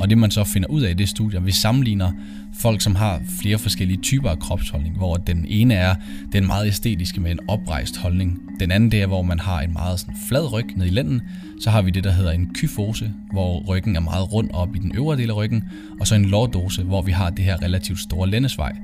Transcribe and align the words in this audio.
Og 0.00 0.10
det 0.10 0.18
man 0.18 0.30
så 0.30 0.44
finder 0.44 0.68
ud 0.68 0.82
af 0.82 0.90
i 0.90 0.94
det 0.94 1.08
studie, 1.08 1.42
vi 1.42 1.52
sammenligner 1.52 2.12
folk, 2.54 2.80
som 2.80 2.94
har 2.94 3.22
flere 3.40 3.58
forskellige 3.58 4.00
typer 4.00 4.30
af 4.30 4.38
kropsholdning, 4.38 4.96
hvor 4.96 5.14
den 5.14 5.46
ene 5.48 5.74
er 5.74 5.94
den 6.32 6.46
meget 6.46 6.66
æstetiske 6.66 7.20
med 7.20 7.30
en 7.30 7.38
oprejst 7.48 7.96
holdning. 7.96 8.38
Den 8.60 8.70
anden 8.70 8.90
det 8.90 9.02
er, 9.02 9.06
hvor 9.06 9.22
man 9.22 9.38
har 9.38 9.60
en 9.60 9.72
meget 9.72 10.00
sådan 10.00 10.14
flad 10.28 10.52
ryg 10.52 10.76
ned 10.76 10.86
i 10.86 10.90
lænden. 10.90 11.22
Så 11.60 11.70
har 11.70 11.82
vi 11.82 11.90
det, 11.90 12.04
der 12.04 12.10
hedder 12.10 12.30
en 12.30 12.50
kyfose, 12.54 13.12
hvor 13.32 13.64
ryggen 13.68 13.96
er 13.96 14.00
meget 14.00 14.32
rund 14.32 14.50
op 14.52 14.76
i 14.76 14.78
den 14.78 14.92
øvre 14.96 15.16
del 15.16 15.30
af 15.30 15.36
ryggen. 15.36 15.64
Og 16.00 16.06
så 16.06 16.14
en 16.14 16.24
lordose, 16.24 16.82
hvor 16.82 17.02
vi 17.02 17.12
har 17.12 17.30
det 17.30 17.44
her 17.44 17.62
relativt 17.62 18.00
store 18.00 18.30
lændesvej. 18.30 18.76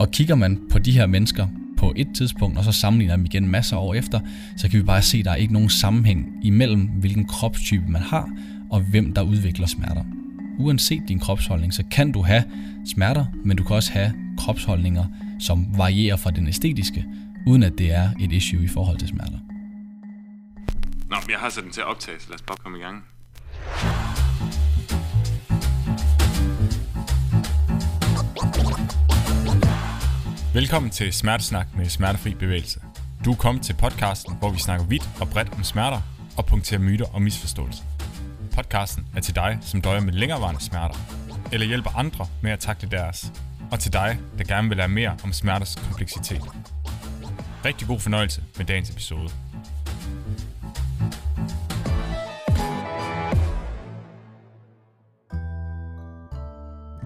Og 0.00 0.10
kigger 0.10 0.34
man 0.34 0.58
på 0.70 0.78
de 0.78 0.92
her 0.92 1.06
mennesker 1.06 1.46
på 1.76 1.92
et 1.96 2.08
tidspunkt, 2.14 2.58
og 2.58 2.64
så 2.64 2.72
sammenligner 2.72 3.16
dem 3.16 3.24
igen 3.24 3.48
masser 3.48 3.76
af 3.76 3.80
år 3.80 3.94
efter, 3.94 4.20
så 4.56 4.68
kan 4.68 4.78
vi 4.78 4.84
bare 4.84 5.02
se, 5.02 5.18
at 5.18 5.24
der 5.24 5.30
er 5.30 5.34
ikke 5.34 5.52
nogen 5.52 5.68
sammenhæng 5.68 6.26
imellem, 6.42 6.80
hvilken 6.80 7.24
kropstype 7.24 7.84
man 7.88 8.02
har, 8.02 8.28
og 8.70 8.80
hvem 8.80 9.12
der 9.12 9.22
udvikler 9.22 9.66
smerter. 9.66 10.04
Uanset 10.60 11.02
din 11.08 11.18
kropsholdning, 11.18 11.74
så 11.74 11.84
kan 11.90 12.12
du 12.12 12.22
have 12.22 12.44
smerter, 12.86 13.26
men 13.44 13.56
du 13.56 13.64
kan 13.64 13.76
også 13.76 13.92
have 13.92 14.14
kropsholdninger, 14.38 15.04
som 15.40 15.78
varierer 15.78 16.16
fra 16.16 16.30
den 16.30 16.48
æstetiske, 16.48 17.06
uden 17.46 17.62
at 17.62 17.72
det 17.78 17.92
er 17.92 18.10
et 18.20 18.32
issue 18.32 18.64
i 18.64 18.68
forhold 18.68 18.98
til 18.98 19.08
smerter. 19.08 19.38
Nå, 21.10 21.16
jeg 21.30 21.38
har 21.38 21.50
sat 21.50 21.64
den 21.64 21.72
til 21.72 21.80
at 21.80 21.86
optage, 21.86 22.20
så 22.20 22.26
lad 22.28 22.34
os 22.34 22.42
bare 22.42 22.56
komme 22.56 22.78
i 22.78 22.80
gang. 22.80 23.04
Velkommen 30.54 30.90
til 30.90 31.12
Smertesnak 31.12 31.66
med 31.76 31.88
Smertefri 31.88 32.34
Bevægelse. 32.34 32.80
Du 33.24 33.30
er 33.30 33.36
kommet 33.36 33.62
til 33.62 33.74
podcasten, 33.74 34.34
hvor 34.38 34.50
vi 34.50 34.58
snakker 34.58 34.86
vidt 34.86 35.10
og 35.20 35.28
bredt 35.28 35.52
om 35.52 35.64
smerter 35.64 36.00
og 36.36 36.46
punkterer 36.46 36.80
myter 36.80 37.14
og 37.14 37.22
misforståelser. 37.22 37.89
Podcasten 38.54 39.06
er 39.16 39.20
til 39.20 39.34
dig, 39.34 39.58
som 39.60 39.80
døjer 39.80 40.00
med 40.00 40.12
længerevarende 40.12 40.60
smerter, 40.60 40.98
eller 41.52 41.66
hjælper 41.66 41.90
andre 41.98 42.26
med 42.42 42.50
at 42.50 42.58
takle 42.58 42.88
deres, 42.90 43.32
og 43.72 43.80
til 43.80 43.92
dig, 43.92 44.18
der 44.38 44.44
gerne 44.44 44.68
vil 44.68 44.76
lære 44.76 44.88
mere 44.88 45.16
om 45.24 45.32
smerters 45.32 45.74
kompleksitet. 45.76 46.42
Rigtig 47.64 47.88
god 47.88 48.00
fornøjelse 48.00 48.42
med 48.56 48.66
dagens 48.66 48.90
episode. 48.90 49.30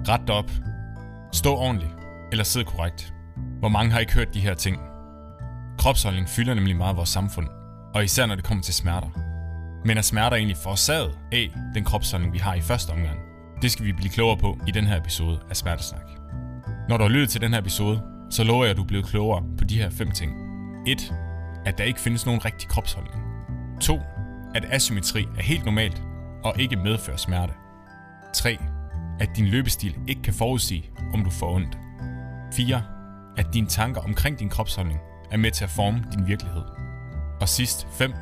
Ret 0.08 0.30
op. 0.30 0.50
Stå 1.32 1.56
ordentligt, 1.56 1.92
eller 2.32 2.44
sid 2.44 2.64
korrekt. 2.64 3.12
Hvor 3.58 3.68
mange 3.68 3.92
har 3.92 3.98
ikke 3.98 4.12
hørt 4.12 4.34
de 4.34 4.40
her 4.40 4.54
ting? 4.54 4.76
Kropsholdning 5.78 6.28
fylder 6.28 6.54
nemlig 6.54 6.76
meget 6.76 6.96
vores 6.96 7.08
samfund, 7.08 7.48
og 7.94 8.04
især 8.04 8.26
når 8.26 8.34
det 8.34 8.44
kommer 8.44 8.64
til 8.64 8.74
smerter. 8.74 9.23
Men 9.84 9.98
er 9.98 10.02
smerter 10.02 10.36
egentlig 10.36 10.56
forårsaget 10.56 11.18
af 11.32 11.50
den 11.74 11.84
kropsholdning, 11.84 12.32
vi 12.32 12.38
har 12.38 12.54
i 12.54 12.60
første 12.60 12.90
omgang? 12.90 13.18
Det 13.62 13.70
skal 13.70 13.84
vi 13.84 13.92
blive 13.92 14.10
klogere 14.10 14.36
på 14.36 14.58
i 14.66 14.70
den 14.70 14.84
her 14.84 15.00
episode 15.00 15.40
af 15.50 15.56
Smertesnak. 15.56 16.08
Når 16.88 16.96
du 16.96 17.02
har 17.02 17.10
lyttet 17.10 17.28
til 17.28 17.40
den 17.40 17.52
her 17.52 17.60
episode, 17.60 18.02
så 18.30 18.44
lover 18.44 18.64
jeg, 18.64 18.70
at 18.70 18.76
du 18.76 18.82
er 18.82 18.86
blevet 18.86 19.06
klogere 19.06 19.44
på 19.58 19.64
de 19.64 19.78
her 19.78 19.90
fem 19.90 20.10
ting. 20.10 20.32
1. 20.86 21.14
At 21.66 21.78
der 21.78 21.84
ikke 21.84 22.00
findes 22.00 22.26
nogen 22.26 22.44
rigtig 22.44 22.68
kropsholdning. 22.68 23.24
2. 23.80 24.00
At 24.54 24.64
asymmetri 24.70 25.26
er 25.38 25.42
helt 25.42 25.64
normalt 25.64 26.02
og 26.44 26.60
ikke 26.60 26.76
medfører 26.76 27.16
smerte. 27.16 27.52
3. 28.34 28.58
At 29.20 29.28
din 29.36 29.46
løbestil 29.46 29.96
ikke 30.08 30.22
kan 30.22 30.34
forudsige, 30.34 30.90
om 31.14 31.24
du 31.24 31.30
får 31.30 31.54
ondt. 31.54 31.78
4 32.54 32.82
at 33.36 33.46
dine 33.54 33.66
tanker 33.66 34.00
omkring 34.00 34.38
din 34.38 34.48
kropsholdning 34.48 35.00
er 35.30 35.36
med 35.36 35.50
til 35.50 35.64
at 35.64 35.70
forme 35.70 36.04
din 36.12 36.26
virkelighed. 36.26 36.62
Og 37.40 37.48
sidst 37.48 37.86
5. 37.98 38.12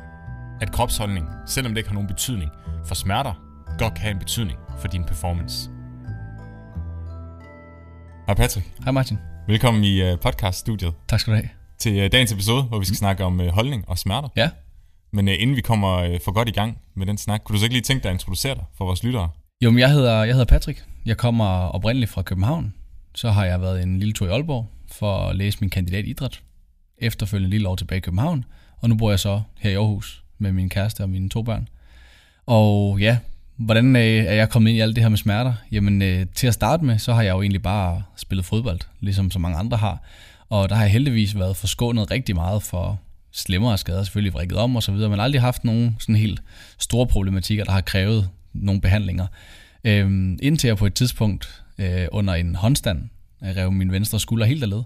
At 0.63 0.71
kropsholdning, 0.71 1.29
selvom 1.47 1.73
det 1.73 1.77
ikke 1.77 1.89
har 1.89 1.93
nogen 1.93 2.07
betydning 2.07 2.51
for 2.85 2.95
smerter, 2.95 3.33
godt 3.79 3.93
kan 3.93 4.01
have 4.01 4.11
en 4.11 4.19
betydning 4.19 4.59
for 4.79 4.87
din 4.87 5.03
performance. 5.03 5.69
Hej 8.27 8.35
Patrick. 8.35 8.67
Hej 8.83 8.91
Martin. 8.91 9.17
Velkommen 9.47 9.83
i 9.83 10.11
uh, 10.11 10.19
podcaststudiet. 10.19 10.93
Tak 11.07 11.19
skal 11.19 11.33
du 11.33 11.35
have. 11.35 11.49
Til 11.79 12.05
uh, 12.05 12.11
dagens 12.11 12.31
episode, 12.31 12.63
hvor 12.63 12.79
vi 12.79 12.85
skal 12.85 12.93
mm. 12.93 12.95
snakke 12.95 13.23
om 13.23 13.39
uh, 13.39 13.47
holdning 13.47 13.89
og 13.89 13.97
smerter. 13.97 14.29
Ja. 14.35 14.49
Men 15.13 15.27
inden 15.27 15.55
vi 15.55 15.61
kommer 15.61 16.19
for 16.25 16.31
godt 16.31 16.49
i 16.49 16.51
gang 16.51 16.77
med 16.95 17.05
den 17.05 17.17
snak, 17.17 17.41
kunne 17.43 17.53
du 17.53 17.59
så 17.59 17.65
ikke 17.65 17.75
lige 17.75 17.83
tænke 17.83 18.03
dig 18.03 18.09
at 18.09 18.15
introducere 18.15 18.55
dig 18.55 18.63
for 18.77 18.85
vores 18.85 19.03
lyttere? 19.03 19.29
Jo, 19.63 19.71
men 19.71 19.79
jeg 19.79 19.91
hedder, 19.91 20.23
jeg 20.23 20.33
hedder 20.33 20.45
Patrick. 20.45 20.85
Jeg 21.05 21.17
kommer 21.17 21.45
oprindeligt 21.45 22.11
fra 22.11 22.21
København. 22.21 22.73
Så 23.15 23.31
har 23.31 23.45
jeg 23.45 23.61
været 23.61 23.83
en 23.83 23.99
lille 23.99 24.13
tur 24.13 24.27
i 24.27 24.29
Aalborg, 24.29 24.69
for 24.91 25.17
at 25.17 25.35
læse 25.35 25.57
min 25.61 25.69
kandidat 25.69 26.05
i 26.05 26.09
idræt. 26.09 26.41
Efterfølgende 26.97 27.49
lille 27.49 27.69
år 27.69 27.75
tilbage 27.75 27.97
i 27.97 28.01
København, 28.01 28.45
og 28.81 28.89
nu 28.89 28.95
bor 28.95 29.09
jeg 29.09 29.19
så 29.19 29.41
her 29.59 29.71
i 29.71 29.73
Aarhus 29.73 30.22
med 30.37 30.51
min 30.51 30.69
kæreste 30.69 31.01
og 31.01 31.09
mine 31.09 31.29
to 31.29 31.41
børn. 31.41 31.67
Og 32.45 32.99
ja, 32.99 33.17
hvordan 33.57 33.95
øh, 33.95 34.01
er 34.01 34.33
jeg 34.33 34.49
kommet 34.49 34.69
ind 34.69 34.77
i 34.77 34.81
alt 34.81 34.95
det 34.95 35.03
her 35.03 35.09
med 35.09 35.17
smerter? 35.17 35.53
Jamen 35.71 36.01
øh, 36.01 36.25
til 36.35 36.47
at 36.47 36.53
starte 36.53 36.85
med, 36.85 36.99
så 36.99 37.13
har 37.13 37.21
jeg 37.21 37.31
jo 37.31 37.41
egentlig 37.41 37.61
bare 37.61 38.03
spillet 38.15 38.45
fodbold, 38.45 38.79
ligesom 38.99 39.31
så 39.31 39.39
mange 39.39 39.57
andre 39.57 39.77
har. 39.77 40.01
Og 40.49 40.69
der 40.69 40.75
har 40.75 40.83
jeg 40.83 40.91
heldigvis 40.91 41.35
været 41.35 41.57
forskånet 41.57 42.11
rigtig 42.11 42.35
meget 42.35 42.63
for 42.63 42.99
slemmere 43.31 43.77
skader, 43.77 44.03
selvfølgelig 44.03 44.33
vrikket 44.33 44.57
om 44.57 44.75
og 44.75 44.83
så 44.83 44.91
videre, 44.91 45.09
men 45.09 45.19
aldrig 45.19 45.41
haft 45.41 45.63
nogen 45.63 45.95
sådan 45.99 46.15
helt 46.15 46.43
store 46.79 47.07
problematikker, 47.07 47.63
der 47.63 47.71
har 47.71 47.81
krævet 47.81 48.29
nogle 48.53 48.81
behandlinger. 48.81 49.27
Øhm, 49.83 50.39
indtil 50.41 50.67
jeg 50.67 50.77
på 50.77 50.85
et 50.85 50.93
tidspunkt 50.93 51.63
øh, 51.77 52.07
under 52.11 52.33
en 52.33 52.55
håndstand 52.55 53.09
jeg 53.43 53.57
rev 53.57 53.71
min 53.71 53.91
venstre 53.91 54.19
skulder 54.19 54.45
helt 54.45 54.63
af 54.63 54.69
led. 54.69 54.83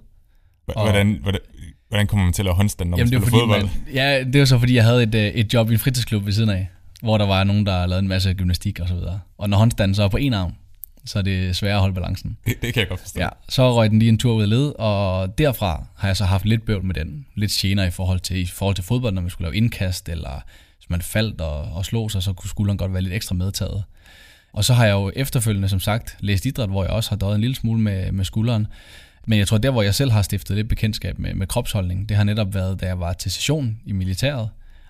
Hvordan, 0.66 1.20
hvordan, 1.22 1.42
hvordan 1.90 2.08
kommer 2.08 2.26
man 2.26 2.34
til 2.34 2.48
at 2.48 2.56
håndstand, 2.56 2.90
når 2.90 2.98
Jamen, 2.98 3.14
man 3.14 3.22
spiller 3.22 3.40
fodbold? 3.40 3.62
Man, 3.62 3.94
ja, 3.94 4.24
det 4.24 4.40
var 4.40 4.46
så 4.46 4.60
fordi, 4.60 4.76
jeg 4.76 4.84
havde 4.84 5.04
et, 5.04 5.16
øh, 5.16 5.28
et 5.28 5.54
job 5.54 5.70
i 5.70 5.74
en 5.74 5.80
fritidsklub 5.80 6.26
ved 6.26 6.34
siden 6.34 6.50
af, 6.50 6.68
hvor 7.02 7.18
der 7.18 7.26
var 7.26 7.44
nogen, 7.44 7.66
der 7.66 7.86
lavede 7.86 8.00
en 8.00 8.08
masse 8.08 8.34
gymnastik 8.34 8.80
og 8.80 8.88
så 8.88 8.94
videre. 8.94 9.20
Og 9.38 9.50
når 9.50 9.58
håndstanden 9.58 9.96
så 9.96 10.04
er 10.04 10.08
på 10.08 10.18
en 10.18 10.34
arm, 10.34 10.54
så 11.06 11.20
er 11.20 11.24
det 11.24 11.56
svært 11.56 11.74
at 11.74 11.80
holde 11.80 11.94
balancen. 11.94 12.38
Det, 12.46 12.62
det 12.62 12.74
kan 12.74 12.82
jeg 12.82 12.90
godt 12.90 13.00
forstå. 13.00 13.20
Ja, 13.20 13.30
så 13.50 13.74
røg 13.76 13.90
den 13.90 14.00
lige 14.00 14.10
en 14.10 14.18
tur 14.18 14.34
ud 14.34 14.42
af 14.42 14.50
led, 14.50 14.74
og 14.80 15.38
derfra 15.38 15.86
har 15.98 16.08
jeg 16.08 16.18
så 16.18 16.26
haft 16.26 16.46
lidt 16.46 16.66
bøvl 16.66 16.84
med 16.84 16.96
den. 16.96 17.26
Lidt 17.36 17.52
gener 17.52 17.84
i 17.84 17.92
forhold 17.92 18.20
til, 18.20 18.38
i 18.38 18.46
forhold 18.46 18.76
til 18.76 18.84
fodbold, 18.84 19.14
når 19.14 19.22
man 19.22 19.30
skulle 19.30 19.46
lave 19.46 19.56
indkast, 19.56 20.10
eller 20.10 20.42
hvis 20.78 20.90
man 20.90 21.02
faldt 21.02 21.42
og, 21.42 21.62
og 21.62 21.86
slog 21.86 22.12
sig, 22.12 22.24
så 22.24 22.34
kunne 22.34 22.50
skulderen 22.50 22.78
godt 22.78 22.94
være 22.94 23.02
lidt 23.02 23.14
ekstra 23.14 23.36
medtaget. 23.36 23.84
Og 24.54 24.66
så 24.66 24.74
har 24.74 24.86
jeg 24.86 24.94
jo 24.94 25.12
efterfølgende, 25.16 25.70
som 25.70 25.80
sagt, 25.80 26.18
læst 26.20 26.46
idræt, 26.46 26.70
hvor 26.70 26.84
jeg 26.84 26.92
også 26.92 27.10
har 27.10 27.18
døjet 27.18 27.36
en 27.36 27.42
lille 27.42 27.56
smule 27.56 27.82
med, 27.82 28.12
med 28.12 28.26
skulderen. 28.26 28.68
Men 29.28 29.40
jeg 29.40 29.48
tror, 29.48 29.58
der 29.58 29.72
hvor 29.72 29.82
jeg 29.82 29.96
selv 29.96 30.12
har 30.12 30.22
stiftet 30.22 30.56
lidt 30.56 30.70
bekendtskab 30.70 31.20
med, 31.20 31.34
med 31.34 31.48
kropsholdning, 31.48 32.10
det 32.10 32.18
har 32.18 32.24
netop 32.24 32.54
været, 32.54 32.82
da 32.82 32.86
jeg 32.86 33.00
var 33.00 33.14
til 33.14 33.32
session 33.32 33.80
i 33.86 33.92
militæret. 33.92 34.50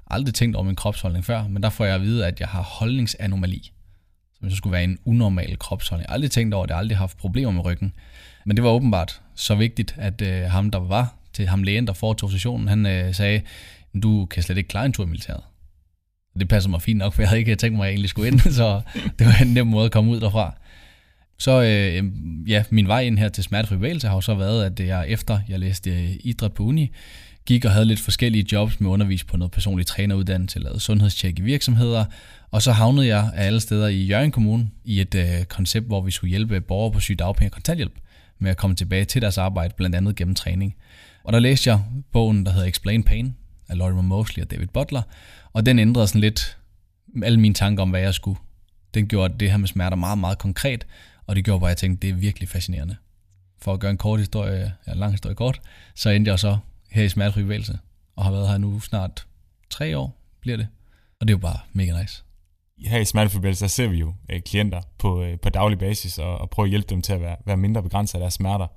Aldrig 0.09 0.33
tænkt 0.33 0.55
over 0.55 0.65
min 0.65 0.75
kropsholdning 0.75 1.25
før, 1.25 1.47
men 1.47 1.63
der 1.63 1.69
får 1.69 1.85
jeg 1.85 1.95
at 1.95 2.01
vide, 2.01 2.27
at 2.27 2.39
jeg 2.39 2.47
har 2.47 2.61
holdningsanomali. 2.61 3.71
Som 4.39 4.49
så 4.49 4.55
skulle 4.55 4.73
være 4.73 4.83
en 4.83 4.97
unormal 5.05 5.57
kropsholdning. 5.59 6.07
Jeg 6.07 6.13
aldrig 6.13 6.31
tænkt 6.31 6.53
over 6.53 6.65
det, 6.65 6.69
jeg 6.69 6.75
har 6.75 6.79
aldrig 6.79 6.97
haft 6.97 7.17
problemer 7.17 7.51
med 7.51 7.65
ryggen. 7.65 7.93
Men 8.45 8.57
det 8.57 8.63
var 8.63 8.69
åbenbart 8.69 9.21
så 9.35 9.55
vigtigt, 9.55 9.95
at 9.97 10.21
øh, 10.21 10.43
ham, 10.43 10.71
der 10.71 10.79
var 10.79 11.15
til 11.33 11.47
ham 11.47 11.63
lægen, 11.63 11.87
der 11.87 11.93
foretog 11.93 12.31
sessionen, 12.31 12.67
han 12.67 12.85
øh, 12.85 13.13
sagde, 13.13 13.41
du 14.03 14.25
kan 14.25 14.43
slet 14.43 14.57
ikke 14.57 14.67
klare 14.67 14.85
en 14.85 14.93
tur 14.93 15.03
i 15.03 15.07
militæret 15.07 15.41
det 16.39 16.47
passer 16.47 16.69
mig 16.69 16.81
fint 16.81 16.97
nok, 16.97 17.13
for 17.13 17.21
jeg 17.21 17.29
havde 17.29 17.39
ikke 17.39 17.55
tænkt 17.55 17.77
mig, 17.77 17.83
at 17.83 17.87
jeg 17.87 17.93
egentlig 17.93 18.09
skulle 18.09 18.27
ind, 18.27 18.39
så 18.59 18.81
det 19.19 19.27
var 19.27 19.41
en 19.41 19.47
nem 19.47 19.67
måde 19.67 19.85
at 19.85 19.91
komme 19.91 20.11
ud 20.11 20.19
derfra. 20.19 20.53
Så 21.37 21.61
øh, 21.61 22.03
ja, 22.49 22.63
min 22.69 22.87
vej 22.87 23.01
ind 23.01 23.19
her 23.19 23.29
til 23.29 23.43
smertefri 23.43 23.75
bevægelse 23.75 24.07
har 24.07 24.15
jo 24.15 24.21
så 24.21 24.35
været, 24.35 24.65
at 24.65 24.87
jeg 24.87 25.05
efter 25.07 25.39
jeg 25.49 25.59
læste 25.59 25.89
øh, 25.89 26.11
idræt 26.19 26.53
på 26.53 26.63
uni, 26.63 26.91
gik 27.45 27.65
og 27.65 27.71
havde 27.71 27.85
lidt 27.85 27.99
forskellige 27.99 28.45
jobs 28.51 28.79
med 28.79 28.89
undervis 28.89 29.23
på 29.23 29.37
noget 29.37 29.51
personlig 29.51 29.87
træneruddannelse, 29.87 30.59
lavede 30.59 30.79
sundhedstjek 30.79 31.39
i 31.39 31.41
virksomheder, 31.41 32.05
og 32.51 32.61
så 32.61 32.71
havnede 32.71 33.07
jeg 33.07 33.31
af 33.33 33.45
alle 33.45 33.59
steder 33.59 33.87
i 33.87 34.05
Jørgen 34.05 34.31
Kommune 34.31 34.69
i 34.83 35.01
et 35.01 35.15
øh, 35.15 35.43
koncept, 35.43 35.87
hvor 35.87 36.01
vi 36.01 36.11
skulle 36.11 36.29
hjælpe 36.29 36.61
borgere 36.61 36.91
på 36.91 36.99
sygedagpenge 36.99 37.47
og 37.47 37.53
kontanthjælp 37.53 37.93
med 38.39 38.51
at 38.51 38.57
komme 38.57 38.75
tilbage 38.75 39.05
til 39.05 39.21
deres 39.21 39.37
arbejde, 39.37 39.73
blandt 39.77 39.95
andet 39.95 40.15
gennem 40.15 40.35
træning. 40.35 40.75
Og 41.23 41.33
der 41.33 41.39
læste 41.39 41.69
jeg 41.69 41.79
bogen, 42.13 42.45
der 42.45 42.51
hedder 42.51 42.67
Explain 42.67 43.03
Pain 43.03 43.35
af 43.69 43.77
Lorimer 43.77 44.01
Mosley 44.01 44.43
og 44.43 44.51
David 44.51 44.67
Butler, 44.67 45.01
og 45.53 45.65
den 45.65 45.79
ændrede 45.79 46.07
sådan 46.07 46.21
lidt 46.21 46.57
alle 47.23 47.39
mine 47.39 47.53
tanker 47.53 47.83
om, 47.83 47.89
hvad 47.89 48.01
jeg 48.01 48.13
skulle. 48.13 48.39
Den 48.93 49.07
gjorde 49.07 49.33
det 49.39 49.51
her 49.51 49.57
med 49.57 49.67
smerter 49.67 49.97
meget, 49.97 50.17
meget 50.17 50.37
konkret, 50.37 50.85
og 51.27 51.35
det 51.35 51.45
gjorde 51.45 51.59
bare, 51.59 51.69
at 51.69 51.71
jeg 51.71 51.77
tænkte, 51.77 52.07
det 52.07 52.13
er 52.13 52.17
virkelig 52.17 52.49
fascinerende. 52.49 52.95
For 53.59 53.73
at 53.73 53.79
gøre 53.79 53.91
en 53.91 53.97
kort 53.97 54.19
historie, 54.19 54.73
ja, 54.87 54.91
en 54.91 54.97
lang 54.97 55.11
historie 55.13 55.35
kort, 55.35 55.61
så 55.95 56.09
endte 56.09 56.31
jeg 56.31 56.39
så 56.39 56.57
her 56.91 57.03
i 57.03 57.09
smertefri 57.09 57.41
bevægelse, 57.41 57.79
og 58.15 58.23
har 58.23 58.31
været 58.31 58.49
her 58.49 58.57
nu 58.57 58.79
snart 58.79 59.27
tre 59.69 59.97
år, 59.97 60.17
bliver 60.41 60.57
det. 60.57 60.67
Og 61.19 61.27
det 61.27 61.33
er 61.33 61.37
jo 61.37 61.41
bare 61.41 61.59
mega 61.73 62.01
nice. 62.01 62.23
Her 62.85 62.99
i 62.99 63.05
smertefri 63.05 63.39
bevægelse, 63.39 63.61
der 63.61 63.67
ser 63.67 63.87
vi 63.87 63.97
jo 63.97 64.13
øh, 64.29 64.41
klienter 64.41 64.81
på, 64.97 65.23
øh, 65.23 65.39
på 65.39 65.49
daglig 65.49 65.79
basis, 65.79 66.17
og, 66.17 66.37
og 66.37 66.49
prøver 66.49 66.65
at 66.65 66.69
hjælpe 66.69 66.87
dem 66.89 67.01
til 67.01 67.13
at 67.13 67.21
være, 67.21 67.35
være 67.45 67.57
mindre 67.57 67.83
begrænset 67.83 68.15
af 68.15 68.19
deres 68.19 68.33
smerter. 68.33 68.67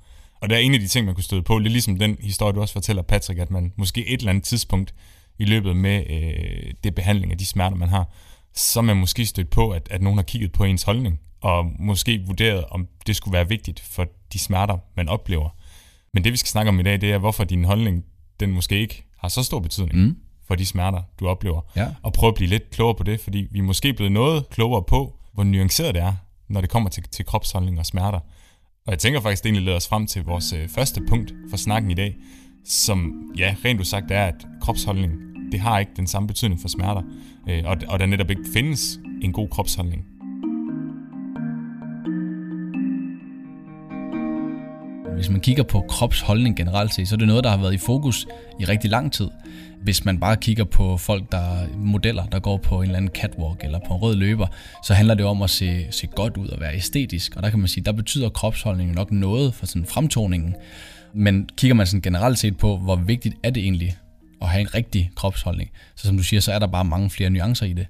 Og 0.40 0.48
det 0.48 0.56
er 0.56 0.60
en 0.60 0.74
af 0.74 0.80
de 0.80 0.88
ting, 0.88 1.06
man 1.06 1.14
kunne 1.14 1.24
støde 1.24 1.42
på. 1.42 1.58
Det 1.58 1.66
er 1.66 1.70
ligesom 1.70 1.98
den 1.98 2.16
historie, 2.20 2.52
du 2.52 2.60
også 2.60 2.72
fortæller, 2.72 3.02
Patrick, 3.02 3.40
at 3.40 3.50
man 3.50 3.72
måske 3.76 4.08
et 4.08 4.20
eller 4.20 4.30
andet 4.30 4.44
tidspunkt 4.44 4.94
i 5.38 5.44
løbet 5.44 5.76
med 5.76 6.04
øh, 6.10 6.74
det 6.84 6.94
behandling 6.94 7.32
af 7.32 7.38
de 7.38 7.46
smerter, 7.46 7.76
man 7.76 7.88
har, 7.88 8.12
så 8.54 8.80
er 8.80 8.84
man 8.84 8.96
måske 8.96 9.26
stødt 9.26 9.50
på, 9.50 9.70
at, 9.70 9.88
at 9.90 10.02
nogen 10.02 10.18
har 10.18 10.22
kigget 10.22 10.52
på 10.52 10.64
ens 10.64 10.82
holdning, 10.82 11.20
og 11.40 11.64
måske 11.78 12.22
vurderet, 12.26 12.64
om 12.70 12.88
det 13.06 13.16
skulle 13.16 13.32
være 13.32 13.48
vigtigt 13.48 13.80
for 13.80 14.06
de 14.32 14.38
smerter, 14.38 14.78
man 14.96 15.08
oplever. 15.08 15.48
Men 16.14 16.24
det, 16.24 16.32
vi 16.32 16.36
skal 16.36 16.48
snakke 16.48 16.68
om 16.68 16.80
i 16.80 16.82
dag, 16.82 17.00
det 17.00 17.12
er, 17.12 17.18
hvorfor 17.18 17.44
din 17.44 17.64
holdning, 17.64 18.04
den 18.40 18.52
måske 18.52 18.80
ikke 18.80 19.04
har 19.18 19.28
så 19.28 19.42
stor 19.42 19.60
betydning 19.60 19.98
mm. 20.00 20.16
for 20.48 20.54
de 20.54 20.66
smerter, 20.66 21.02
du 21.20 21.28
oplever. 21.28 21.60
Ja. 21.76 21.88
Og 22.02 22.12
prøve 22.12 22.28
at 22.28 22.34
blive 22.34 22.48
lidt 22.48 22.70
klogere 22.70 22.94
på 22.94 23.02
det, 23.02 23.20
fordi 23.20 23.48
vi 23.50 23.58
er 23.58 23.62
måske 23.62 23.92
blevet 23.92 24.12
noget 24.12 24.48
klogere 24.50 24.82
på, 24.82 25.16
hvor 25.32 25.44
nuanceret 25.44 25.94
det 25.94 26.02
er, 26.02 26.12
når 26.48 26.60
det 26.60 26.70
kommer 26.70 26.90
til, 26.90 27.02
til 27.02 27.24
kropsholdning 27.24 27.78
og 27.78 27.86
smerter. 27.86 28.18
Og 28.86 28.92
jeg 28.92 28.98
tænker 28.98 29.20
faktisk, 29.20 29.42
det 29.42 29.48
egentlig 29.48 29.64
leder 29.64 29.76
os 29.76 29.88
frem 29.88 30.06
til 30.06 30.24
vores 30.24 30.52
øh, 30.52 30.68
første 30.68 31.00
punkt 31.08 31.32
for 31.50 31.56
snakken 31.56 31.90
i 31.90 31.94
dag, 31.94 32.16
som 32.64 33.30
ja, 33.36 33.56
rent 33.64 33.86
sagt 33.86 34.10
er, 34.10 34.24
at 34.24 34.46
kropsholdning, 34.60 35.12
det 35.52 35.60
har 35.60 35.78
ikke 35.78 35.92
den 35.96 36.06
samme 36.06 36.26
betydning 36.26 36.60
for 36.60 36.68
smerter, 36.68 37.02
øh, 37.48 37.62
og, 37.64 37.76
og 37.88 37.98
der 37.98 38.06
netop 38.06 38.30
ikke 38.30 38.42
findes 38.52 38.98
en 39.22 39.32
god 39.32 39.48
kropsholdning. 39.48 40.04
Hvis 45.20 45.30
man 45.30 45.40
kigger 45.40 45.62
på 45.62 45.80
kropsholdning 45.88 46.56
generelt 46.56 46.94
set, 46.94 47.08
så 47.08 47.14
er 47.14 47.16
det 47.16 47.26
noget, 47.28 47.44
der 47.44 47.50
har 47.50 47.56
været 47.56 47.74
i 47.74 47.78
fokus 47.78 48.26
i 48.60 48.64
rigtig 48.64 48.90
lang 48.90 49.12
tid. 49.12 49.28
Hvis 49.82 50.04
man 50.04 50.20
bare 50.20 50.36
kigger 50.36 50.64
på 50.64 50.96
folk, 50.96 51.32
der 51.32 51.68
modeller, 51.76 52.26
der 52.26 52.38
går 52.38 52.56
på 52.56 52.76
en 52.76 52.82
eller 52.82 52.96
anden 52.96 53.10
catwalk 53.14 53.64
eller 53.64 53.78
på 53.78 53.94
en 53.94 54.00
rød 54.00 54.16
løber, 54.16 54.46
så 54.84 54.94
handler 54.94 55.14
det 55.14 55.26
om 55.26 55.42
at 55.42 55.50
se, 55.50 55.86
se 55.90 56.06
godt 56.06 56.36
ud 56.36 56.48
og 56.48 56.60
være 56.60 56.76
æstetisk. 56.76 57.36
Og 57.36 57.42
der 57.42 57.50
kan 57.50 57.58
man 57.58 57.68
sige, 57.68 57.84
der 57.84 57.92
betyder 57.92 58.28
kropsholdning 58.28 58.94
nok 58.94 59.12
noget 59.12 59.54
for 59.54 59.66
sådan 59.66 59.86
fremtoningen. 59.86 60.54
Men 61.14 61.48
kigger 61.56 61.74
man 61.74 61.86
sådan 61.86 62.02
generelt 62.02 62.38
set 62.38 62.56
på, 62.56 62.76
hvor 62.76 62.96
vigtigt 62.96 63.34
er 63.42 63.50
det 63.50 63.62
egentlig 63.62 63.96
at 64.42 64.48
have 64.48 64.60
en 64.60 64.74
rigtig 64.74 65.10
kropsholdning, 65.16 65.70
så 65.96 66.06
som 66.06 66.16
du 66.16 66.22
siger, 66.22 66.40
så 66.40 66.52
er 66.52 66.58
der 66.58 66.66
bare 66.66 66.84
mange 66.84 67.10
flere 67.10 67.30
nuancer 67.30 67.66
i 67.66 67.72
det. 67.72 67.86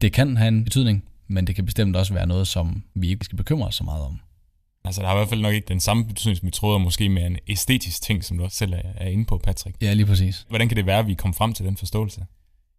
Det 0.00 0.12
kan 0.12 0.36
have 0.36 0.48
en 0.48 0.64
betydning, 0.64 1.04
men 1.28 1.46
det 1.46 1.54
kan 1.54 1.64
bestemt 1.64 1.96
også 1.96 2.14
være 2.14 2.26
noget, 2.26 2.46
som 2.46 2.82
vi 2.94 3.08
ikke 3.08 3.24
skal 3.24 3.36
bekymre 3.36 3.66
os 3.66 3.74
så 3.74 3.84
meget 3.84 4.02
om. 4.02 4.20
Altså, 4.86 5.00
der 5.00 5.06
har 5.06 5.14
i 5.14 5.18
hvert 5.18 5.28
fald 5.28 5.40
nok 5.40 5.54
ikke 5.54 5.68
den 5.68 5.80
samme 5.80 6.04
betydningsmetode, 6.04 6.80
måske 6.80 7.08
med 7.08 7.26
en 7.26 7.36
æstetisk 7.48 8.02
ting, 8.02 8.24
som 8.24 8.38
du 8.38 8.44
også 8.44 8.56
selv 8.56 8.74
er 8.94 9.08
inde 9.08 9.24
på, 9.24 9.38
Patrick. 9.38 9.76
Ja, 9.82 9.92
lige 9.92 10.06
præcis. 10.06 10.46
Hvordan 10.48 10.68
kan 10.68 10.76
det 10.76 10.86
være, 10.86 10.98
at 10.98 11.06
vi 11.06 11.14
kom 11.14 11.34
frem 11.34 11.52
til 11.52 11.64
den 11.64 11.76
forståelse? 11.76 12.20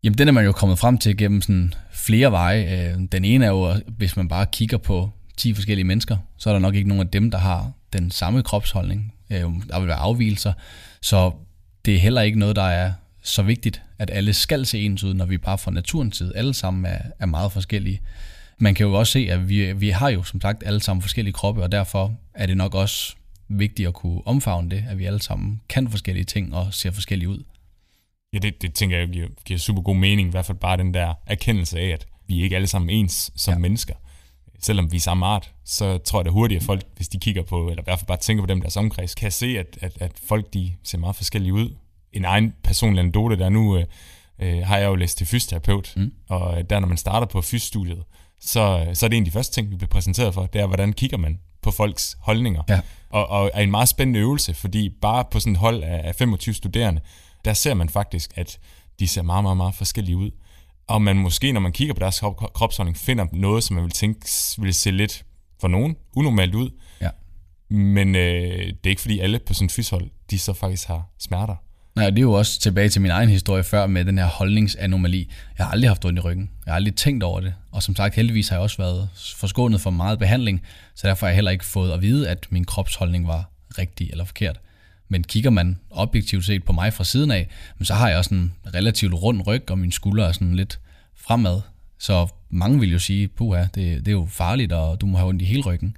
Jamen, 0.04 0.18
den 0.18 0.28
er 0.28 0.32
man 0.32 0.46
jo 0.46 0.52
kommet 0.52 0.80
frem 0.80 0.98
til 0.98 1.18
gennem 1.18 1.42
sådan 1.42 1.74
flere 1.92 2.32
veje. 2.32 2.92
Øh, 2.94 3.00
den 3.12 3.26
ene 3.26 3.46
er 3.46 3.50
jo, 3.50 3.74
hvis 3.88 4.16
man 4.16 4.28
bare 4.28 4.46
kigger 4.52 4.78
på 4.78 5.12
10 5.38 5.54
forskellige 5.54 5.86
mennesker, 5.86 6.18
så 6.38 6.50
er 6.50 6.54
der 6.54 6.60
nok 6.60 6.76
ikke 6.76 6.90
nogen 6.90 7.02
af 7.02 7.10
dem, 7.10 7.32
der 7.32 7.38
har 7.38 7.72
den 7.94 8.12
samme 8.12 8.44
kropsholdning. 8.44 9.14
Øh, 9.32 9.44
der 9.70 9.80
vil 9.80 9.88
være 9.88 9.98
afvielser, 9.98 10.54
så 11.02 11.32
det 11.86 11.96
er 11.96 12.00
heller 12.00 12.22
ikke 12.22 12.40
noget, 12.40 12.56
der 12.56 12.64
er 12.64 12.92
så 13.24 13.42
vigtigt, 13.42 13.82
at 14.00 14.10
alle 14.14 14.34
skal 14.34 14.66
se 14.66 14.82
ens 14.82 15.04
ud, 15.04 15.14
når 15.14 15.26
vi 15.26 15.38
bare 15.38 15.58
fra 15.58 15.72
naturens 15.72 16.18
side 16.18 16.32
alle 16.36 16.54
sammen 16.54 16.86
er, 16.86 17.00
er 17.20 17.26
meget 17.26 17.52
forskellige. 17.52 18.02
Man 18.60 18.76
kan 18.76 18.86
jo 18.86 18.94
også 18.94 19.14
se, 19.14 19.28
at 19.32 19.50
vi, 19.50 19.74
vi 19.74 19.90
har 19.90 20.10
jo 20.10 20.24
som 20.24 20.42
sagt 20.42 20.64
alle 20.66 20.82
sammen 20.82 21.02
forskellige 21.02 21.34
kroppe, 21.34 21.64
og 21.64 21.72
derfor 21.72 22.16
er 22.34 22.46
det 22.46 22.58
nok 22.58 22.76
også 22.76 23.16
vigtigt 23.48 23.88
at 23.88 23.94
kunne 23.94 24.22
omfavne 24.26 24.70
det, 24.70 24.86
at 24.90 25.00
vi 25.00 25.06
alle 25.06 25.22
sammen 25.22 25.62
kan 25.70 25.90
forskellige 25.90 26.24
ting 26.24 26.56
og 26.56 26.74
ser 26.74 26.92
forskellige 26.92 27.30
ud. 27.30 27.44
Ja, 28.34 28.38
det, 28.38 28.62
det 28.62 28.74
tænker 28.74 28.98
jeg 28.98 29.08
giver, 29.08 29.28
giver 29.46 29.60
super 29.60 29.82
god 29.82 29.96
mening, 29.96 30.28
i 30.28 30.32
hvert 30.32 30.46
fald 30.46 30.58
bare 30.58 30.78
den 30.78 30.94
der 30.94 31.14
erkendelse 31.26 31.80
af, 31.80 31.88
at 31.88 32.08
vi 32.28 32.42
ikke 32.42 32.56
alle 32.56 32.68
sammen 32.68 32.90
ens 32.90 33.32
som 33.36 33.54
ja. 33.54 33.58
mennesker. 33.58 33.94
Selvom 34.60 34.92
vi 34.92 34.98
er 34.98 35.02
samme 35.02 35.26
art, 35.26 35.52
så 35.66 35.98
tror 35.98 36.20
jeg 36.20 36.26
da 36.26 36.30
hurtigt, 36.30 36.60
at 36.60 36.66
folk, 36.66 36.84
hvis 36.96 37.08
de 37.08 37.20
kigger 37.20 37.44
på, 37.44 37.70
eller 37.70 37.84
i 37.84 37.84
hvert 37.84 38.00
fald 38.00 38.08
bare 38.08 38.18
tænker 38.18 38.44
på 38.44 38.48
dem, 38.48 38.62
der 38.62 38.78
omkreds, 38.80 39.16
kan 39.16 39.32
se, 39.32 39.60
at, 39.60 39.78
at, 39.82 39.98
at 40.00 40.12
folk 40.24 40.54
de 40.54 40.74
ser 40.84 40.98
meget 40.98 41.16
forskellige 41.16 41.54
ud. 41.54 41.76
En 42.14 42.26
egen 42.26 42.54
personlig 42.64 43.00
anekdote, 43.00 43.38
der 43.38 43.50
nu 43.50 43.78
øh, 43.78 43.86
øh, 44.40 44.58
har 44.66 44.78
jeg 44.78 44.88
jo 44.88 44.96
læst 44.96 45.18
til 45.18 45.28
fysioterapeut, 45.28 45.94
mm. 45.96 46.14
og 46.28 46.70
der 46.70 46.80
når 46.80 46.88
man 46.88 46.98
starter 46.98 47.28
på 47.28 47.42
fysstudiet, 47.42 48.04
så, 48.42 48.88
så 48.94 49.06
er 49.06 49.10
det 49.10 49.18
en 49.18 49.24
af 49.24 49.26
de 49.26 49.32
første 49.32 49.56
ting, 49.56 49.72
vi 49.72 49.76
bliver 49.76 49.90
præsenteret 49.90 50.34
for, 50.34 50.46
det 50.46 50.62
er, 50.62 50.68
hvordan 50.68 50.94
kigger 50.94 51.18
man 51.18 51.40
på 51.62 51.72
folks 51.72 52.18
holdninger. 52.20 52.64
Ja. 52.70 52.80
Og, 53.10 53.30
og 53.30 53.52
er 53.54 53.62
en 53.62 53.72
meget 53.72 53.90
spændende 53.90 54.20
øvelse, 54.20 54.54
fordi 54.54 54.90
bare 55.02 55.26
på 55.32 55.40
sådan 55.40 55.54
et 55.54 55.60
hold 55.60 55.84
af 55.84 56.16
25 56.16 56.56
studerende, 56.56 57.02
der 57.46 57.54
ser 57.54 57.74
man 57.74 57.90
faktisk, 57.90 58.32
at 58.36 58.60
de 59.00 59.08
ser 59.08 59.22
meget, 59.22 59.44
meget, 59.44 59.58
meget 59.58 59.76
forskellige 59.76 60.18
ud. 60.18 60.32
Og 60.88 61.02
man 61.02 61.18
måske, 61.18 61.52
når 61.52 61.62
man 61.62 61.72
kigger 61.72 61.94
på 61.94 62.00
deres 62.00 62.20
kropsholdning, 62.54 62.98
finder 62.98 63.26
noget, 63.32 63.64
som 63.64 63.76
man 63.76 63.84
vil 63.84 63.92
tænke 63.92 64.28
vil 64.58 64.74
se 64.74 64.92
lidt 64.92 65.26
for 65.62 65.68
nogen 65.68 65.96
unormalt 66.16 66.56
ud. 66.56 66.70
Ja. 67.02 67.10
Men 67.70 68.16
øh, 68.16 68.68
det 68.68 68.86
er 68.86 68.90
ikke 68.90 69.02
fordi 69.02 69.20
alle 69.20 69.40
på 69.40 69.54
sådan 69.54 69.66
et 69.66 69.72
fyshold, 69.72 70.10
de 70.30 70.40
så 70.40 70.54
faktisk 70.54 70.88
har 70.88 71.10
smerter. 71.20 71.56
Nej, 71.98 72.10
det 72.10 72.18
er 72.18 72.22
jo 72.22 72.34
også 72.34 72.60
tilbage 72.60 72.90
til 72.90 73.02
min 73.02 73.12
egen 73.12 73.30
historie 73.30 73.64
før 73.64 73.88
med 73.88 74.06
den 74.06 74.18
her 74.18 74.26
holdningsanomali. 74.26 75.32
Jeg 75.58 75.66
har 75.66 75.72
aldrig 75.72 75.90
haft 75.90 76.06
ondt 76.06 76.20
i 76.20 76.22
ryggen. 76.22 76.50
Jeg 76.66 76.72
har 76.72 76.76
aldrig 76.76 76.96
tænkt 76.96 77.24
over 77.24 77.40
det. 77.40 77.54
Og 77.72 77.84
som 77.84 77.96
sagt, 77.96 78.16
heldigvis 78.16 78.50
har 78.50 78.56
jeg 78.56 78.62
også 78.62 78.78
været 78.78 79.10
forskånet 79.36 79.82
for 79.82 79.90
meget 79.90 80.20
behandling, 80.20 80.62
så 80.96 81.08
derfor 81.08 81.26
har 81.26 81.30
jeg 81.30 81.36
heller 81.36 81.52
ikke 81.52 81.66
fået 81.66 81.92
at 81.92 82.02
vide, 82.02 82.30
at 82.30 82.48
min 82.50 82.66
kropsholdning 82.66 83.28
var 83.28 83.52
rigtig 83.78 84.10
eller 84.12 84.26
forkert. 84.26 84.60
Men 85.10 85.24
kigger 85.24 85.50
man 85.50 85.80
objektivt 85.92 86.46
set 86.46 86.64
på 86.64 86.74
mig 86.74 86.94
fra 86.94 87.04
siden 87.04 87.32
af, 87.32 87.48
så 87.82 87.94
har 87.94 88.10
jeg 88.10 88.18
også 88.18 88.34
en 88.34 88.54
relativt 88.76 89.14
rund 89.14 89.48
ryg, 89.48 89.72
og 89.72 89.80
mine 89.80 89.92
skuldre 89.92 90.28
er 90.28 90.32
sådan 90.32 90.56
lidt 90.56 90.80
fremad. 91.16 91.62
Så 92.00 92.28
mange 92.50 92.80
vil 92.80 92.92
jo 92.92 93.00
sige, 93.00 93.28
puha, 93.28 93.62
det, 93.62 93.76
det 93.76 94.08
er 94.08 94.12
jo 94.12 94.28
farligt, 94.32 94.72
og 94.72 95.02
du 95.02 95.06
må 95.06 95.18
have 95.18 95.30
ondt 95.30 95.42
i 95.42 95.46
hele 95.46 95.64
ryggen. 95.64 95.98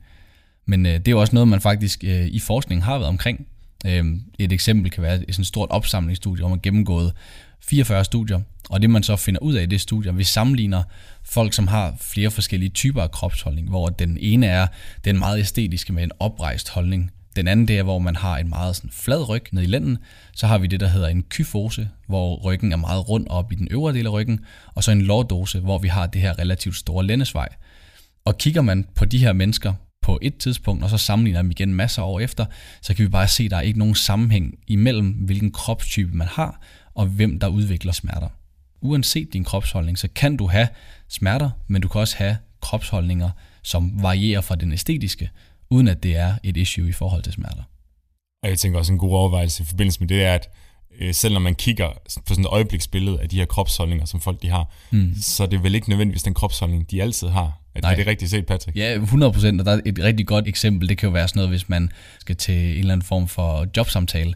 Men 0.65 0.85
øh, 0.85 0.93
det 0.93 1.07
er 1.07 1.11
jo 1.11 1.19
også 1.19 1.35
noget, 1.35 1.47
man 1.47 1.61
faktisk 1.61 2.03
øh, 2.03 2.25
i 2.25 2.39
forskningen 2.39 2.83
har 2.83 2.97
været 2.97 3.09
omkring. 3.09 3.47
Øhm, 3.85 4.21
et 4.39 4.51
eksempel 4.51 4.91
kan 4.91 5.03
være 5.03 5.29
et 5.29 5.35
sådan 5.35 5.45
stort 5.45 5.69
opsamlingsstudie, 5.69 6.41
hvor 6.41 6.49
man 6.49 6.59
gennemgået 6.63 7.13
44 7.61 8.05
studier, 8.05 8.39
og 8.69 8.81
det 8.81 8.89
man 8.89 9.03
så 9.03 9.15
finder 9.15 9.41
ud 9.41 9.53
af 9.53 9.63
i 9.63 9.65
det 9.65 9.81
studie, 9.81 10.15
vi 10.15 10.23
sammenligner 10.23 10.83
folk, 11.23 11.53
som 11.53 11.67
har 11.67 11.95
flere 12.01 12.31
forskellige 12.31 12.69
typer 12.69 13.01
af 13.01 13.11
kropsholdning, 13.11 13.69
hvor 13.69 13.87
den 13.87 14.17
ene 14.21 14.45
er 14.45 14.67
den 15.05 15.19
meget 15.19 15.39
æstetiske 15.39 15.93
med 15.93 16.03
en 16.03 16.11
oprejst 16.19 16.69
holdning, 16.69 17.11
den 17.35 17.47
anden 17.47 17.67
det 17.67 17.77
er, 17.77 17.83
hvor 17.83 17.99
man 17.99 18.15
har 18.15 18.37
en 18.37 18.49
meget 18.49 18.75
sådan 18.75 18.89
flad 18.93 19.29
ryg 19.29 19.43
ned 19.51 19.63
i 19.63 19.65
lænden. 19.65 19.97
Så 20.35 20.47
har 20.47 20.57
vi 20.57 20.67
det, 20.67 20.79
der 20.79 20.87
hedder 20.87 21.07
en 21.07 21.23
kyfose, 21.23 21.89
hvor 22.07 22.35
ryggen 22.35 22.71
er 22.71 22.77
meget 22.77 23.09
rund 23.09 23.27
op 23.29 23.51
i 23.51 23.55
den 23.55 23.67
øvre 23.71 23.93
del 23.93 24.05
af 24.05 24.11
ryggen. 24.11 24.39
Og 24.75 24.83
så 24.83 24.91
en 24.91 25.01
lordose, 25.01 25.59
hvor 25.59 25.77
vi 25.77 25.87
har 25.87 26.07
det 26.07 26.21
her 26.21 26.39
relativt 26.39 26.75
store 26.75 27.05
lændesvej. 27.05 27.49
Og 28.25 28.37
kigger 28.37 28.61
man 28.61 28.87
på 28.95 29.05
de 29.05 29.17
her 29.17 29.33
mennesker 29.33 29.73
på 30.01 30.19
et 30.21 30.37
tidspunkt, 30.37 30.83
og 30.83 30.89
så 30.89 30.97
sammenligner 30.97 31.41
dem 31.41 31.51
igen 31.51 31.73
masser 31.73 32.01
af 32.01 32.07
år 32.07 32.19
efter, 32.19 32.45
så 32.81 32.93
kan 32.93 33.03
vi 33.03 33.09
bare 33.09 33.27
se, 33.27 33.43
at 33.43 33.51
der 33.51 33.57
er 33.57 33.61
ikke 33.61 33.79
nogen 33.79 33.95
sammenhæng 33.95 34.59
imellem, 34.67 35.09
hvilken 35.09 35.51
kropstype 35.51 36.17
man 36.17 36.27
har, 36.27 36.61
og 36.93 37.05
hvem 37.05 37.39
der 37.39 37.47
udvikler 37.47 37.91
smerter. 37.91 38.27
Uanset 38.81 39.33
din 39.33 39.43
kropsholdning, 39.43 39.97
så 39.97 40.07
kan 40.15 40.37
du 40.37 40.47
have 40.47 40.67
smerter, 41.07 41.49
men 41.67 41.81
du 41.81 41.87
kan 41.87 42.01
også 42.01 42.17
have 42.17 42.37
kropsholdninger, 42.61 43.29
som 43.63 44.03
varierer 44.03 44.41
fra 44.41 44.55
den 44.55 44.73
æstetiske, 44.73 45.29
uden 45.69 45.87
at 45.87 46.03
det 46.03 46.15
er 46.15 46.35
et 46.43 46.57
issue 46.57 46.89
i 46.89 46.91
forhold 46.91 47.23
til 47.23 47.33
smerter. 47.33 47.63
Og 48.43 48.49
jeg 48.49 48.59
tænker 48.59 48.79
også 48.79 48.93
en 48.93 48.99
god 48.99 49.11
overvejelse 49.11 49.63
i 49.63 49.65
forbindelse 49.65 49.99
med 49.99 50.07
det 50.07 50.23
er, 50.23 50.33
at 50.33 50.49
øh, 50.99 51.13
selv 51.13 51.33
når 51.33 51.39
man 51.39 51.55
kigger 51.55 51.87
på 52.15 52.33
sådan 52.33 52.43
et 52.43 52.49
øjebliksbillede 52.49 53.21
af 53.21 53.29
de 53.29 53.35
her 53.35 53.45
kropsholdninger, 53.45 54.05
som 54.05 54.21
folk 54.21 54.41
de 54.41 54.49
har, 54.49 54.71
mm. 54.91 55.13
så 55.21 55.43
er 55.43 55.47
det 55.47 55.63
vel 55.63 55.75
ikke 55.75 55.89
nødvendigvis 55.89 56.23
den 56.23 56.33
kropsholdning, 56.33 56.91
de 56.91 57.01
altid 57.01 57.27
har. 57.27 57.61
Er, 57.75 57.81
Nej. 57.81 57.91
er 57.91 57.95
det 57.95 58.07
rigtigt 58.07 58.31
set, 58.31 58.45
Patrick? 58.45 58.77
Ja, 58.77 58.93
100 58.93 59.33
procent, 59.33 59.61
og 59.61 59.65
der 59.65 59.71
er 59.71 59.79
et 59.85 59.99
rigtig 59.99 60.27
godt 60.27 60.47
eksempel. 60.47 60.89
Det 60.89 60.97
kan 60.97 61.07
jo 61.07 61.13
være 61.13 61.27
sådan 61.27 61.39
noget, 61.39 61.49
hvis 61.49 61.69
man 61.69 61.91
skal 62.19 62.35
til 62.35 62.55
en 62.55 62.77
eller 62.77 62.93
anden 62.93 63.05
form 63.05 63.27
for 63.27 63.67
jobsamtale, 63.77 64.33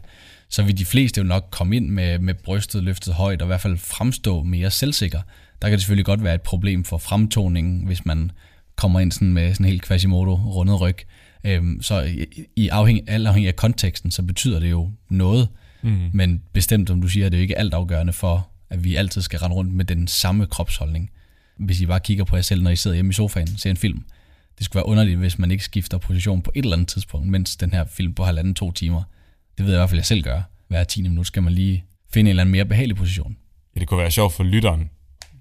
så 0.48 0.62
vil 0.62 0.78
de 0.78 0.84
fleste 0.84 1.18
jo 1.18 1.24
nok 1.24 1.48
komme 1.50 1.76
ind 1.76 1.88
med, 1.88 2.18
med 2.18 2.34
brystet 2.34 2.84
løftet 2.84 3.14
højt, 3.14 3.42
og 3.42 3.46
i 3.46 3.48
hvert 3.48 3.60
fald 3.60 3.78
fremstå 3.78 4.42
mere 4.42 4.70
selvsikker. 4.70 5.20
Der 5.62 5.68
kan 5.68 5.72
det 5.72 5.80
selvfølgelig 5.80 6.06
godt 6.06 6.24
være 6.24 6.34
et 6.34 6.42
problem 6.42 6.84
for 6.84 6.98
fremtoningen, 6.98 7.86
hvis 7.86 8.06
man 8.06 8.30
kommer 8.76 9.00
ind 9.00 9.12
sådan 9.12 9.32
med 9.32 9.54
sådan 9.54 9.66
helt 9.66 9.86
Quasimodo 9.86 10.34
rundet 10.34 10.80
ryg. 10.80 10.98
Øhm, 11.44 11.82
så 11.82 12.02
i, 12.02 12.26
i 12.56 12.68
afhæng, 12.68 13.10
alt 13.10 13.26
afhængig 13.26 13.48
af 13.48 13.56
konteksten, 13.56 14.10
så 14.10 14.22
betyder 14.22 14.60
det 14.60 14.70
jo 14.70 14.90
noget. 15.08 15.48
Mm. 15.84 16.10
Men 16.12 16.42
bestemt, 16.52 16.88
som 16.88 17.00
du 17.00 17.08
siger, 17.08 17.28
det 17.28 17.36
er 17.36 17.38
jo 17.38 17.42
ikke 17.42 17.58
alt 17.58 17.74
afgørende 17.74 18.12
for, 18.12 18.48
at 18.70 18.84
vi 18.84 18.96
altid 18.96 19.22
skal 19.22 19.38
rende 19.38 19.56
rundt 19.56 19.72
med 19.72 19.84
den 19.84 20.08
samme 20.08 20.46
kropsholdning. 20.46 21.10
Hvis 21.58 21.80
I 21.80 21.86
bare 21.86 22.00
kigger 22.00 22.24
på 22.24 22.36
jer 22.36 22.42
selv, 22.42 22.62
når 22.62 22.70
I 22.70 22.76
sidder 22.76 22.94
hjemme 22.94 23.10
i 23.10 23.12
sofaen 23.12 23.48
og 23.54 23.60
ser 23.60 23.70
en 23.70 23.76
film. 23.76 24.04
Det 24.58 24.64
skulle 24.64 24.80
være 24.80 24.86
underligt, 24.86 25.18
hvis 25.18 25.38
man 25.38 25.50
ikke 25.50 25.64
skifter 25.64 25.98
position 25.98 26.42
på 26.42 26.52
et 26.54 26.62
eller 26.62 26.76
andet 26.76 26.88
tidspunkt, 26.88 27.28
mens 27.28 27.56
den 27.56 27.72
her 27.72 27.84
film 27.84 28.14
på 28.14 28.24
halvanden 28.24 28.54
to 28.54 28.72
timer. 28.72 29.02
Det 29.58 29.66
ved 29.66 29.72
jeg 29.72 29.78
i 29.78 29.80
hvert 29.80 29.90
fald, 29.90 29.98
jeg 29.98 30.06
selv 30.06 30.22
gør. 30.22 30.42
Hver 30.68 30.84
10 30.84 31.02
minut 31.02 31.26
skal 31.26 31.42
man 31.42 31.52
lige 31.52 31.84
finde 32.12 32.28
en 32.28 32.30
eller 32.30 32.40
anden 32.40 32.52
mere 32.52 32.64
behagelig 32.64 32.96
position. 32.96 33.36
Ja, 33.74 33.80
det 33.80 33.88
kunne 33.88 34.00
være 34.00 34.10
sjovt 34.10 34.32
for 34.32 34.44
lytteren, 34.44 34.90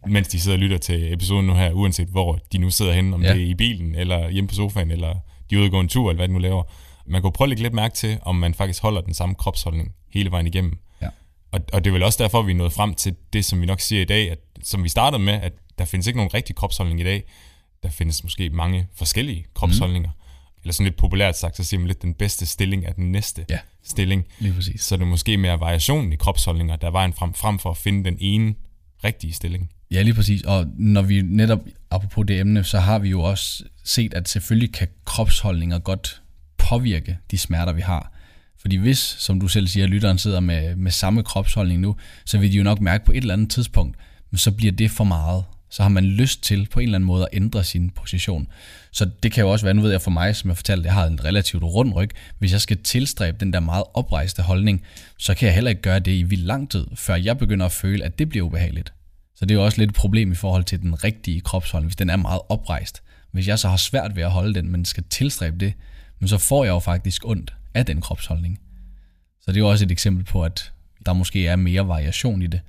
mens 0.07 0.27
de 0.27 0.39
sidder 0.39 0.57
og 0.57 0.61
lytter 0.61 0.77
til 0.77 1.13
episoden 1.13 1.45
nu 1.45 1.53
her, 1.53 1.71
uanset 1.71 2.07
hvor 2.07 2.39
de 2.51 2.57
nu 2.57 2.69
sidder 2.69 2.93
henne, 2.93 3.15
om 3.15 3.23
ja. 3.23 3.33
det 3.33 3.43
er 3.43 3.45
i 3.45 3.53
bilen, 3.53 3.95
eller 3.95 4.29
hjemme 4.29 4.47
på 4.47 4.55
sofaen, 4.55 4.91
eller 4.91 5.13
de 5.49 5.55
er 5.55 5.59
ude 5.59 5.67
og 5.67 5.71
gå 5.71 5.79
en 5.79 5.87
tur, 5.87 6.09
eller 6.09 6.19
hvad 6.19 6.27
de 6.27 6.33
nu 6.33 6.39
laver. 6.39 6.63
Man 7.07 7.21
kunne 7.21 7.31
prøve 7.31 7.45
at 7.45 7.49
lægge 7.49 7.63
lidt 7.63 7.73
mærke 7.73 7.95
til, 7.95 8.17
om 8.21 8.35
man 8.35 8.53
faktisk 8.53 8.81
holder 8.81 9.01
den 9.01 9.13
samme 9.13 9.35
kropsholdning 9.35 9.93
hele 10.13 10.31
vejen 10.31 10.47
igennem. 10.47 10.77
Ja. 11.01 11.09
Og, 11.51 11.59
og 11.73 11.83
det 11.83 11.89
er 11.89 11.93
vel 11.93 12.03
også 12.03 12.23
derfor, 12.23 12.41
vi 12.41 12.51
er 12.51 12.55
nået 12.55 12.73
frem 12.73 12.93
til 12.93 13.15
det, 13.33 13.45
som 13.45 13.61
vi 13.61 13.65
nok 13.65 13.79
siger 13.79 14.01
i 14.01 14.05
dag, 14.05 14.31
at, 14.31 14.39
som 14.63 14.83
vi 14.83 14.89
startede 14.89 15.23
med, 15.23 15.33
at 15.33 15.53
der 15.77 15.85
findes 15.85 16.07
ikke 16.07 16.17
nogen 16.17 16.33
rigtig 16.33 16.55
kropsholdning 16.55 16.99
i 16.99 17.03
dag. 17.03 17.23
Der 17.83 17.89
findes 17.89 18.23
måske 18.23 18.49
mange 18.49 18.87
forskellige 18.95 19.45
kropsholdninger. 19.53 20.09
Mm. 20.09 20.23
Eller 20.61 20.73
sådan 20.73 20.85
lidt 20.85 20.95
populært 20.95 21.37
sagt, 21.37 21.57
så 21.57 21.63
siger 21.63 21.79
man 21.79 21.87
lidt, 21.87 22.01
den 22.01 22.13
bedste 22.13 22.45
stilling 22.45 22.85
er 22.85 22.91
den 22.91 23.11
næste 23.11 23.45
ja, 23.49 23.59
stilling. 23.83 24.25
Lige 24.39 24.53
præcis. 24.53 24.81
Så 24.81 24.95
det 24.95 25.01
er 25.01 25.07
måske 25.07 25.37
mere 25.37 25.59
variationen 25.59 26.13
i 26.13 26.15
kropsholdninger, 26.15 26.75
der 26.75 26.87
er 26.87 26.91
vejen 26.91 27.13
frem, 27.13 27.33
frem 27.33 27.59
for 27.59 27.71
at 27.71 27.77
finde 27.77 28.03
den 28.03 28.17
ene 28.19 28.55
rigtige 29.03 29.33
stilling. 29.33 29.69
Ja, 29.91 30.01
lige 30.01 30.13
præcis. 30.13 30.41
Og 30.41 30.65
når 30.77 31.01
vi 31.01 31.21
netop, 31.21 31.59
apropos 31.91 32.25
det 32.27 32.39
emne, 32.39 32.63
så 32.63 32.79
har 32.79 32.99
vi 32.99 33.09
jo 33.09 33.21
også 33.21 33.63
set, 33.83 34.13
at 34.13 34.29
selvfølgelig 34.29 34.73
kan 34.73 34.87
kropsholdninger 35.05 35.79
godt 35.79 36.21
påvirke 36.57 37.17
de 37.31 37.37
smerter, 37.37 37.73
vi 37.73 37.81
har. 37.81 38.11
Fordi 38.63 38.75
hvis, 38.75 38.97
som 38.97 39.39
du 39.39 39.47
selv 39.47 39.67
siger, 39.67 39.87
lytteren 39.87 40.17
sidder 40.17 40.39
med, 40.39 40.75
med 40.75 40.91
samme 40.91 41.23
kropsholdning 41.23 41.81
nu, 41.81 41.95
så 42.25 42.37
vil 42.37 42.51
de 42.51 42.57
jo 42.57 42.63
nok 42.63 42.81
mærke 42.81 43.05
på 43.05 43.11
et 43.11 43.17
eller 43.17 43.33
andet 43.33 43.49
tidspunkt, 43.49 43.97
men 44.31 44.37
så 44.37 44.51
bliver 44.51 44.71
det 44.71 44.91
for 44.91 45.03
meget. 45.03 45.43
så 45.69 45.81
har 45.81 45.89
man 45.89 46.05
lyst 46.05 46.43
til 46.43 46.67
på 46.71 46.79
en 46.79 46.83
eller 46.83 46.95
anden 46.97 47.07
måde 47.07 47.23
at 47.23 47.29
ændre 47.33 47.63
sin 47.63 47.89
position. 47.89 48.47
Så 48.91 49.09
det 49.23 49.31
kan 49.31 49.43
jo 49.43 49.51
også 49.51 49.65
være, 49.65 49.73
nu 49.73 49.81
ved 49.81 49.91
jeg 49.91 50.01
for 50.01 50.11
mig, 50.11 50.35
som 50.35 50.49
jeg 50.49 50.57
fortalte, 50.57 50.85
jeg 50.85 50.93
har 50.93 51.05
en 51.05 51.25
relativt 51.25 51.63
rund 51.63 51.93
ryg. 51.93 52.09
Hvis 52.39 52.51
jeg 52.51 52.61
skal 52.61 52.77
tilstræbe 52.83 53.37
den 53.39 53.53
der 53.53 53.59
meget 53.59 53.83
oprejste 53.93 54.41
holdning, 54.41 54.83
så 55.17 55.33
kan 55.33 55.45
jeg 55.45 55.55
heller 55.55 55.69
ikke 55.69 55.81
gøre 55.81 55.99
det 55.99 56.11
i 56.11 56.23
vild 56.23 56.45
lang 56.45 56.71
tid, 56.71 56.87
før 56.95 57.15
jeg 57.15 57.37
begynder 57.37 57.65
at 57.65 57.71
føle, 57.71 58.05
at 58.05 58.19
det 58.19 58.29
bliver 58.29 58.45
ubehageligt. 58.45 58.93
Så 59.35 59.45
det 59.45 59.51
er 59.51 59.59
jo 59.59 59.65
også 59.65 59.77
lidt 59.77 59.89
et 59.89 59.95
problem 59.95 60.31
i 60.31 60.35
forhold 60.35 60.63
til 60.63 60.81
den 60.81 61.03
rigtige 61.03 61.41
kropsholdning, 61.41 61.89
hvis 61.89 61.95
den 61.95 62.09
er 62.09 62.15
meget 62.15 62.41
oprejst. 62.49 63.03
Hvis 63.31 63.47
jeg 63.47 63.59
så 63.59 63.69
har 63.69 63.77
svært 63.77 64.15
ved 64.15 64.23
at 64.23 64.31
holde 64.31 64.53
den, 64.53 64.71
men 64.71 64.85
skal 64.85 65.03
tilstræbe 65.09 65.57
det, 65.57 65.73
men 66.19 66.27
så 66.27 66.37
får 66.37 66.63
jeg 66.63 66.71
jo 66.71 66.79
faktisk 66.79 67.25
ondt 67.25 67.53
af 67.73 67.85
den 67.85 68.01
kropsholdning. 68.01 68.59
Så 69.41 69.51
det 69.51 69.57
er 69.57 69.61
jo 69.61 69.69
også 69.69 69.85
et 69.85 69.91
eksempel 69.91 70.25
på, 70.25 70.43
at 70.43 70.71
der 71.05 71.13
måske 71.13 71.47
er 71.47 71.55
mere 71.55 71.87
variation 71.87 72.41
i 72.41 72.47
det. 72.47 72.61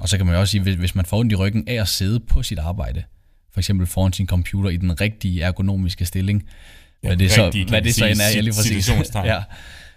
Og 0.00 0.08
så 0.08 0.16
kan 0.16 0.26
man 0.26 0.34
jo 0.34 0.40
også 0.40 0.50
sige, 0.50 0.76
hvis 0.76 0.94
man 0.94 1.04
får 1.04 1.18
ondt 1.18 1.32
i 1.32 1.34
ryggen 1.34 1.68
af 1.68 1.74
at 1.74 1.88
sidde 1.88 2.20
på 2.20 2.42
sit 2.42 2.58
arbejde, 2.58 3.02
for 3.52 3.60
eksempel 3.60 3.86
foran 3.86 4.12
sin 4.12 4.26
computer 4.26 4.70
i 4.70 4.76
den 4.76 5.00
rigtige 5.00 5.42
ergonomiske 5.42 6.04
stilling, 6.04 6.48
Ja, 7.02 7.08
hvad 7.08 7.16
det 7.16 7.30
så, 7.30 7.44
rigtige, 7.44 7.64
kan 7.64 7.70
hvad 7.70 7.82
det 7.82 7.94
så 7.94 8.06
end 8.06 8.20
er, 8.20 8.34
ja, 8.34 8.40
lige 8.40 8.54
præcis. 8.54 8.88
ja, 9.14 9.42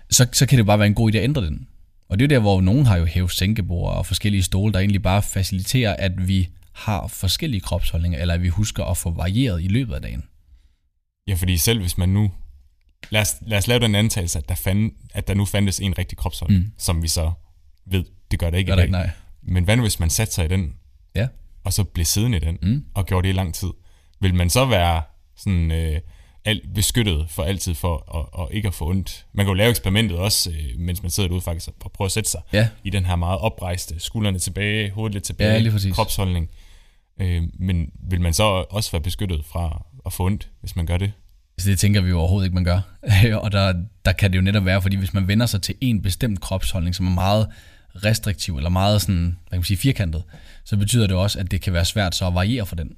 så, 0.10 0.28
så 0.32 0.46
kan 0.46 0.58
det 0.58 0.66
bare 0.66 0.80
være 0.80 0.88
en 0.88 0.94
god 0.94 1.14
idé 1.14 1.18
at 1.18 1.24
ændre 1.24 1.46
den. 1.46 1.68
Og 2.10 2.20
det 2.20 2.26
er 2.26 2.36
jo 2.36 2.36
der, 2.36 2.42
hvor 2.42 2.62
nogen 2.62 2.86
har 2.86 2.98
jo 2.98 3.06
hævet 3.06 3.32
sænkebord 3.32 3.98
og 3.98 4.06
forskellige 4.06 4.44
stole, 4.44 4.74
der 4.74 4.80
egentlig 4.80 5.02
bare 5.02 5.22
faciliterer, 5.22 5.96
at 5.96 6.28
vi 6.28 6.50
har 6.74 7.08
forskellige 7.08 7.62
kropsholdninger, 7.62 8.20
eller 8.20 8.34
at 8.34 8.44
vi 8.44 8.48
husker 8.48 8.84
at 8.84 8.98
få 8.98 9.12
varieret 9.12 9.64
i 9.64 9.68
løbet 9.68 9.94
af 9.94 10.02
dagen. 10.02 10.24
Ja, 11.28 11.34
fordi 11.34 11.58
selv 11.58 11.80
hvis 11.80 11.98
man 11.98 12.10
nu... 12.10 12.32
Lad 13.10 13.22
os, 13.22 13.36
lad 13.42 13.58
os 13.58 13.68
lave 13.68 13.80
den 13.80 13.96
antagelse, 13.96 14.40
at 14.40 14.50
der, 14.50 14.56
fand, 14.56 14.92
at 15.14 15.28
der 15.28 15.34
nu 15.34 15.46
fandtes 15.46 15.80
en 15.80 15.98
rigtig 15.98 16.18
kropsholdning, 16.18 16.64
mm. 16.64 16.72
som 16.78 17.04
vi 17.04 17.08
så 17.08 17.32
ved, 17.86 18.04
det 18.32 18.40
gør 18.40 18.50
det 18.50 18.58
ikke 18.58 18.68
Gør 18.68 18.74
i 18.74 18.78
dag. 18.78 18.84
ikke, 18.84 18.92
nej. 18.92 19.10
Men 19.42 19.64
hvad 19.64 19.76
nu, 19.76 19.82
hvis 19.82 20.00
man 20.00 20.10
satte 20.10 20.34
sig 20.34 20.46
i 20.46 20.48
den, 20.48 20.74
Ja, 21.16 21.28
og 21.64 21.74
så 21.74 21.84
blev 21.84 22.06
siddende 22.06 22.38
i 22.38 22.42
den, 22.42 22.58
mm. 22.62 22.86
og 22.94 23.06
gjorde 23.06 23.28
det 23.28 23.34
i 23.34 23.38
lang 23.38 23.54
tid? 23.54 23.70
Vil 24.22 24.36
man 24.36 24.50
så 24.50 24.66
være 24.66 25.02
sådan 25.38 25.72
øh, 25.72 26.00
alt 26.46 26.74
beskyttet 26.74 27.26
for 27.30 27.44
altid 27.44 27.76
for 27.76 27.96
at, 27.96 28.40
og 28.40 28.54
ikke 28.54 28.68
at 28.68 28.74
få 28.74 28.90
ondt? 28.90 29.26
Man 29.34 29.46
kan 29.46 29.50
jo 29.52 29.54
lave 29.54 29.70
eksperimentet 29.70 30.18
også, 30.18 30.52
øh, 30.52 30.80
mens 30.80 31.02
man 31.02 31.12
sidder 31.12 31.30
derude 31.30 31.42
faktisk, 31.42 31.70
og 31.84 31.92
prøve 31.92 32.06
at 32.06 32.12
sætte 32.12 32.30
sig 32.30 32.42
ja, 32.54 32.70
i 32.84 32.90
den 32.90 33.06
her 33.06 33.16
meget 33.16 33.40
oprejste, 33.40 34.00
skuldrene 34.00 34.40
tilbage, 34.40 34.92
hovedet 34.92 35.14
lidt 35.14 35.24
tilbage, 35.24 35.64
Ja, 35.64 35.94
kropsholdning. 35.94 36.50
Øh, 37.22 37.44
men 37.54 37.92
vil 38.10 38.22
man 38.22 38.34
så 38.34 38.44
også 38.70 38.92
være 38.92 39.02
beskyttet 39.02 39.46
fra 39.46 39.86
at 40.06 40.14
få 40.14 40.26
ondt, 40.26 40.50
hvis 40.60 40.76
man 40.76 40.86
gør 40.86 40.98
det? 40.98 41.12
Så 41.58 41.70
det 41.70 41.80
tænker 41.80 42.02
vi 42.02 42.10
jo 42.10 42.20
overhovedet 42.20 42.46
ikke, 42.46 42.56
man 42.56 42.64
gør. 42.64 42.80
og 43.44 43.52
der, 43.52 43.74
der 44.06 44.12
kan 44.12 44.32
det 44.32 44.38
jo 44.38 44.42
netop 44.42 44.66
være, 44.66 44.82
fordi 44.82 44.96
hvis 44.96 45.14
man 45.14 45.28
vender 45.28 45.46
sig 45.46 45.62
til 45.62 45.76
en 45.82 46.02
bestemt 46.02 46.42
kropsholdning, 46.42 46.96
som 46.96 47.08
er 47.08 47.12
meget 47.12 47.48
restriktiv, 47.96 48.58
eller 48.58 48.70
meget 48.70 49.02
sådan, 49.02 49.24
hvad 49.24 49.50
kan 49.52 49.58
man 49.58 49.64
sige, 49.64 49.78
firkantet, 49.78 50.24
så 50.64 50.78
betyder 50.78 51.08
det 51.08 51.16
også, 51.16 51.40
at 51.40 51.52
det 51.52 51.62
kan 51.62 51.74
være 51.74 51.86
svært 51.86 52.16
så 52.16 52.28
at 52.28 52.36
variere 52.36 52.66
for 52.66 52.76
den. 52.76 52.92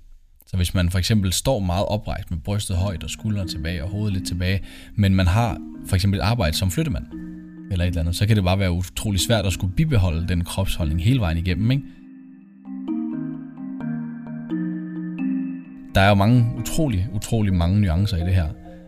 Så 0.48 0.58
hvis 0.58 0.74
man 0.74 0.90
for 0.90 1.00
eksempel 1.00 1.34
står 1.34 1.60
meget 1.60 1.86
oprejst 1.86 2.32
med 2.32 2.40
brystet 2.40 2.78
højt 2.78 3.04
og 3.04 3.10
skuldrene 3.10 3.50
tilbage 3.50 3.84
og 3.84 3.90
hovedet 3.90 4.14
lidt 4.14 4.28
tilbage, 4.28 4.64
men 4.96 5.16
man 5.16 5.28
har 5.28 5.58
for 5.88 5.96
eksempel 5.96 6.20
et 6.20 6.24
arbejde 6.24 6.58
som 6.58 6.72
flyttemand, 6.72 7.06
eller 7.72 7.86
et 7.86 7.90
eller 7.90 8.02
andet, 8.02 8.16
så 8.16 8.26
kan 8.26 8.36
det 8.36 8.44
bare 8.44 8.60
være 8.60 8.72
utrolig 8.72 9.20
svært 9.20 9.46
at 9.46 9.54
skulle 9.54 9.74
bibeholde 9.74 10.28
den 10.28 10.44
kropsholdning 10.44 11.04
hele 11.04 11.20
vejen 11.20 11.38
igennem, 11.38 11.72
ikke? 11.72 11.84
Der 15.98 16.04
er 16.04 16.10
jo 16.10 16.16
mange, 16.16 16.46
utrolig, 16.58 17.08
utrolig 17.14 17.54
mange 17.54 17.82
nuancer 17.82 18.18
i 18.18 18.20
det 18.20 18.36
her. 18.36 18.48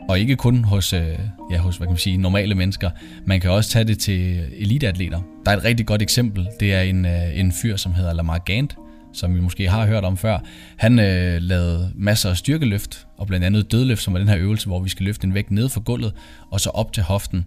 Og 0.09 0.19
ikke 0.19 0.35
kun 0.35 0.63
hos, 0.63 0.93
øh, 0.93 1.19
ja, 1.51 1.57
hos 1.57 1.77
hvad 1.77 1.87
kan 1.87 1.91
man 1.91 1.97
sige, 1.97 2.17
normale 2.17 2.55
mennesker. 2.55 2.89
Man 3.25 3.39
kan 3.39 3.51
også 3.51 3.69
tage 3.69 3.85
det 3.85 3.99
til 3.99 4.45
eliteatleter. 4.57 5.21
Der 5.45 5.51
er 5.51 5.57
et 5.57 5.63
rigtig 5.63 5.85
godt 5.85 6.01
eksempel. 6.01 6.47
Det 6.59 6.73
er 6.73 6.81
en, 6.81 7.05
øh, 7.05 7.39
en 7.39 7.51
fyr, 7.51 7.75
som 7.75 7.93
hedder 7.93 8.13
Lamar 8.13 8.37
Gant, 8.37 8.75
som 9.13 9.35
vi 9.35 9.39
måske 9.39 9.69
har 9.69 9.85
hørt 9.85 10.03
om 10.03 10.17
før. 10.17 10.39
Han 10.77 10.99
øh, 10.99 11.41
lavede 11.41 11.91
masser 11.95 12.29
af 12.29 12.37
styrkeløft, 12.37 13.07
og 13.17 13.27
blandt 13.27 13.45
andet 13.45 13.71
dødløft, 13.71 14.01
som 14.01 14.15
er 14.15 14.19
den 14.19 14.27
her 14.27 14.37
øvelse, 14.37 14.67
hvor 14.67 14.79
vi 14.79 14.89
skal 14.89 15.05
løfte 15.05 15.27
en 15.27 15.33
vægt 15.33 15.51
ned 15.51 15.69
fra 15.69 15.81
gulvet, 15.85 16.13
og 16.51 16.59
så 16.59 16.69
op 16.69 16.93
til 16.93 17.03
hoften. 17.03 17.45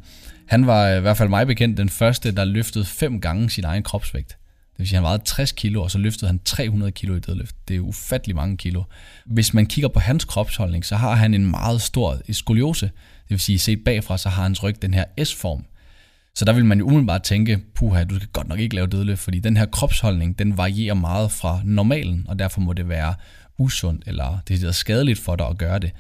Han 0.49 0.67
var 0.67 0.89
i 0.89 1.01
hvert 1.01 1.17
fald 1.17 1.29
mig 1.29 1.47
bekendt 1.47 1.79
den 1.79 1.89
første, 1.89 2.35
der 2.35 2.45
løftede 2.45 2.85
fem 2.85 3.21
gange 3.21 3.51
sin 3.51 3.65
egen 3.65 3.83
kropsvægt. 3.83 4.37
Vil 4.83 4.89
sige, 4.89 4.97
han 4.97 5.05
vejede 5.05 5.23
60 5.25 5.53
kilo, 5.53 5.83
og 5.83 5.91
så 5.91 5.99
løftede 5.99 6.27
han 6.27 6.41
300 6.45 6.93
kilo 6.93 7.17
i 7.17 7.21
dødløft. 7.21 7.57
Det 7.69 7.77
er 7.77 7.81
ufattelig 7.81 8.37
mange 8.37 8.57
kilo. 8.57 8.83
Hvis 9.27 9.55
man 9.55 9.67
kigger 9.67 9.89
på 9.89 10.01
hans 10.01 10.25
kropsholdning, 10.25 10.85
så 10.85 10.97
har 10.97 11.15
han 11.15 11.35
en 11.35 11.51
meget 11.51 11.83
stor 11.83 12.19
skoliose. 12.33 12.87
Det 12.87 13.31
vil 13.31 13.41
sige, 13.41 13.59
set 13.59 13.85
bagfra, 13.85 14.19
så 14.19 14.29
har 14.29 14.43
hans 14.43 14.63
ryg 14.63 14.83
den 14.83 14.95
her 14.95 15.05
S-form. 15.25 15.65
Så 16.35 16.45
der 16.45 16.53
vil 16.53 16.65
man 16.65 16.79
jo 16.79 16.87
umiddelbart 16.87 17.23
tænke, 17.23 17.59
puha, 17.75 18.05
du 18.05 18.17
skal 18.17 18.29
godt 18.29 18.49
nok 18.49 18.59
ikke 18.59 18.75
lave 18.75 18.87
dødløft, 18.87 19.21
fordi 19.21 19.39
den 19.39 19.57
her 19.57 19.67
kropsholdning, 19.67 20.39
den 20.39 20.57
varierer 20.57 20.95
meget 20.95 21.33
fra 21.33 21.61
normalen, 21.65 22.27
og 22.29 22.39
derfor 22.39 22.61
må 22.61 22.73
det 22.73 22.89
være 22.89 23.15
usundt, 23.59 24.05
eller 24.07 24.39
det 24.49 24.63
er 24.63 24.73
skadeligt 24.73 25.19
for 25.19 25.37
dig 25.37 25.47
at 25.47 25.59
gøre 25.59 25.79
det. 25.79 25.91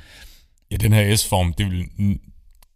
Ja, 0.70 0.76
den 0.76 0.92
her 0.92 1.16
S-form, 1.16 1.54
det 1.58 1.70
vil 1.70 1.86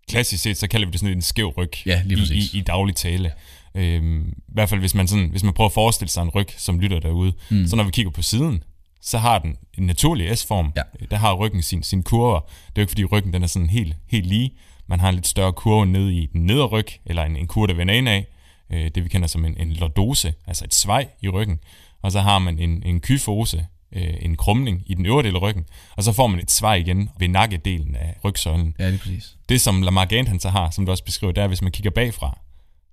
klassisk 0.08 0.42
set, 0.42 0.56
så 0.56 0.68
kalder 0.68 0.86
vi 0.86 0.90
det 0.90 1.00
sådan 1.00 1.16
en 1.16 1.22
skæv 1.22 1.48
ryg 1.48 1.70
Ja, 1.86 2.02
lige 2.04 2.34
i, 2.34 2.38
i, 2.38 2.58
i 2.58 2.60
daglig 2.60 2.96
tale. 2.96 3.32
Øhm, 3.76 4.28
I 4.48 4.52
hvert 4.52 4.68
fald, 4.68 4.80
hvis 4.80 4.94
man, 4.94 5.08
sådan, 5.08 5.28
hvis 5.30 5.42
man 5.42 5.52
prøver 5.52 5.68
at 5.68 5.74
forestille 5.74 6.10
sig 6.10 6.22
en 6.22 6.28
ryg, 6.28 6.48
som 6.56 6.80
lytter 6.80 7.00
derude, 7.00 7.32
mm. 7.50 7.66
så 7.66 7.76
når 7.76 7.84
vi 7.84 7.90
kigger 7.90 8.12
på 8.12 8.22
siden, 8.22 8.62
så 9.00 9.18
har 9.18 9.38
den 9.38 9.56
en 9.78 9.86
naturlig 9.86 10.38
S-form. 10.38 10.72
Ja. 10.76 10.82
Der 11.10 11.16
har 11.16 11.34
ryggen 11.34 11.62
sin, 11.62 11.82
sin 11.82 12.02
kurver. 12.02 12.40
Det 12.40 12.48
er 12.48 12.72
jo 12.76 12.80
ikke, 12.80 12.90
fordi 12.90 13.04
ryggen 13.04 13.32
den 13.32 13.42
er 13.42 13.46
sådan 13.46 13.68
helt, 13.68 13.96
helt 14.08 14.26
lige. 14.26 14.50
Man 14.86 15.00
har 15.00 15.08
en 15.08 15.14
lidt 15.14 15.26
større 15.26 15.52
kurve 15.52 15.86
nede 15.86 16.14
i 16.14 16.26
den 16.26 16.46
nedre 16.46 16.66
ryg, 16.66 16.86
eller 17.06 17.22
en, 17.22 17.36
en 17.36 17.46
kurve, 17.46 17.66
der 17.66 17.74
vender 17.74 17.94
ind 17.94 18.08
af. 18.08 18.26
Øh, 18.72 18.90
det 18.94 19.04
vi 19.04 19.08
kender 19.08 19.28
som 19.28 19.44
en, 19.44 19.56
en 19.58 19.72
lordose, 19.72 20.34
altså 20.46 20.64
et 20.64 20.74
svej 20.74 21.08
i 21.22 21.28
ryggen. 21.28 21.58
Og 22.02 22.12
så 22.12 22.20
har 22.20 22.38
man 22.38 22.58
en, 22.58 22.82
en 22.86 23.00
kyfose, 23.00 23.66
øh, 23.92 24.14
en 24.20 24.36
krumning 24.36 24.82
i 24.86 24.94
den 24.94 25.06
øvre 25.06 25.22
del 25.22 25.36
af 25.36 25.42
ryggen. 25.42 25.64
Og 25.96 26.04
så 26.04 26.12
får 26.12 26.26
man 26.26 26.40
et 26.40 26.50
svej 26.50 26.74
igen 26.74 27.10
ved 27.18 27.28
nakkedelen 27.28 27.94
af 27.94 28.16
rygsøjlen. 28.24 28.74
Ja, 28.78 28.88
lige 28.88 28.98
præcis. 28.98 29.36
Det, 29.48 29.60
som 29.60 29.82
Lamar 29.82 30.04
Gant 30.04 30.28
han 30.28 30.40
så 30.40 30.48
har, 30.48 30.70
som 30.70 30.86
du 30.86 30.90
også 30.90 31.04
beskriver, 31.04 31.32
det 31.32 31.42
er, 31.42 31.48
hvis 31.48 31.62
man 31.62 31.72
kigger 31.72 31.90
bagfra, 31.90 32.38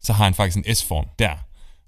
så 0.03 0.13
har 0.13 0.23
han 0.23 0.33
faktisk 0.33 0.57
en 0.57 0.75
S-form 0.75 1.05
der. 1.19 1.31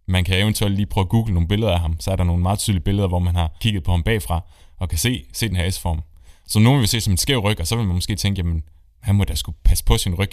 Man 0.08 0.24
kan 0.24 0.40
eventuelt 0.40 0.76
lige 0.76 0.86
prøve 0.86 1.04
at 1.04 1.10
google 1.10 1.34
nogle 1.34 1.48
billeder 1.48 1.72
af 1.72 1.80
ham, 1.80 2.00
så 2.00 2.12
er 2.12 2.16
der 2.16 2.24
nogle 2.24 2.42
meget 2.42 2.60
tydelige 2.60 2.84
billeder, 2.84 3.08
hvor 3.08 3.20
man 3.20 3.36
har 3.36 3.58
kigget 3.60 3.84
på 3.84 3.92
ham 3.92 4.04
bagfra, 4.04 4.42
og 4.78 4.90
kan 4.90 4.98
se, 4.98 5.26
se 5.34 5.48
den 5.48 5.56
her 5.56 5.70
S-form. 5.70 6.02
Så 6.48 6.60
nogen 6.60 6.80
vil 6.80 6.88
se 6.88 7.02
som 7.02 7.14
en 7.14 7.18
skæv 7.18 7.40
ryg, 7.40 7.60
og 7.60 7.68
så 7.68 7.76
vil 7.76 7.86
man 7.86 7.96
måske 7.96 8.16
tænke, 8.16 8.40
jamen, 8.40 8.64
han 9.02 9.16
må 9.16 9.24
da 9.24 9.36
skulle 9.36 9.58
passe 9.64 9.84
på 9.84 9.98
sin 9.98 10.16
ryg. 10.16 10.32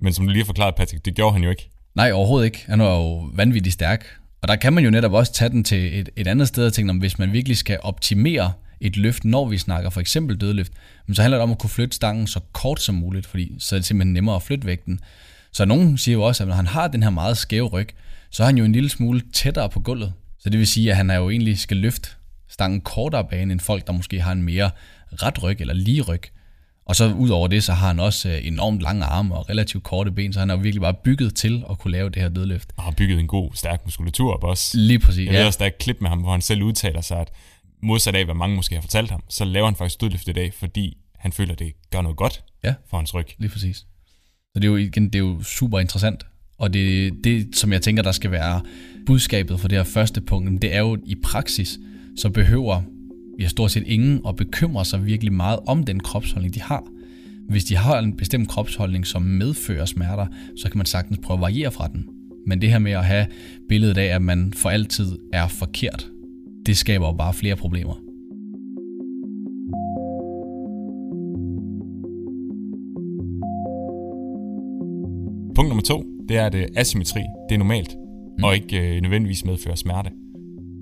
Men 0.00 0.12
som 0.12 0.26
du 0.26 0.32
lige 0.32 0.42
har 0.42 0.46
forklaret, 0.46 0.74
Patrick, 0.74 1.04
det 1.04 1.14
gjorde 1.14 1.32
han 1.32 1.42
jo 1.42 1.50
ikke. 1.50 1.70
Nej, 1.94 2.12
overhovedet 2.12 2.46
ikke. 2.46 2.64
Han 2.66 2.78
var 2.78 2.96
jo 2.96 3.30
vanvittigt 3.32 3.72
stærk. 3.72 4.06
Og 4.42 4.48
der 4.48 4.56
kan 4.56 4.72
man 4.72 4.84
jo 4.84 4.90
netop 4.90 5.12
også 5.12 5.32
tage 5.32 5.48
den 5.48 5.64
til 5.64 5.98
et, 6.00 6.08
et 6.16 6.26
andet 6.26 6.48
sted 6.48 6.66
og 6.66 6.72
tænke, 6.72 6.90
om 6.90 6.98
hvis 6.98 7.18
man 7.18 7.32
virkelig 7.32 7.56
skal 7.56 7.78
optimere 7.82 8.52
et 8.80 8.96
løft, 8.96 9.24
når 9.24 9.48
vi 9.48 9.58
snakker 9.58 9.90
for 9.90 10.00
eksempel 10.00 10.40
dødløft, 10.40 10.72
men 11.06 11.14
så 11.14 11.22
handler 11.22 11.38
det 11.38 11.42
om 11.42 11.50
at 11.50 11.58
kunne 11.58 11.70
flytte 11.70 11.96
stangen 11.96 12.26
så 12.26 12.40
kort 12.52 12.80
som 12.80 12.94
muligt, 12.94 13.26
fordi 13.26 13.54
så 13.58 13.74
er 13.74 13.78
det 13.78 13.86
simpelthen 13.86 14.12
nemmere 14.12 14.36
at 14.36 14.42
flytte 14.42 14.66
vægten. 14.66 15.00
Så 15.56 15.64
nogen 15.64 15.98
siger 15.98 16.12
jo 16.12 16.22
også, 16.22 16.42
at 16.44 16.48
når 16.48 16.54
han 16.54 16.66
har 16.66 16.88
den 16.88 17.02
her 17.02 17.10
meget 17.10 17.36
skæve 17.38 17.66
ryg, 17.66 17.88
så 18.30 18.42
er 18.42 18.46
han 18.46 18.58
jo 18.58 18.64
en 18.64 18.72
lille 18.72 18.88
smule 18.88 19.22
tættere 19.32 19.68
på 19.68 19.80
gulvet. 19.80 20.12
Så 20.38 20.50
det 20.50 20.58
vil 20.58 20.66
sige, 20.66 20.90
at 20.90 20.96
han 20.96 21.10
er 21.10 21.14
jo 21.14 21.30
egentlig 21.30 21.58
skal 21.58 21.76
løfte 21.76 22.08
stangen 22.48 22.80
kortere 22.80 23.24
bane 23.24 23.52
end 23.52 23.60
folk, 23.60 23.86
der 23.86 23.92
måske 23.92 24.20
har 24.20 24.32
en 24.32 24.42
mere 24.42 24.70
ret 25.12 25.42
ryg 25.42 25.60
eller 25.60 25.74
lige 25.74 26.02
ryg. 26.02 26.22
Og 26.86 26.96
så 26.96 27.12
ud 27.12 27.28
over 27.28 27.48
det, 27.48 27.64
så 27.64 27.72
har 27.72 27.86
han 27.86 28.00
også 28.00 28.28
øh, 28.28 28.46
enormt 28.46 28.80
lange 28.82 29.04
arme 29.04 29.34
og 29.34 29.48
relativt 29.50 29.84
korte 29.84 30.10
ben, 30.10 30.32
så 30.32 30.38
han 30.40 30.50
er 30.50 30.54
jo 30.54 30.60
virkelig 30.60 30.80
bare 30.80 30.94
bygget 31.04 31.34
til 31.34 31.64
at 31.70 31.78
kunne 31.78 31.92
lave 31.92 32.10
det 32.10 32.22
her 32.22 32.28
dødløft. 32.28 32.72
Og 32.76 32.82
har 32.84 32.90
bygget 32.90 33.20
en 33.20 33.26
god, 33.26 33.50
stærk 33.54 33.80
muskulatur 33.84 34.34
op 34.34 34.44
også. 34.44 34.78
Lige 34.78 34.98
præcis. 34.98 35.26
Jeg 35.26 35.32
ved 35.32 35.40
Ja, 35.40 35.46
også, 35.46 35.58
der 35.58 35.64
er 35.64 35.68
et 35.70 35.78
klip 35.78 35.96
med 36.00 36.08
ham, 36.08 36.18
hvor 36.18 36.30
han 36.32 36.40
selv 36.40 36.62
udtaler 36.62 37.00
sig, 37.00 37.20
at 37.20 37.30
modsat 37.82 38.14
af, 38.16 38.24
hvad 38.24 38.34
mange 38.34 38.56
måske 38.56 38.74
har 38.74 38.82
fortalt 38.82 39.10
ham, 39.10 39.22
så 39.28 39.44
laver 39.44 39.66
han 39.66 39.76
faktisk 39.76 40.00
dødløft 40.00 40.28
i 40.28 40.32
dag, 40.32 40.54
fordi 40.54 40.96
han 41.18 41.32
føler, 41.32 41.54
det 41.54 41.72
gør 41.90 42.02
noget 42.02 42.16
godt 42.16 42.44
Ja. 42.64 42.74
for 42.90 42.96
hans 42.96 43.14
ryg. 43.14 43.26
lige 43.38 43.50
præcis. 43.50 43.86
Så 44.56 44.60
det 44.60 44.66
er 44.66 44.70
jo 44.70 44.76
igen, 44.76 45.04
det 45.04 45.14
er 45.14 45.18
jo 45.18 45.42
super 45.42 45.78
interessant. 45.78 46.26
Og 46.58 46.72
det, 46.72 47.12
det, 47.24 47.56
som 47.56 47.72
jeg 47.72 47.82
tænker, 47.82 48.02
der 48.02 48.12
skal 48.12 48.30
være 48.30 48.60
budskabet 49.06 49.60
for 49.60 49.68
det 49.68 49.78
her 49.78 49.84
første 49.84 50.20
punkt, 50.20 50.62
det 50.62 50.74
er 50.74 50.78
jo 50.78 50.98
i 51.06 51.14
praksis, 51.22 51.78
så 52.16 52.30
behøver 52.30 52.82
ja, 53.40 53.48
stort 53.48 53.70
set 53.70 53.82
ingen 53.86 54.20
at 54.28 54.36
bekymre 54.36 54.84
sig 54.84 55.06
virkelig 55.06 55.32
meget 55.32 55.58
om 55.66 55.84
den 55.84 56.00
kropsholdning, 56.00 56.54
de 56.54 56.60
har. 56.60 56.84
Hvis 57.48 57.64
de 57.64 57.76
har 57.76 57.98
en 57.98 58.16
bestemt 58.16 58.48
kropsholdning, 58.48 59.06
som 59.06 59.22
medfører 59.22 59.84
smerter, 59.84 60.26
så 60.56 60.68
kan 60.70 60.78
man 60.78 60.86
sagtens 60.86 61.18
prøve 61.22 61.36
at 61.36 61.40
variere 61.40 61.70
fra 61.70 61.88
den. 61.88 62.06
Men 62.46 62.60
det 62.60 62.70
her 62.70 62.78
med 62.78 62.92
at 62.92 63.04
have 63.04 63.26
billedet 63.68 63.98
af, 63.98 64.14
at 64.14 64.22
man 64.22 64.52
for 64.52 64.70
altid 64.70 65.18
er 65.32 65.48
forkert, 65.48 66.08
det 66.66 66.76
skaber 66.76 67.06
jo 67.06 67.12
bare 67.12 67.34
flere 67.34 67.56
problemer. 67.56 68.05
Punkt 75.56 75.68
nummer 75.68 75.82
to, 75.82 76.04
det 76.28 76.36
er, 76.36 76.46
at 76.46 76.54
øh, 76.54 76.66
asymmetri, 76.76 77.20
det 77.48 77.54
er 77.54 77.58
normalt, 77.58 77.96
mm. 78.38 78.44
og 78.44 78.54
ikke 78.54 78.78
øh, 78.80 79.02
nødvendigvis 79.02 79.44
medfører 79.44 79.74
smerte. 79.74 80.10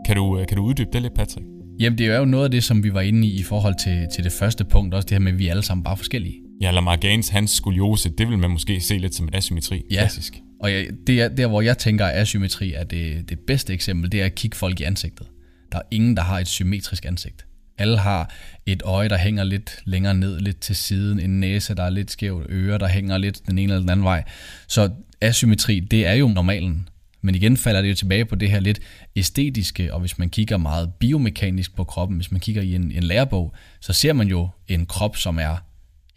Kan 0.06 0.16
du, 0.16 0.38
øh, 0.38 0.46
kan 0.46 0.56
du 0.56 0.62
uddybe 0.62 0.90
det 0.92 1.02
lidt, 1.02 1.14
Patrick? 1.14 1.46
Jamen, 1.80 1.98
det 1.98 2.06
er 2.06 2.18
jo 2.18 2.24
noget 2.24 2.44
af 2.44 2.50
det, 2.50 2.64
som 2.64 2.84
vi 2.84 2.94
var 2.94 3.00
inde 3.00 3.26
i 3.28 3.40
i 3.40 3.42
forhold 3.42 3.74
til, 3.84 4.06
til 4.14 4.24
det 4.24 4.32
første 4.32 4.64
punkt, 4.64 4.94
også 4.94 5.06
det 5.06 5.14
her 5.14 5.20
med, 5.20 5.32
at 5.32 5.38
vi 5.38 5.46
er 5.46 5.50
alle 5.50 5.62
sammen 5.62 5.84
bare 5.84 5.96
forskellige. 5.96 6.34
Ja, 6.60 6.70
Lamar 6.70 6.96
Gaines, 6.96 7.28
hans 7.28 7.50
skoliose, 7.50 8.08
det 8.18 8.28
vil 8.28 8.38
man 8.38 8.50
måske 8.50 8.80
se 8.80 8.98
lidt 8.98 9.14
som 9.14 9.26
en 9.26 9.34
asymmetri, 9.34 9.82
Ja. 9.90 9.96
klassisk. 9.96 10.40
Og 10.60 10.72
jeg, 10.72 10.86
det 11.06 11.20
er 11.20 11.28
der, 11.28 11.46
hvor 11.46 11.60
jeg 11.60 11.78
tænker, 11.78 12.06
at 12.06 12.20
asymmetri 12.20 12.72
er 12.72 12.84
det, 12.84 13.30
det 13.30 13.38
bedste 13.46 13.72
eksempel, 13.72 14.12
det 14.12 14.20
er 14.20 14.24
at 14.24 14.34
kigge 14.34 14.56
folk 14.56 14.80
i 14.80 14.82
ansigtet. 14.82 15.26
Der 15.72 15.78
er 15.78 15.82
ingen, 15.90 16.16
der 16.16 16.22
har 16.22 16.38
et 16.38 16.48
symmetrisk 16.48 17.04
ansigt. 17.06 17.46
Alle 17.78 17.98
har 17.98 18.30
et 18.66 18.82
øje, 18.82 19.08
der 19.08 19.18
hænger 19.18 19.44
lidt 19.44 19.78
længere 19.84 20.14
ned, 20.14 20.40
lidt 20.40 20.60
til 20.60 20.76
siden, 20.76 21.20
en 21.20 21.40
næse, 21.40 21.74
der 21.74 21.82
er 21.82 21.90
lidt 21.90 22.10
skæv, 22.10 22.46
ører, 22.48 22.78
der 22.78 22.88
hænger 22.88 23.18
lidt 23.18 23.46
den 23.46 23.58
ene 23.58 23.72
eller 23.72 23.80
den 23.80 23.90
anden 23.90 24.04
vej. 24.04 24.24
Så 24.68 24.90
asymmetri, 25.20 25.80
det 25.80 26.06
er 26.06 26.12
jo 26.12 26.28
normalen. 26.28 26.88
Men 27.20 27.34
igen 27.34 27.56
falder 27.56 27.82
det 27.82 27.88
jo 27.88 27.94
tilbage 27.94 28.24
på 28.24 28.34
det 28.34 28.50
her 28.50 28.60
lidt 28.60 28.80
æstetiske, 29.16 29.94
og 29.94 30.00
hvis 30.00 30.18
man 30.18 30.30
kigger 30.30 30.56
meget 30.56 30.92
biomekanisk 30.94 31.76
på 31.76 31.84
kroppen, 31.84 32.16
hvis 32.16 32.30
man 32.30 32.40
kigger 32.40 32.62
i 32.62 32.74
en, 32.74 32.92
en 32.92 33.02
lærebog, 33.02 33.54
så 33.80 33.92
ser 33.92 34.12
man 34.12 34.28
jo 34.28 34.48
en 34.68 34.86
krop, 34.86 35.16
som 35.16 35.38
er 35.38 35.56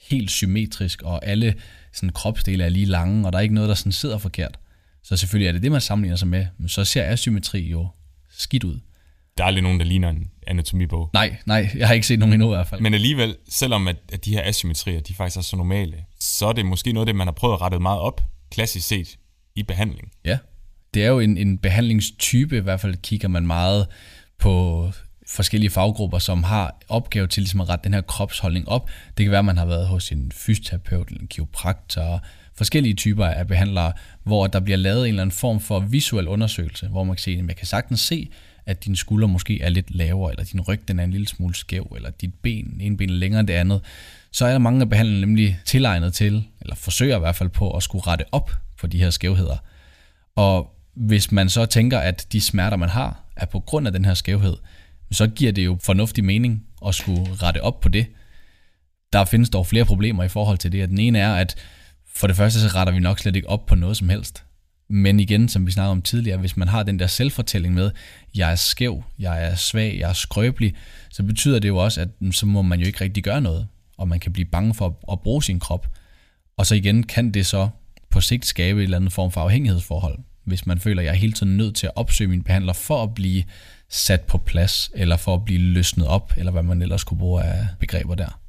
helt 0.09 0.31
symmetrisk, 0.31 1.01
og 1.01 1.25
alle 1.25 1.55
sådan, 1.93 2.09
kropsdele 2.09 2.63
er 2.63 2.69
lige 2.69 2.85
lange, 2.85 3.25
og 3.25 3.33
der 3.33 3.39
er 3.39 3.43
ikke 3.43 3.55
noget, 3.55 3.69
der 3.69 3.75
sådan 3.75 3.91
sidder 3.91 4.17
forkert. 4.17 4.59
Så 5.03 5.17
selvfølgelig 5.17 5.47
er 5.47 5.51
det 5.51 5.63
det, 5.63 5.71
man 5.71 5.81
sammenligner 5.81 6.17
sig 6.17 6.27
med, 6.27 6.45
men 6.57 6.69
så 6.69 6.85
ser 6.85 7.03
asymmetri 7.03 7.59
jo 7.59 7.87
skidt 8.29 8.63
ud. 8.63 8.79
Der 9.38 9.44
er 9.44 9.48
aldrig 9.48 9.63
nogen, 9.63 9.79
der 9.79 9.86
ligner 9.86 10.10
en 10.10 10.32
anatomibog. 10.48 11.10
Nej, 11.13 11.36
nej, 11.46 11.70
jeg 11.75 11.88
har 11.88 11.94
ikke 11.94 12.08
set 12.08 12.20
nogen 12.20 12.34
endnu 12.34 12.48
i 12.48 12.56
hvert 12.56 12.67
fald. 12.67 12.82
Men 12.82 12.94
alligevel, 12.94 13.36
selvom 13.50 13.88
at, 13.88 13.98
at 14.13 14.25
de 14.25 14.32
her 14.32 14.41
asymmetrier, 14.46 15.00
de 15.00 15.13
faktisk 15.13 15.38
er 15.38 15.41
så 15.41 15.56
normale, 15.56 15.98
så 16.20 16.48
er 16.48 16.53
det 16.53 16.65
måske 16.65 16.94
noget 16.94 17.08
af 17.08 17.13
det, 17.13 17.15
man 17.15 17.27
har 17.27 17.32
prøvet 17.32 17.53
at 17.53 17.62
rette 17.62 17.79
meget 17.79 18.00
op, 18.00 18.22
klassisk 18.51 18.88
set, 18.88 19.17
i 19.56 19.63
behandling. 19.63 20.12
Ja, 20.25 20.38
det 20.94 21.03
er 21.03 21.08
jo 21.08 21.20
en, 21.20 21.38
en 21.38 21.58
behandlingstype, 21.58 22.58
i 22.58 22.60
hvert 22.60 22.79
fald 22.79 22.96
kigger 22.96 23.27
man 23.27 23.48
meget 23.48 23.88
på 24.39 24.89
forskellige 25.27 25.70
faggrupper, 25.70 26.20
som 26.20 26.44
har 26.44 26.79
opgave 26.89 27.27
til 27.27 27.41
ligesom 27.41 27.62
at 27.62 27.70
rette 27.70 27.84
den 27.84 27.94
her 27.94 28.01
kropsholdning 28.01 28.70
op. 28.70 28.89
Det 29.17 29.25
kan 29.25 29.32
være, 29.32 29.39
at 29.39 29.46
man 29.46 29.58
har 29.58 29.65
været 29.65 29.88
hos 29.88 30.12
en 30.12 30.32
fysioterapeut, 30.32 31.10
en 31.10 31.27
kiropraktor, 31.27 32.24
forskellige 32.56 32.94
typer 32.94 33.25
af 33.25 33.48
behandlere, 33.48 33.94
hvor 34.24 34.48
der 34.48 34.60
bliver 34.60 34.77
lavet 34.77 35.01
en 35.01 35.08
eller 35.08 35.22
anden 35.22 35.36
form 35.36 35.60
for 35.60 35.79
visuel 35.79 36.27
undersøgelse, 36.27 36.88
hvor 36.88 37.03
man 37.03 37.15
kan 37.15 37.24
se, 37.24 37.32
at 37.32 37.46
man 37.46 37.56
kan 37.56 37.67
sagtens 37.67 38.00
se, 38.00 38.29
at 38.67 38.86
din 38.86 38.95
skulder 38.95 39.27
måske 39.27 39.62
er 39.62 39.69
lidt 39.69 39.95
lavere, 39.95 40.31
eller 40.31 40.43
din 40.43 40.62
ryg 40.62 40.88
den 40.88 41.00
er 41.00 41.03
en 41.03 41.12
lille 41.12 41.27
smule 41.27 41.55
skæv, 41.55 41.93
eller 41.95 42.09
dit 42.09 42.33
ben, 42.33 42.77
en 42.81 42.97
ben 42.97 43.09
længere 43.09 43.39
end 43.39 43.47
det 43.47 43.53
andet, 43.53 43.81
så 44.31 44.45
er 44.45 44.51
der 44.51 44.59
mange 44.59 44.81
af 44.81 44.89
behandlerne 44.89 45.21
nemlig 45.21 45.59
tilegnet 45.65 46.13
til, 46.13 46.47
eller 46.62 46.75
forsøger 46.75 47.15
i 47.15 47.19
hvert 47.19 47.36
fald 47.36 47.50
på 47.50 47.71
at 47.71 47.83
skulle 47.83 48.07
rette 48.07 48.25
op 48.31 48.51
på 48.79 48.88
de 48.88 49.00
her 49.00 49.09
skævheder. 49.09 49.57
Og 50.36 50.74
hvis 50.93 51.31
man 51.31 51.50
så 51.50 51.65
tænker, 51.65 52.00
at 52.00 52.27
de 52.31 52.41
smerter, 52.41 52.77
man 52.77 52.89
har, 52.89 53.24
er 53.36 53.45
på 53.45 53.59
grund 53.59 53.88
af 53.88 53.93
den 53.93 54.05
her 54.05 54.13
skævhed, 54.13 54.57
så 55.12 55.27
giver 55.27 55.51
det 55.51 55.65
jo 55.65 55.77
fornuftig 55.83 56.25
mening 56.25 56.65
at 56.88 56.95
skulle 56.95 57.33
rette 57.33 57.63
op 57.63 57.79
på 57.79 57.89
det. 57.89 58.05
Der 59.13 59.25
findes 59.25 59.50
dog 59.50 59.67
flere 59.67 59.86
problemer 59.86 60.24
i 60.24 60.27
forhold 60.27 60.57
til 60.57 60.71
det. 60.71 60.89
Den 60.89 60.97
ene 60.97 61.19
er, 61.19 61.33
at 61.36 61.55
for 62.15 62.27
det 62.27 62.36
første 62.36 62.62
så 62.62 62.67
retter 62.67 62.93
vi 62.93 63.00
nok 63.00 63.19
slet 63.19 63.36
ikke 63.36 63.50
op 63.50 63.65
på 63.65 63.75
noget 63.75 63.97
som 63.97 64.09
helst. 64.09 64.43
Men 64.89 65.20
igen, 65.20 65.50
som 65.50 65.65
vi 65.65 65.72
snakkede 65.72 65.91
om 65.91 66.01
tidligere, 66.01 66.38
hvis 66.38 66.58
man 66.58 66.67
har 66.67 66.84
den 66.84 67.00
der 67.00 67.08
selvfortælling 67.08 67.74
med, 67.74 67.91
jeg 68.36 68.51
er 68.51 68.56
skæv, 68.56 69.03
jeg 69.20 69.44
er 69.44 69.56
svag, 69.56 69.98
jeg 70.00 70.10
er 70.10 70.13
skrøbelig, 70.13 70.75
så 71.10 71.24
betyder 71.24 71.60
det 71.60 71.67
jo 71.67 71.77
også, 71.77 72.01
at 72.01 72.10
så 72.32 72.46
må 72.46 72.62
man 72.62 72.79
jo 72.79 72.86
ikke 72.86 73.01
rigtig 73.01 73.24
gøre 73.24 73.41
noget, 73.41 73.67
og 73.98 74.08
man 74.08 74.20
kan 74.20 74.34
blive 74.34 74.46
bange 74.46 74.74
for 74.74 75.12
at 75.12 75.20
bruge 75.20 75.44
sin 75.44 75.60
krop. 75.60 75.88
Og 76.58 76.65
så 76.65 76.75
igen 76.75 77.03
kan 77.03 77.32
det 77.32 77.46
så 77.46 77.70
på 78.10 78.22
sigt 78.22 78.46
skabe 78.46 78.79
en 78.79 78.84
eller 78.84 78.98
anden 78.98 79.12
form 79.12 79.32
for 79.32 79.41
afhængighedsforhold, 79.41 80.20
hvis 80.44 80.65
man 80.65 80.79
føler, 80.79 81.01
at 81.01 81.06
jeg 81.06 81.12
er 81.12 81.17
hele 81.17 81.34
tiden 81.34 81.58
nødt 81.58 81.75
til 81.75 81.88
at 81.88 81.94
opsøge 81.96 82.27
min 82.27 82.44
behandler 82.44 82.74
for 82.74 83.03
at 83.03 83.13
blive 83.13 83.44
sat 83.89 84.22
på 84.22 84.38
plads, 84.38 84.91
eller 84.94 85.17
for 85.17 85.34
at 85.34 85.46
blive 85.46 85.60
løsnet 85.60 86.08
op, 86.08 86.34
eller 86.38 86.51
hvad 86.51 86.63
man 86.63 86.82
ellers 86.82 87.03
kunne 87.03 87.17
bruge 87.17 87.44
af 87.44 87.67
begreber 87.79 88.15
der. 88.15 88.39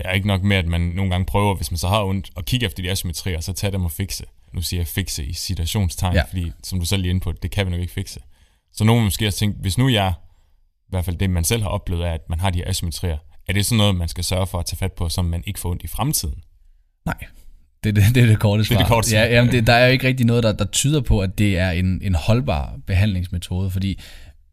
Jeg 0.00 0.10
er 0.10 0.12
ikke 0.12 0.26
nok 0.26 0.42
med, 0.42 0.56
at 0.56 0.66
man 0.66 0.80
nogle 0.80 1.10
gange 1.10 1.26
prøver, 1.26 1.56
hvis 1.56 1.70
man 1.70 1.78
så 1.78 1.88
har 1.88 2.04
ondt, 2.04 2.30
at 2.36 2.44
kigge 2.44 2.66
efter 2.66 2.82
de 2.82 2.90
asymmetrier, 2.90 3.40
så 3.40 3.52
tage 3.52 3.72
dem 3.72 3.84
og 3.84 3.92
fikse. 3.92 4.24
Nu 4.52 4.62
siger 4.62 4.80
jeg 4.80 4.86
fikse 4.86 5.24
i 5.24 5.32
situationstegn, 5.32 6.14
ja. 6.14 6.22
fordi 6.22 6.52
som 6.62 6.78
du 6.78 6.84
selv 6.86 7.02
lige 7.02 7.10
inde 7.10 7.20
på, 7.20 7.32
det 7.32 7.50
kan 7.50 7.66
vi 7.66 7.70
nok 7.70 7.80
ikke 7.80 7.92
fikse. 7.92 8.20
Så 8.72 8.84
nogen 8.84 9.04
måske 9.04 9.26
også 9.26 9.38
tænke, 9.38 9.58
hvis 9.60 9.78
nu 9.78 9.88
jeg, 9.88 10.14
i 10.78 10.90
hvert 10.90 11.04
fald 11.04 11.16
det 11.16 11.30
man 11.30 11.44
selv 11.44 11.62
har 11.62 11.68
oplevet, 11.68 12.06
er, 12.06 12.12
at 12.12 12.20
man 12.28 12.40
har 12.40 12.50
de 12.50 12.58
her 12.58 12.68
asymmetrier, 12.68 13.18
er 13.48 13.52
det 13.52 13.66
sådan 13.66 13.78
noget, 13.78 13.96
man 13.96 14.08
skal 14.08 14.24
sørge 14.24 14.46
for 14.46 14.58
at 14.58 14.66
tage 14.66 14.78
fat 14.78 14.92
på, 14.92 15.08
som 15.08 15.24
man 15.24 15.42
ikke 15.46 15.60
får 15.60 15.70
ondt 15.70 15.84
i 15.84 15.86
fremtiden? 15.86 16.42
Nej, 17.04 17.26
det, 17.84 17.96
det, 17.96 18.04
det 18.14 18.22
er 18.22 18.26
det 18.26 18.38
korte 18.38 18.64
svar. 18.64 18.74
Det 18.76 18.80
er 18.80 18.84
det 18.84 18.92
korte 18.92 19.08
svar. 19.08 19.18
Ja, 19.18 19.34
jamen 19.34 19.52
det, 19.52 19.66
der 19.66 19.72
er 19.72 19.86
jo 19.86 19.92
ikke 19.92 20.06
rigtig 20.06 20.26
noget, 20.26 20.42
der, 20.42 20.52
der 20.52 20.64
tyder 20.64 21.00
på, 21.00 21.20
at 21.20 21.38
det 21.38 21.58
er 21.58 21.70
en, 21.70 22.00
en 22.02 22.14
holdbar 22.14 22.78
behandlingsmetode, 22.86 23.70
fordi 23.70 24.00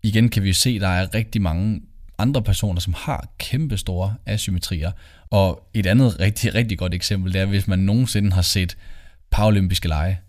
igen 0.04 0.30
kan 0.30 0.44
vi 0.44 0.48
jo 0.48 0.54
se, 0.54 0.70
at 0.70 0.82
der 0.82 0.88
er 0.88 1.14
rigtig 1.14 1.42
mange 1.42 1.82
andre 2.18 2.42
personer, 2.42 2.80
som 2.80 2.94
har 2.98 3.28
kæmpe 3.38 3.78
store 3.78 4.16
asymmetrier. 4.26 4.92
Og 5.30 5.70
et 5.74 5.86
andet 5.86 6.20
rigtig, 6.20 6.56
rigtig 6.56 6.78
godt 6.78 6.94
eksempel, 6.94 7.34
det 7.34 7.42
er, 7.42 7.46
hvis 7.46 7.68
man 7.68 7.80
nogensinde 7.80 8.32
har 8.32 8.42
set 8.42 8.78
paralympiske 9.34 9.88
lege, 9.88 10.20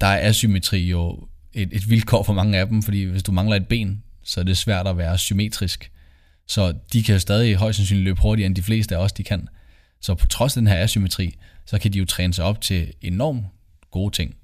der 0.00 0.06
er 0.06 0.28
asymmetri 0.28 0.88
jo 0.88 1.28
et, 1.52 1.68
et 1.72 1.90
vilkår 1.90 2.22
for 2.22 2.32
mange 2.32 2.58
af 2.58 2.66
dem, 2.66 2.82
fordi 2.82 3.04
hvis 3.04 3.22
du 3.22 3.32
mangler 3.32 3.56
et 3.56 3.68
ben, 3.68 4.02
så 4.22 4.40
er 4.40 4.44
det 4.44 4.56
svært 4.56 4.86
at 4.86 4.98
være 4.98 5.18
symmetrisk. 5.18 5.90
Så 6.46 6.74
de 6.92 7.02
kan 7.02 7.12
jo 7.12 7.18
stadig 7.18 7.56
højst 7.56 7.76
sandsynligt 7.76 8.04
løbe 8.04 8.20
hurtigere 8.20 8.46
end 8.46 8.56
de 8.56 8.62
fleste 8.62 8.96
af 8.96 9.00
os, 9.00 9.12
de 9.12 9.22
kan. 9.24 9.48
Så 10.00 10.14
på 10.14 10.26
trods 10.26 10.56
af 10.56 10.60
den 10.60 10.66
her 10.66 10.82
asymmetri, 10.82 11.36
så 11.66 11.78
kan 11.78 11.92
de 11.92 11.98
jo 11.98 12.04
træne 12.04 12.34
sig 12.34 12.44
op 12.44 12.60
til 12.60 12.92
enormt 13.00 13.44
gode 13.90 14.14
ting. 14.14 14.34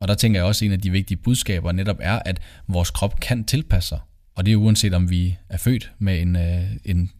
Og 0.00 0.08
der 0.08 0.14
tænker 0.14 0.40
jeg 0.40 0.46
også, 0.46 0.64
at 0.64 0.66
en 0.66 0.72
af 0.72 0.80
de 0.80 0.90
vigtige 0.90 1.18
budskaber 1.18 1.72
netop 1.72 1.96
er, 2.00 2.18
at 2.24 2.40
vores 2.68 2.90
krop 2.90 3.20
kan 3.20 3.44
tilpasse 3.44 3.88
sig. 3.88 3.98
Og 4.34 4.46
det 4.46 4.52
er 4.52 4.56
uanset 4.56 4.94
om 4.94 5.10
vi 5.10 5.36
er 5.48 5.56
født 5.56 5.92
med 5.98 6.20
en, 6.20 6.36
øh, 6.36 6.62
en, 6.84 7.10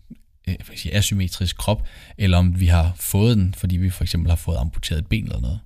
øh, 0.49 0.55
en 0.85 0.91
asymmetrisk 0.93 1.57
krop, 1.57 1.89
eller 2.19 2.39
om 2.39 2.61
vi 2.61 2.67
har 2.67 2.93
fået 2.97 3.37
den, 3.37 3.55
fordi 3.55 3.77
vi 3.77 3.91
for 3.91 4.05
eksempel 4.05 4.31
har 4.31 4.37
fået 4.37 4.57
amputeret 4.57 4.99
et 4.99 5.07
ben 5.07 5.25
eller 5.25 5.41
noget. 5.41 5.61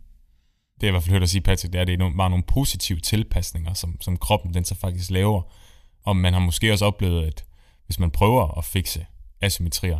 Det 0.85 0.89
jeg 0.89 0.93
i 0.93 0.97
hvert 0.97 1.03
fald 1.03 1.13
hørt 1.13 1.21
dig 1.21 1.29
sige, 1.29 1.41
Patrick, 1.41 1.73
det 1.73 1.79
er, 1.79 1.83
at 1.83 1.87
det 1.87 2.01
er 2.01 2.17
bare 2.17 2.31
nogle 2.31 2.45
positive 2.45 3.01
tilpasninger, 3.01 3.75
som, 3.75 3.97
som 4.01 4.17
kroppen 4.17 4.55
den 4.55 4.65
så 4.65 4.75
faktisk 4.75 5.11
laver. 5.11 5.43
Og 6.03 6.17
man 6.17 6.33
har 6.33 6.41
måske 6.41 6.73
også 6.73 6.85
oplevet, 6.85 7.27
at 7.27 7.45
hvis 7.87 7.99
man 7.99 8.11
prøver 8.11 8.59
at 8.59 8.65
fikse 8.65 9.07
asymmetrier, 9.41 9.99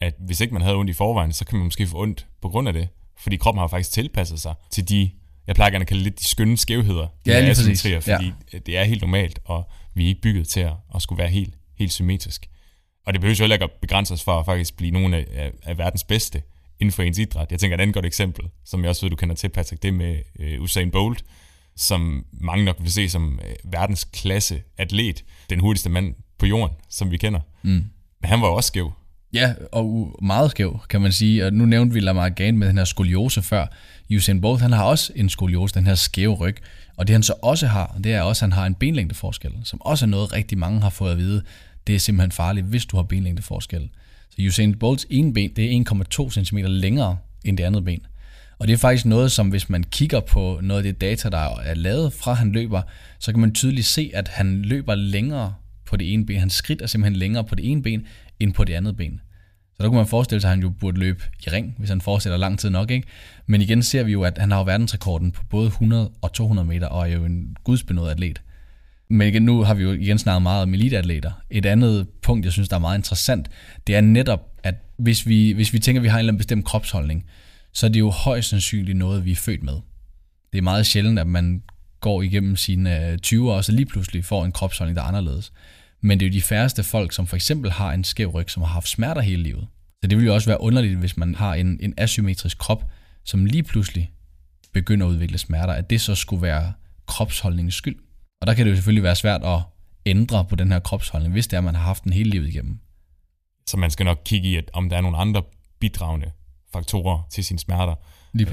at 0.00 0.14
hvis 0.18 0.40
ikke 0.40 0.54
man 0.54 0.62
havde 0.62 0.76
ondt 0.76 0.90
i 0.90 0.92
forvejen, 0.92 1.32
så 1.32 1.44
kan 1.44 1.58
man 1.58 1.64
måske 1.64 1.86
få 1.86 2.02
ondt 2.02 2.26
på 2.42 2.48
grund 2.48 2.68
af 2.68 2.74
det. 2.74 2.88
Fordi 3.18 3.36
kroppen 3.36 3.60
har 3.60 3.68
faktisk 3.68 3.92
tilpasset 3.92 4.40
sig 4.40 4.54
til 4.70 4.88
de, 4.88 5.10
jeg 5.46 5.54
plejer 5.54 5.70
gerne 5.70 5.82
at 5.82 5.88
kalde 5.88 6.02
lidt 6.02 6.18
de 6.18 6.24
skønne 6.28 6.56
skævheder. 6.56 7.06
Ja, 7.26 7.40
lige 7.40 7.50
præcis. 7.50 7.82
Fordi 7.82 8.32
ja. 8.52 8.58
det 8.58 8.78
er 8.78 8.84
helt 8.84 9.00
normalt, 9.00 9.38
og 9.44 9.68
vi 9.94 10.04
er 10.04 10.08
ikke 10.08 10.20
bygget 10.20 10.48
til 10.48 10.60
at, 10.60 10.72
at 10.94 11.02
skulle 11.02 11.18
være 11.18 11.30
helt, 11.30 11.54
helt 11.78 11.92
symmetrisk. 11.92 12.48
Og 13.06 13.12
det 13.12 13.20
behøver 13.20 13.36
jo 13.38 13.42
heller 13.42 13.56
ikke 13.56 13.64
at 13.64 13.72
begrænse 13.80 14.14
os 14.14 14.24
for 14.24 14.38
at 14.38 14.46
faktisk 14.46 14.76
blive 14.76 14.90
nogle 14.90 15.16
af, 15.16 15.52
af 15.62 15.78
verdens 15.78 16.04
bedste 16.04 16.42
inden 16.80 16.92
for 16.92 17.02
ens 17.02 17.18
idræt. 17.18 17.50
Jeg 17.50 17.58
tænker, 17.58 17.76
et 17.76 17.80
andet 17.80 17.94
godt 17.94 18.06
eksempel, 18.06 18.44
som 18.64 18.82
jeg 18.82 18.88
også 18.88 19.06
ved, 19.06 19.10
du 19.10 19.16
kender 19.16 19.34
til, 19.34 19.48
Patrick, 19.48 19.82
det 19.82 19.94
med 19.94 20.16
uh, 20.38 20.62
Usain 20.62 20.90
Bolt, 20.90 21.24
som 21.76 22.26
mange 22.32 22.64
nok 22.64 22.76
vil 22.80 22.92
se 22.92 23.08
som 23.08 23.40
uh, 23.64 23.72
verdens 23.72 24.04
klasse 24.04 24.62
atlet, 24.78 25.24
den 25.50 25.60
hurtigste 25.60 25.90
mand 25.90 26.14
på 26.38 26.46
jorden, 26.46 26.76
som 26.90 27.10
vi 27.10 27.16
kender. 27.16 27.40
Mm. 27.62 27.84
Men 28.20 28.30
han 28.30 28.40
var 28.40 28.48
også 28.48 28.68
skæv. 28.68 28.92
Ja, 29.32 29.54
og 29.72 30.18
meget 30.22 30.50
skæv, 30.50 30.80
kan 30.88 31.00
man 31.00 31.12
sige. 31.12 31.46
Og 31.46 31.52
nu 31.52 31.66
nævnte 31.66 31.94
vi 31.94 32.00
Lamar 32.00 32.28
Gane 32.28 32.58
med 32.58 32.68
den 32.68 32.78
her 32.78 32.84
skoliose 32.84 33.42
før. 33.42 33.66
Usain 34.16 34.40
Bolt, 34.40 34.60
han 34.60 34.72
har 34.72 34.84
også 34.84 35.12
en 35.16 35.28
skoliose, 35.28 35.74
den 35.74 35.86
her 35.86 35.94
skæve 35.94 36.34
ryg. 36.34 36.56
Og 36.96 37.06
det 37.06 37.14
han 37.14 37.22
så 37.22 37.34
også 37.42 37.66
har, 37.66 37.98
det 38.04 38.14
er 38.14 38.22
også, 38.22 38.44
at 38.44 38.52
han 38.52 38.58
har 38.58 38.66
en 38.66 38.74
benlængdeforskel, 38.74 39.52
som 39.64 39.80
også 39.80 40.04
er 40.04 40.08
noget, 40.08 40.32
rigtig 40.32 40.58
mange 40.58 40.80
har 40.80 40.90
fået 40.90 41.12
at 41.12 41.18
vide. 41.18 41.42
Det 41.86 41.94
er 41.94 41.98
simpelthen 41.98 42.32
farligt, 42.32 42.66
hvis 42.66 42.86
du 42.86 42.96
har 42.96 43.02
benlængdeforskel. 43.02 43.90
Usain 44.46 44.78
Bolts 44.78 45.06
ene 45.10 45.32
ben, 45.34 45.50
det 45.56 45.76
er 45.76 45.84
1,2 46.28 46.30
cm 46.30 46.56
længere 46.58 47.16
end 47.44 47.58
det 47.58 47.64
andet 47.64 47.84
ben. 47.84 48.00
Og 48.58 48.66
det 48.66 48.72
er 48.72 48.78
faktisk 48.78 49.06
noget, 49.06 49.32
som 49.32 49.48
hvis 49.48 49.70
man 49.70 49.84
kigger 49.84 50.20
på 50.20 50.60
noget 50.62 50.78
af 50.78 50.82
det 50.82 51.00
data, 51.00 51.28
der 51.28 51.60
er 51.64 51.74
lavet 51.74 52.12
fra 52.12 52.32
han 52.32 52.52
løber, 52.52 52.82
så 53.18 53.32
kan 53.32 53.40
man 53.40 53.54
tydeligt 53.54 53.86
se, 53.86 54.10
at 54.14 54.28
han 54.28 54.62
løber 54.62 54.94
længere 54.94 55.54
på 55.84 55.96
det 55.96 56.12
ene 56.12 56.26
ben. 56.26 56.38
Hans 56.38 56.54
skridt 56.54 56.82
er 56.82 56.86
simpelthen 56.86 57.16
længere 57.16 57.44
på 57.44 57.54
det 57.54 57.70
ene 57.70 57.82
ben, 57.82 58.06
end 58.40 58.54
på 58.54 58.64
det 58.64 58.74
andet 58.74 58.96
ben. 58.96 59.20
Så 59.76 59.82
der 59.82 59.88
kunne 59.88 59.96
man 59.96 60.06
forestille 60.06 60.40
sig, 60.40 60.48
at 60.48 60.56
han 60.56 60.62
jo 60.62 60.68
burde 60.68 60.98
løbe 60.98 61.22
i 61.46 61.50
ring, 61.50 61.74
hvis 61.78 61.88
han 61.88 62.00
fortsætter 62.00 62.36
lang 62.36 62.58
tid 62.58 62.70
nok. 62.70 62.90
Ikke? 62.90 63.08
Men 63.46 63.60
igen 63.60 63.82
ser 63.82 64.02
vi 64.02 64.12
jo, 64.12 64.22
at 64.22 64.38
han 64.38 64.50
har 64.50 64.58
jo 64.58 64.64
verdensrekorden 64.64 65.32
på 65.32 65.44
både 65.50 65.66
100 65.66 66.10
og 66.20 66.32
200 66.32 66.68
meter, 66.68 66.86
og 66.86 67.10
er 67.10 67.14
jo 67.14 67.24
en 67.24 67.56
gudsbenået 67.64 68.10
atlet. 68.10 68.42
Men 69.10 69.28
igen, 69.28 69.42
nu 69.42 69.62
har 69.62 69.74
vi 69.74 69.82
jo 69.82 69.92
igen 69.92 70.18
snakket 70.18 70.42
meget 70.42 70.62
om 70.62 70.74
eliteatleter. 70.74 71.32
Et 71.50 71.66
andet 71.66 72.08
punkt, 72.22 72.44
jeg 72.44 72.52
synes, 72.52 72.68
der 72.68 72.76
er 72.76 72.80
meget 72.80 72.98
interessant, 72.98 73.48
det 73.86 73.96
er 73.96 74.00
netop, 74.00 74.40
at 74.62 74.74
hvis 74.96 75.26
vi, 75.26 75.52
hvis 75.52 75.72
vi 75.72 75.78
tænker, 75.78 76.00
at 76.00 76.02
vi 76.02 76.08
har 76.08 76.16
en 76.16 76.18
eller 76.18 76.30
anden 76.30 76.38
bestemt 76.38 76.64
kropsholdning, 76.64 77.24
så 77.72 77.86
er 77.86 77.90
det 77.90 78.00
jo 78.00 78.10
højst 78.10 78.48
sandsynligt 78.48 78.98
noget, 78.98 79.24
vi 79.24 79.32
er 79.32 79.36
født 79.36 79.62
med. 79.62 79.74
Det 80.52 80.58
er 80.58 80.62
meget 80.62 80.86
sjældent, 80.86 81.18
at 81.18 81.26
man 81.26 81.62
går 82.00 82.22
igennem 82.22 82.56
sine 82.56 83.10
øh, 83.10 83.18
20'ere, 83.26 83.38
og 83.38 83.64
så 83.64 83.72
lige 83.72 83.86
pludselig 83.86 84.24
får 84.24 84.44
en 84.44 84.52
kropsholdning, 84.52 84.96
der 84.96 85.02
er 85.02 85.06
anderledes. 85.06 85.52
Men 86.00 86.20
det 86.20 86.26
er 86.26 86.30
jo 86.30 86.32
de 86.32 86.42
færreste 86.42 86.82
folk, 86.82 87.12
som 87.12 87.26
for 87.26 87.36
eksempel 87.36 87.70
har 87.70 87.92
en 87.92 88.04
skæv 88.04 88.28
ryg, 88.28 88.50
som 88.50 88.62
har 88.62 88.70
haft 88.70 88.88
smerter 88.88 89.20
hele 89.20 89.42
livet. 89.42 89.66
Så 90.02 90.08
det 90.08 90.18
vil 90.18 90.26
jo 90.26 90.34
også 90.34 90.50
være 90.50 90.60
underligt, 90.60 90.98
hvis 90.98 91.16
man 91.16 91.34
har 91.34 91.54
en, 91.54 91.78
en 91.80 91.94
asymmetrisk 91.96 92.58
krop, 92.58 92.84
som 93.24 93.44
lige 93.44 93.62
pludselig 93.62 94.12
begynder 94.72 95.06
at 95.06 95.10
udvikle 95.10 95.38
smerter, 95.38 95.72
at 95.72 95.90
det 95.90 96.00
så 96.00 96.14
skulle 96.14 96.42
være 96.42 96.72
kropsholdningens 97.06 97.74
skyld. 97.74 97.96
Og 98.40 98.46
der 98.46 98.54
kan 98.54 98.66
det 98.66 98.70
jo 98.70 98.76
selvfølgelig 98.76 99.02
være 99.02 99.16
svært 99.16 99.42
at 99.44 99.60
ændre 100.06 100.44
på 100.44 100.56
den 100.56 100.72
her 100.72 100.78
kropsholdning, 100.78 101.32
hvis 101.32 101.46
det 101.46 101.52
er, 101.52 101.58
at 101.58 101.64
man 101.64 101.74
har 101.74 101.82
haft 101.82 102.04
den 102.04 102.12
hele 102.12 102.30
livet 102.30 102.48
igennem. 102.48 102.78
Så 103.66 103.76
man 103.76 103.90
skal 103.90 104.04
nok 104.04 104.20
kigge 104.24 104.48
i, 104.48 104.56
at 104.56 104.70
om 104.72 104.88
der 104.88 104.96
er 104.96 105.00
nogle 105.00 105.16
andre 105.16 105.42
bidragende 105.80 106.30
faktorer 106.72 107.22
til 107.30 107.44
sine 107.44 107.58
smerter. 107.58 107.94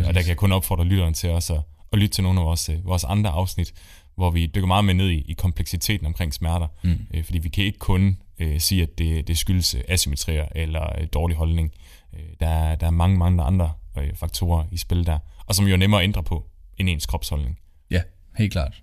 Og 0.07 0.13
der 0.13 0.21
kan 0.21 0.29
jeg 0.29 0.37
kun 0.37 0.51
opfordre 0.51 0.85
lytteren 0.85 1.13
til 1.13 1.29
også 1.29 1.53
at, 1.53 1.61
at 1.93 1.99
lytte 1.99 2.15
til 2.15 2.23
nogle 2.23 2.39
af 2.39 2.45
vores, 2.45 2.69
vores 2.83 3.03
andre 3.03 3.29
afsnit, 3.29 3.73
hvor 4.15 4.31
vi 4.31 4.45
dykker 4.45 4.67
meget 4.67 4.85
mere 4.85 4.93
ned 4.93 5.09
i, 5.09 5.19
i 5.19 5.33
kompleksiteten 5.33 6.07
omkring 6.07 6.33
smerter. 6.33 6.67
Mm. 6.83 6.97
Øh, 7.13 7.23
fordi 7.23 7.37
vi 7.37 7.49
kan 7.49 7.63
ikke 7.63 7.79
kun 7.79 8.17
øh, 8.39 8.59
sige, 8.59 8.83
at 8.83 8.97
det, 8.97 9.27
det 9.27 9.37
skyldes 9.37 9.75
øh, 9.75 9.81
asymmetrier 9.87 10.45
eller 10.55 10.99
øh, 11.01 11.07
dårlig 11.13 11.37
holdning. 11.37 11.71
Øh, 12.13 12.19
der, 12.39 12.47
er, 12.47 12.75
der 12.75 12.87
er 12.87 12.91
mange, 12.91 13.17
mange 13.17 13.43
andre 13.43 13.73
øh, 13.97 14.15
faktorer 14.15 14.65
i 14.71 14.77
spil 14.77 15.05
der, 15.05 15.19
og 15.45 15.55
som 15.55 15.65
jo 15.65 15.73
er 15.73 15.77
nemmere 15.77 16.01
at 16.01 16.03
ændre 16.03 16.23
på 16.23 16.45
end 16.77 16.89
ens 16.89 17.05
kropsholdning. 17.05 17.59
Ja, 17.91 18.01
helt 18.37 18.51
klart. 18.51 18.81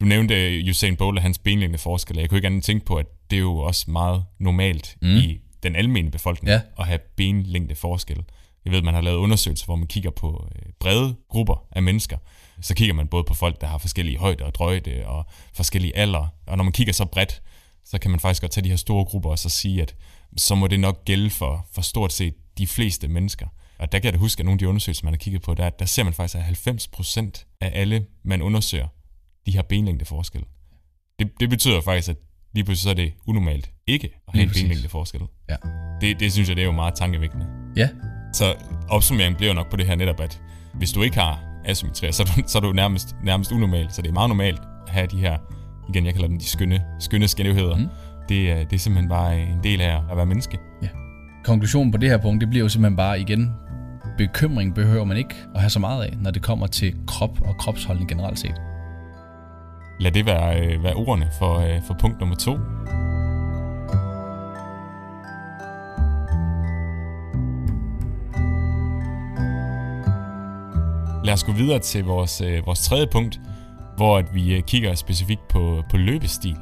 Du 0.00 0.06
nævnte 0.06 0.34
øh, 0.34 0.70
Usain 0.70 0.96
Bolt 0.96 1.18
og 1.18 1.22
hans 1.22 1.38
benlængde 1.38 1.78
forskel. 1.78 2.16
Jeg 2.18 2.28
kunne 2.28 2.38
ikke 2.38 2.46
andet 2.46 2.64
tænke 2.64 2.86
på, 2.86 2.96
at 2.96 3.06
det 3.30 3.36
er 3.36 3.40
jo 3.40 3.56
også 3.56 3.90
meget 3.90 4.24
normalt 4.38 4.96
mm. 5.02 5.16
i 5.16 5.40
den 5.62 5.76
almindelige 5.76 6.12
befolkning 6.12 6.48
ja. 6.50 6.60
at 6.78 6.86
have 6.86 6.98
benlængde 7.16 7.74
forskel. 7.74 8.24
Jeg 8.64 8.72
ved, 8.72 8.82
man 8.82 8.94
har 8.94 9.00
lavet 9.00 9.16
undersøgelser, 9.16 9.66
hvor 9.66 9.76
man 9.76 9.86
kigger 9.86 10.10
på 10.10 10.48
øh, 10.56 10.72
brede 10.80 11.16
grupper 11.28 11.66
af 11.72 11.82
mennesker. 11.82 12.16
Så 12.60 12.74
kigger 12.74 12.94
man 12.94 13.08
både 13.08 13.24
på 13.24 13.34
folk, 13.34 13.60
der 13.60 13.66
har 13.66 13.78
forskellige 13.78 14.18
højder 14.18 14.44
og 14.44 14.54
drøjde 14.54 15.02
og 15.06 15.26
forskellige 15.54 15.96
alder. 15.96 16.26
Og 16.46 16.56
når 16.56 16.64
man 16.64 16.72
kigger 16.72 16.92
så 16.92 17.04
bredt, 17.04 17.42
så 17.84 17.98
kan 17.98 18.10
man 18.10 18.20
faktisk 18.20 18.40
godt 18.40 18.52
tage 18.52 18.64
de 18.64 18.68
her 18.68 18.76
store 18.76 19.04
grupper 19.04 19.30
og 19.30 19.38
så 19.38 19.48
sige, 19.48 19.82
at 19.82 19.94
så 20.36 20.54
må 20.54 20.66
det 20.66 20.80
nok 20.80 21.04
gælde 21.04 21.30
for, 21.30 21.66
for 21.72 21.82
stort 21.82 22.12
set 22.12 22.34
de 22.58 22.66
fleste 22.66 23.08
mennesker. 23.08 23.46
Og 23.78 23.92
der 23.92 23.98
kan 23.98 24.04
jeg 24.04 24.12
da 24.12 24.18
huske, 24.18 24.40
at 24.40 24.44
nogle 24.44 24.54
af 24.54 24.58
de 24.58 24.68
undersøgelser, 24.68 25.04
man 25.04 25.14
har 25.14 25.18
kigget 25.18 25.42
på, 25.42 25.54
der, 25.54 25.70
der 25.70 25.84
ser 25.84 26.02
man 26.02 26.12
faktisk, 26.12 26.66
at 26.66 26.68
90% 26.68 27.56
af 27.60 27.70
alle, 27.74 28.06
man 28.24 28.42
undersøger, 28.42 28.88
de 29.46 29.56
har 29.56 29.62
benlængde 29.62 30.04
forskel. 30.04 30.44
Det, 31.18 31.30
det 31.40 31.50
betyder 31.50 31.80
faktisk, 31.80 32.08
at 32.08 32.16
lige 32.54 32.64
pludselig 32.64 32.82
så 32.82 32.90
er 32.90 32.94
det 32.94 33.12
unormalt 33.26 33.70
ikke 33.86 34.10
at 34.28 34.34
have 34.34 34.42
en 34.42 34.50
benlængde 34.50 34.88
forskel. 34.88 35.20
Ja. 35.48 35.56
Det, 36.00 36.20
det 36.20 36.32
synes 36.32 36.48
jeg, 36.48 36.56
det 36.56 36.62
er 36.62 36.66
jo 36.66 36.72
meget 36.72 36.94
tankevækkende. 36.94 37.46
Ja. 37.76 37.88
Så 38.32 38.54
opsummeringen 38.88 39.36
bliver 39.36 39.50
jo 39.50 39.54
nok 39.54 39.70
på 39.70 39.76
det 39.76 39.86
her 39.86 39.94
netop, 39.94 40.20
at 40.20 40.42
hvis 40.74 40.92
du 40.92 41.02
ikke 41.02 41.18
har 41.18 41.44
asymmetri, 41.64 42.12
så 42.12 42.22
er 42.22 42.26
du, 42.26 42.42
så 42.46 42.58
er 42.58 42.62
du 42.62 42.72
nærmest, 42.72 43.16
nærmest 43.24 43.52
unormalt. 43.52 43.94
Så 43.94 44.02
det 44.02 44.08
er 44.08 44.12
meget 44.12 44.28
normalt 44.28 44.60
at 44.86 44.92
have 44.92 45.06
de 45.06 45.16
her, 45.16 45.38
igen, 45.88 46.06
jeg 46.06 46.14
kalder 46.14 46.28
dem 46.28 46.38
de 46.38 46.44
skønne, 46.44 46.84
skønne 47.00 47.28
skævheder. 47.28 47.76
Mm. 47.76 47.88
Det, 48.28 48.50
er, 48.50 48.64
det 48.64 48.72
er 48.72 48.78
simpelthen 48.78 49.08
bare 49.08 49.40
en 49.40 49.62
del 49.62 49.80
af 49.80 50.02
at 50.10 50.16
være 50.16 50.26
menneske. 50.26 50.58
Ja. 50.82 50.88
Konklusionen 51.44 51.92
på 51.92 51.98
det 51.98 52.10
her 52.10 52.18
punkt, 52.18 52.40
det 52.40 52.50
bliver 52.50 52.64
jo 52.64 52.68
simpelthen 52.68 52.96
bare 52.96 53.20
igen, 53.20 53.50
bekymring 54.18 54.74
behøver 54.74 55.04
man 55.04 55.16
ikke 55.16 55.34
at 55.54 55.60
have 55.60 55.70
så 55.70 55.78
meget 55.78 56.04
af, 56.04 56.16
når 56.20 56.30
det 56.30 56.42
kommer 56.42 56.66
til 56.66 56.94
krop 57.06 57.40
og 57.40 57.56
kropsholdning 57.58 58.08
generelt 58.08 58.38
set. 58.38 58.54
Lad 60.00 60.12
det 60.12 60.26
være, 60.26 60.60
øh, 60.60 60.84
være 60.84 60.94
ordene 60.94 61.30
for, 61.38 61.58
øh, 61.58 61.82
for 61.86 61.96
punkt 62.00 62.20
nummer 62.20 62.36
to. 62.36 62.58
Lad 71.24 71.34
os 71.34 71.44
gå 71.44 71.52
videre 71.52 71.78
til 71.78 72.04
vores, 72.04 72.40
øh, 72.40 72.66
vores 72.66 72.80
tredje 72.80 73.06
punkt, 73.06 73.40
hvor 73.96 74.18
at 74.18 74.34
vi 74.34 74.54
øh, 74.54 74.62
kigger 74.62 74.94
specifikt 74.94 75.48
på, 75.48 75.82
på 75.90 75.96
løbestil. 75.96 76.56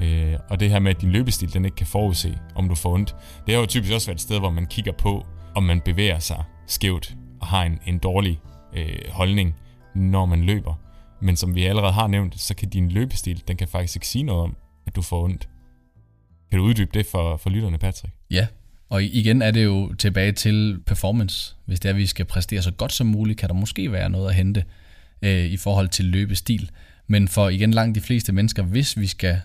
Øh, 0.00 0.34
og 0.50 0.60
det 0.60 0.70
her 0.70 0.78
med, 0.78 0.90
at 0.90 1.00
din 1.00 1.10
løbestil 1.10 1.54
den 1.54 1.64
ikke 1.64 1.76
kan 1.76 1.86
forudse, 1.86 2.38
om 2.54 2.68
du 2.68 2.74
får 2.74 2.92
ondt. 2.94 3.16
Det 3.46 3.54
har 3.54 3.60
jo 3.60 3.66
typisk 3.66 3.92
også 3.92 4.06
været 4.06 4.16
et 4.16 4.22
sted, 4.22 4.38
hvor 4.38 4.50
man 4.50 4.66
kigger 4.66 4.92
på, 4.92 5.26
om 5.54 5.62
man 5.62 5.80
bevæger 5.80 6.18
sig 6.18 6.44
skævt 6.66 7.14
og 7.40 7.46
har 7.46 7.62
en, 7.62 7.78
en 7.86 7.98
dårlig 7.98 8.40
øh, 8.76 8.98
holdning, 9.12 9.54
når 9.94 10.26
man 10.26 10.42
løber. 10.42 10.74
Men 11.20 11.36
som 11.36 11.54
vi 11.54 11.64
allerede 11.64 11.92
har 11.92 12.06
nævnt, 12.06 12.40
så 12.40 12.54
kan 12.54 12.68
din 12.68 12.88
løbestil, 12.88 13.42
den 13.48 13.56
kan 13.56 13.68
faktisk 13.68 13.96
ikke 13.96 14.08
sige 14.08 14.22
noget 14.22 14.42
om, 14.42 14.56
at 14.86 14.96
du 14.96 15.02
får 15.02 15.24
ondt. 15.24 15.48
Kan 16.50 16.58
du 16.58 16.64
uddybe 16.64 16.90
det 16.94 17.06
for, 17.06 17.36
for 17.36 17.50
lytterne, 17.50 17.78
Patrick? 17.78 18.14
Ja, 18.30 18.46
og 18.88 19.04
igen 19.04 19.42
er 19.42 19.50
det 19.50 19.64
jo 19.64 19.94
tilbage 19.94 20.32
til 20.32 20.80
performance. 20.86 21.56
Hvis 21.66 21.80
det 21.80 21.88
er, 21.88 21.92
at 21.92 21.98
vi 21.98 22.06
skal 22.06 22.24
præstere 22.24 22.62
så 22.62 22.70
godt 22.70 22.92
som 22.92 23.06
muligt, 23.06 23.38
kan 23.38 23.48
der 23.48 23.54
måske 23.54 23.92
være 23.92 24.10
noget 24.10 24.28
at 24.28 24.34
hente 24.34 24.64
øh, 25.22 25.44
i 25.44 25.56
forhold 25.56 25.88
til 25.88 26.04
løbestil. 26.04 26.70
Men 27.06 27.28
for 27.28 27.48
igen 27.48 27.70
langt 27.70 27.94
de 27.94 28.00
fleste 28.00 28.32
mennesker, 28.32 28.62
hvis 28.62 28.98
vi 28.98 29.06
skal 29.06 29.40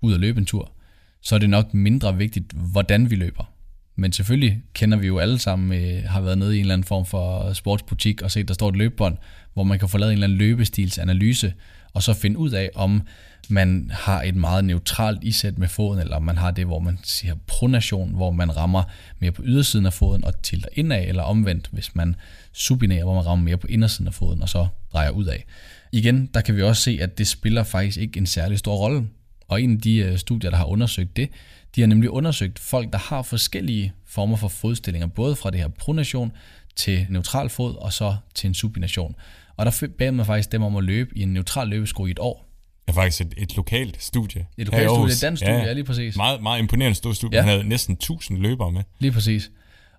ud 0.00 0.12
og 0.12 0.20
løbe 0.20 0.38
en 0.38 0.46
tur, 0.46 0.72
så 1.20 1.34
er 1.34 1.38
det 1.38 1.50
nok 1.50 1.74
mindre 1.74 2.16
vigtigt, 2.16 2.52
hvordan 2.52 3.10
vi 3.10 3.16
løber. 3.16 3.52
Men 3.96 4.12
selvfølgelig 4.12 4.62
kender 4.74 4.98
vi 4.98 5.06
jo 5.06 5.18
alle 5.18 5.38
sammen, 5.38 5.82
øh, 5.82 6.02
har 6.04 6.20
været 6.20 6.38
nede 6.38 6.54
i 6.54 6.58
en 6.58 6.60
eller 6.60 6.74
anden 6.74 6.86
form 6.86 7.06
for 7.06 7.52
sportsbutik 7.52 8.22
og 8.22 8.30
set, 8.30 8.48
der 8.48 8.54
står 8.54 8.68
et 8.68 8.76
løbebånd, 8.76 9.16
hvor 9.54 9.64
man 9.64 9.78
kan 9.78 9.88
få 9.88 9.98
lavet 9.98 10.10
en 10.10 10.14
eller 10.14 10.26
anden 10.26 10.38
løbestilsanalyse, 10.38 11.54
og 11.92 12.02
så 12.02 12.14
finde 12.14 12.38
ud 12.38 12.50
af, 12.50 12.70
om 12.74 13.02
man 13.48 13.90
har 13.94 14.22
et 14.22 14.36
meget 14.36 14.64
neutralt 14.64 15.24
isæt 15.24 15.58
med 15.58 15.68
foden, 15.68 16.00
eller 16.00 16.16
om 16.16 16.22
man 16.22 16.38
har 16.38 16.50
det, 16.50 16.66
hvor 16.66 16.78
man 16.78 16.98
siger 17.02 17.34
pronation, 17.46 18.14
hvor 18.14 18.30
man 18.30 18.56
rammer 18.56 18.82
mere 19.18 19.32
på 19.32 19.42
ydersiden 19.44 19.86
af 19.86 19.92
foden 19.92 20.24
og 20.24 20.42
tilter 20.42 20.68
indad, 20.72 21.04
eller 21.08 21.22
omvendt, 21.22 21.68
hvis 21.72 21.94
man 21.94 22.16
subinerer, 22.52 23.04
hvor 23.04 23.14
man 23.14 23.26
rammer 23.26 23.44
mere 23.44 23.56
på 23.56 23.66
indersiden 23.66 24.06
af 24.06 24.14
foden 24.14 24.42
og 24.42 24.48
så 24.48 24.66
drejer 24.92 25.10
ud 25.10 25.24
af. 25.24 25.44
Igen, 25.92 26.26
der 26.34 26.40
kan 26.40 26.56
vi 26.56 26.62
også 26.62 26.82
se, 26.82 26.98
at 27.00 27.18
det 27.18 27.26
spiller 27.26 27.62
faktisk 27.62 27.98
ikke 27.98 28.18
en 28.18 28.26
særlig 28.26 28.58
stor 28.58 28.76
rolle. 28.76 29.06
Og 29.48 29.62
en 29.62 29.72
af 29.72 29.78
de 29.80 29.96
øh, 29.96 30.18
studier, 30.18 30.50
der 30.50 30.56
har 30.56 30.64
undersøgt 30.64 31.16
det, 31.16 31.28
de 31.76 31.80
har 31.80 31.88
nemlig 31.88 32.10
undersøgt 32.10 32.58
folk, 32.58 32.92
der 32.92 32.98
har 32.98 33.22
forskellige 33.22 33.92
former 34.06 34.36
for 34.36 34.48
fodstillinger, 34.48 35.06
både 35.06 35.36
fra 35.36 35.50
det 35.50 35.60
her 35.60 35.68
pronation 35.68 36.32
til 36.76 37.06
neutral 37.08 37.48
fod 37.48 37.74
og 37.74 37.92
så 37.92 38.16
til 38.34 38.48
en 38.48 38.54
supination. 38.54 39.14
Og 39.56 39.66
der 39.66 39.88
bad 39.98 40.12
man 40.12 40.26
faktisk 40.26 40.52
dem 40.52 40.62
om 40.62 40.76
at 40.76 40.84
løbe 40.84 41.18
i 41.18 41.22
en 41.22 41.32
neutral 41.32 41.68
løbesko 41.68 42.06
i 42.06 42.10
et 42.10 42.18
år. 42.18 42.46
Det 42.86 42.92
er 42.92 42.94
faktisk 42.94 43.20
et, 43.20 43.34
et 43.36 43.56
lokalt 43.56 44.02
studie. 44.02 44.46
Et 44.56 44.66
lokalt 44.66 44.90
studie, 44.90 45.12
et 45.12 45.22
dansk 45.22 45.40
studie, 45.40 45.58
ja, 45.58 45.64
ja, 45.64 45.72
lige 45.72 45.84
præcis. 45.84 46.16
Meget, 46.16 46.42
meget 46.42 46.58
imponerende 46.58 46.96
stort 46.96 47.16
studie. 47.16 47.36
Ja. 47.36 47.42
Han 47.42 47.50
havde 47.50 47.68
næsten 47.68 47.94
1000 47.94 48.38
løbere 48.38 48.72
med. 48.72 48.82
Lige 48.98 49.12
præcis. 49.12 49.50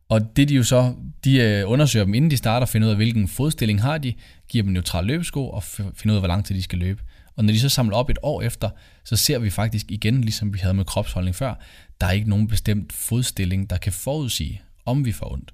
Og 0.10 0.36
det 0.36 0.50
de 0.50 0.56
jo 0.56 0.64
så, 0.64 0.94
de 1.24 1.38
øh, 1.40 1.72
undersøger 1.72 2.06
dem, 2.06 2.14
inden 2.14 2.32
de 2.32 2.38
starter, 2.38 2.66
finder 2.66 2.88
ud 2.88 2.92
af, 2.92 2.98
hvilken 2.98 3.28
fodstilling 3.28 3.82
har 3.82 3.98
de, 3.98 4.14
giver 4.50 4.64
dem 4.64 4.74
neutral 4.74 5.06
løbesko 5.06 5.50
og 5.50 5.64
finder 5.64 6.10
ud 6.10 6.16
af, 6.16 6.22
hvor 6.22 6.28
lang 6.28 6.46
tid 6.46 6.56
de 6.56 6.62
skal 6.62 6.80
løbe. 6.80 7.02
Og 7.38 7.46
når 7.46 7.54
de 7.54 7.60
så 7.60 7.70
samler 7.70 7.96
op 7.96 8.10
et 8.10 8.18
år 8.24 8.42
efter, 8.42 8.70
så 9.04 9.16
ser 9.16 9.40
vi 9.40 9.50
faktisk 9.50 9.92
igen, 9.92 10.22
ligesom 10.22 10.54
vi 10.54 10.60
havde 10.60 10.74
med 10.74 10.86
kropsholdning 10.86 11.36
før, 11.36 11.54
der 12.02 12.08
er 12.08 12.12
ikke 12.12 12.30
nogen 12.30 12.48
bestemt 12.48 12.94
fodstilling, 12.94 13.70
der 13.70 13.78
kan 13.78 13.94
forudsige, 13.94 14.62
om 14.86 15.06
vi 15.06 15.12
får 15.12 15.32
ondt. 15.32 15.54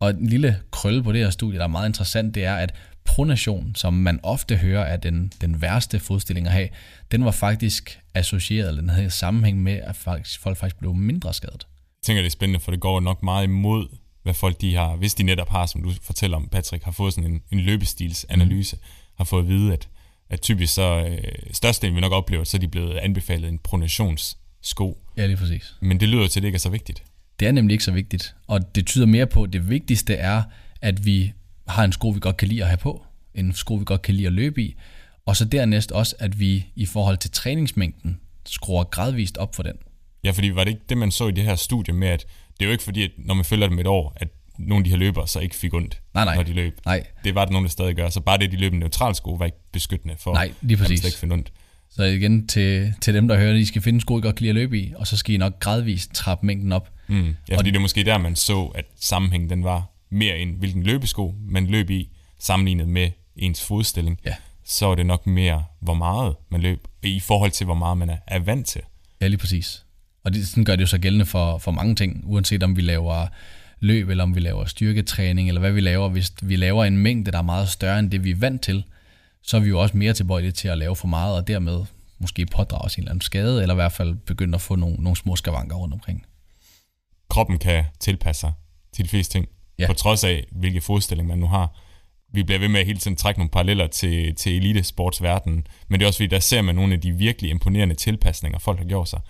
Og 0.00 0.10
en 0.10 0.26
lille 0.26 0.60
krølle 0.70 1.02
på 1.02 1.12
det 1.12 1.20
her 1.20 1.30
studie, 1.30 1.58
der 1.58 1.64
er 1.64 1.68
meget 1.68 1.88
interessant, 1.88 2.34
det 2.34 2.44
er, 2.44 2.56
at 2.56 2.74
pronation, 3.04 3.74
som 3.74 3.94
man 3.94 4.20
ofte 4.22 4.56
hører 4.56 4.84
er 4.84 4.96
den, 4.96 5.32
den 5.40 5.62
værste 5.62 6.00
fodstilling 6.00 6.46
at 6.46 6.52
have, 6.52 6.68
den 7.10 7.24
var 7.24 7.30
faktisk 7.30 8.00
associeret, 8.14 8.68
eller 8.68 8.80
den 8.80 8.90
havde 8.90 9.10
sammenhæng 9.10 9.62
med, 9.62 9.72
at 9.72 9.96
faktisk, 9.96 10.40
folk 10.40 10.56
faktisk 10.56 10.78
blev 10.78 10.94
mindre 10.94 11.34
skadet. 11.34 11.66
Jeg 11.70 12.06
tænker, 12.06 12.22
det 12.22 12.26
er 12.26 12.30
spændende, 12.30 12.60
for 12.60 12.70
det 12.70 12.80
går 12.80 13.00
nok 13.00 13.22
meget 13.22 13.44
imod, 13.44 13.88
hvad 14.22 14.34
folk 14.34 14.60
de 14.60 14.74
har, 14.74 14.96
hvis 14.96 15.14
de 15.14 15.22
netop 15.22 15.48
har, 15.48 15.66
som 15.66 15.82
du 15.82 15.92
fortæller 16.02 16.36
om, 16.36 16.48
Patrick, 16.48 16.84
har 16.84 16.92
fået 16.92 17.14
sådan 17.14 17.30
en, 17.30 17.42
en 17.50 17.60
løbestilsanalyse, 17.60 18.76
mm. 18.76 18.82
har 19.16 19.24
fået 19.24 19.42
at 19.42 19.48
vide, 19.48 19.72
at, 19.72 19.88
at 20.32 20.40
typisk 20.40 20.74
så, 20.74 21.06
øh, 21.08 21.18
størstedelen 21.52 21.96
vi 21.96 22.00
nok 22.00 22.12
oplever, 22.12 22.44
så 22.44 22.56
er 22.56 22.58
de 22.58 22.68
blevet 22.68 22.96
anbefalet 22.96 23.48
en 23.48 23.58
pronationssko. 23.58 24.98
Ja, 25.16 25.26
lige 25.26 25.36
præcis. 25.36 25.74
Men 25.80 26.00
det 26.00 26.08
lyder 26.08 26.26
til, 26.26 26.40
at 26.40 26.42
det 26.42 26.48
ikke 26.48 26.56
er 26.56 26.60
så 26.60 26.70
vigtigt. 26.70 27.02
Det 27.40 27.48
er 27.48 27.52
nemlig 27.52 27.74
ikke 27.74 27.84
så 27.84 27.92
vigtigt, 27.92 28.34
og 28.46 28.74
det 28.74 28.86
tyder 28.86 29.06
mere 29.06 29.26
på, 29.26 29.42
at 29.42 29.52
det 29.52 29.68
vigtigste 29.68 30.14
er, 30.14 30.42
at 30.80 31.06
vi 31.06 31.32
har 31.68 31.84
en 31.84 31.92
sko, 31.92 32.08
vi 32.08 32.20
godt 32.20 32.36
kan 32.36 32.48
lide 32.48 32.62
at 32.62 32.68
have 32.68 32.76
på, 32.76 33.06
en 33.34 33.52
sko, 33.52 33.74
vi 33.74 33.84
godt 33.84 34.02
kan 34.02 34.14
lide 34.14 34.26
at 34.26 34.32
løbe 34.32 34.62
i, 34.62 34.76
og 35.26 35.36
så 35.36 35.44
dernæst 35.44 35.92
også, 35.92 36.16
at 36.18 36.40
vi 36.40 36.66
i 36.76 36.86
forhold 36.86 37.16
til 37.18 37.30
træningsmængden 37.30 38.20
skruer 38.46 38.84
gradvist 38.84 39.38
op 39.38 39.54
for 39.54 39.62
den. 39.62 39.76
Ja, 40.24 40.30
fordi 40.30 40.48
var 40.48 40.64
det 40.64 40.70
ikke 40.70 40.82
det, 40.88 40.98
man 40.98 41.10
så 41.10 41.28
i 41.28 41.32
det 41.32 41.44
her 41.44 41.56
studie 41.56 41.94
med, 41.94 42.08
at 42.08 42.26
det 42.52 42.64
er 42.64 42.66
jo 42.66 42.72
ikke 42.72 42.84
fordi, 42.84 43.02
at 43.02 43.10
når 43.18 43.34
man 43.34 43.44
følger 43.44 43.68
dem 43.68 43.78
et 43.78 43.86
år, 43.86 44.12
at 44.16 44.28
nogle 44.66 44.80
af 44.80 44.84
de 44.84 44.90
her 44.90 44.96
løbere 44.96 45.28
så 45.28 45.40
ikke 45.40 45.56
fik 45.56 45.74
ondt, 45.74 46.00
nej, 46.14 46.24
nej. 46.24 46.36
når 46.36 46.42
de 46.42 46.52
løb. 46.52 46.80
Nej. 46.86 47.06
Det 47.24 47.34
var 47.34 47.44
det 47.44 47.52
nogen, 47.52 47.64
der 47.64 47.70
stadig 47.70 47.96
gør. 47.96 48.08
Så 48.08 48.20
bare 48.20 48.38
det, 48.38 48.52
de 48.52 48.56
løb 48.56 48.72
en 48.72 48.78
neutral 48.78 49.14
sko, 49.14 49.30
var 49.30 49.44
ikke 49.44 49.58
beskyttende 49.72 50.14
for, 50.18 50.34
nej, 50.34 50.52
lige 50.60 50.76
præcis. 50.76 51.00
at 51.00 51.02
man 51.02 51.08
ikke 51.08 51.18
finde 51.18 51.32
ondt. 51.32 51.52
Så 51.90 52.02
igen 52.02 52.46
til, 52.46 52.94
til 53.00 53.14
dem, 53.14 53.28
der 53.28 53.38
hører 53.38 53.52
det, 53.52 53.60
I 53.60 53.64
skal 53.64 53.82
finde 53.82 53.96
en 53.96 54.00
sko, 54.00 54.18
I 54.18 54.20
godt 54.20 54.36
kan 54.36 54.42
lide 54.42 54.50
at 54.50 54.54
løbe 54.54 54.78
i, 54.78 54.92
og 54.96 55.06
så 55.06 55.16
skal 55.16 55.34
I 55.34 55.38
nok 55.38 55.60
gradvist 55.60 56.14
trappe 56.14 56.46
mængden 56.46 56.72
op. 56.72 56.90
Mm. 57.06 57.16
Ja, 57.24 57.56
fordi 57.56 57.58
og, 57.58 57.64
det 57.64 57.76
er 57.76 57.80
måske 57.80 58.04
der, 58.04 58.18
man 58.18 58.36
så, 58.36 58.64
at 58.64 58.84
sammenhængen 59.00 59.50
den 59.50 59.64
var 59.64 59.90
mere 60.10 60.38
end 60.38 60.56
hvilken 60.58 60.82
løbesko 60.82 61.34
man 61.48 61.66
løb 61.66 61.90
i, 61.90 62.08
sammenlignet 62.38 62.88
med 62.88 63.10
ens 63.36 63.64
fodstilling. 63.64 64.20
Ja. 64.24 64.34
Så 64.64 64.86
er 64.86 64.94
det 64.94 65.06
nok 65.06 65.26
mere, 65.26 65.64
hvor 65.80 65.94
meget 65.94 66.34
man 66.50 66.60
løb, 66.60 66.88
i 67.02 67.20
forhold 67.20 67.50
til, 67.50 67.64
hvor 67.64 67.74
meget 67.74 67.98
man 67.98 68.10
er, 68.10 68.16
er 68.26 68.38
vant 68.38 68.66
til. 68.66 68.80
Ja, 69.20 69.26
lige 69.26 69.38
præcis. 69.38 69.84
Og 70.24 70.34
det, 70.34 70.48
sådan 70.48 70.64
gør 70.64 70.76
det 70.76 70.82
jo 70.82 70.86
så 70.86 70.98
gældende 70.98 71.26
for, 71.26 71.58
for 71.58 71.70
mange 71.70 71.94
ting, 71.94 72.22
uanset 72.24 72.62
om 72.62 72.76
vi 72.76 72.80
laver 72.80 73.26
løb, 73.82 74.08
eller 74.08 74.24
om 74.24 74.34
vi 74.34 74.40
laver 74.40 74.64
styrketræning, 74.64 75.48
eller 75.48 75.60
hvad 75.60 75.72
vi 75.72 75.80
laver. 75.80 76.08
Hvis 76.08 76.32
vi 76.42 76.56
laver 76.56 76.84
en 76.84 76.98
mængde, 76.98 77.30
der 77.30 77.38
er 77.38 77.42
meget 77.42 77.68
større 77.68 77.98
end 77.98 78.10
det, 78.10 78.24
vi 78.24 78.30
er 78.30 78.36
vant 78.36 78.62
til, 78.62 78.84
så 79.42 79.56
er 79.56 79.60
vi 79.60 79.68
jo 79.68 79.80
også 79.80 79.96
mere 79.96 80.12
tilbøjelige 80.12 80.52
til 80.52 80.68
at 80.68 80.78
lave 80.78 80.96
for 80.96 81.08
meget, 81.08 81.36
og 81.36 81.48
dermed 81.48 81.84
måske 82.18 82.46
pådrage 82.46 82.84
os 82.84 82.94
en 82.94 83.00
eller 83.00 83.10
anden 83.10 83.20
skade, 83.20 83.62
eller 83.62 83.74
i 83.74 83.76
hvert 83.76 83.92
fald 83.92 84.14
begynde 84.14 84.54
at 84.54 84.60
få 84.60 84.76
nogle, 84.76 84.96
nogle 84.96 85.16
små 85.16 85.36
skavanker 85.36 85.76
rundt 85.76 85.94
omkring. 85.94 86.26
Kroppen 87.30 87.58
kan 87.58 87.84
tilpasse 88.00 88.40
sig 88.40 88.52
til 88.92 89.04
de 89.04 89.08
fleste 89.08 89.32
ting, 89.32 89.48
ja. 89.78 89.86
på 89.86 89.92
trods 89.92 90.24
af, 90.24 90.46
hvilke 90.50 90.80
fodstilling 90.80 91.28
man 91.28 91.38
nu 91.38 91.46
har. 91.46 91.78
Vi 92.32 92.42
bliver 92.42 92.58
ved 92.58 92.68
med 92.68 92.80
at 92.80 92.86
hele 92.86 92.98
tiden 92.98 93.16
trække 93.16 93.40
nogle 93.40 93.50
paralleller 93.50 93.86
til, 93.86 94.34
til 94.34 94.56
elitesportsverdenen, 94.56 95.66
men 95.88 96.00
det 96.00 96.04
er 96.04 96.08
også 96.08 96.18
fordi, 96.18 96.26
der 96.26 96.40
ser 96.40 96.62
man 96.62 96.74
nogle 96.74 96.94
af 96.94 97.00
de 97.00 97.12
virkelig 97.12 97.50
imponerende 97.50 97.94
tilpasninger, 97.94 98.58
folk 98.58 98.78
har 98.78 98.86
gjort 98.86 99.08
sig. 99.08 99.20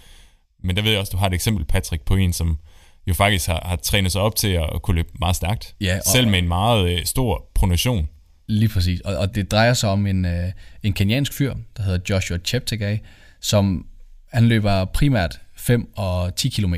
Men 0.62 0.76
der 0.76 0.82
ved 0.82 0.90
jeg 0.90 1.00
også, 1.00 1.10
du 1.12 1.16
har 1.16 1.26
et 1.26 1.34
eksempel, 1.34 1.64
Patrick, 1.64 2.02
på 2.02 2.16
en, 2.16 2.32
som 2.32 2.58
jo 3.06 3.14
faktisk 3.14 3.46
har, 3.46 3.62
har 3.64 3.76
trænet 3.76 4.12
sig 4.12 4.20
op 4.20 4.36
til 4.36 4.48
at 4.48 4.82
kunne 4.82 4.94
løbe 4.94 5.08
meget 5.20 5.36
stærkt. 5.36 5.74
Ja, 5.80 5.96
og, 5.96 6.02
Selv 6.12 6.28
med 6.28 6.38
en 6.38 6.48
meget 6.48 6.90
øh, 6.90 7.04
stor 7.04 7.50
pronation. 7.54 8.08
Lige 8.48 8.68
præcis. 8.68 9.00
Og, 9.00 9.16
og 9.16 9.34
det 9.34 9.50
drejer 9.50 9.74
sig 9.74 9.90
om 9.90 10.06
en, 10.06 10.24
øh, 10.24 10.52
en 10.82 10.92
kenyansk 10.92 11.32
fyr, 11.32 11.54
der 11.76 11.82
hedder 11.82 11.98
Joshua 12.10 12.38
Cheptegei, 12.44 12.98
som 13.40 13.86
han 14.32 14.48
løber 14.48 14.84
primært 14.84 15.40
5 15.56 15.88
og 15.96 16.36
10 16.36 16.48
km. 16.48 16.74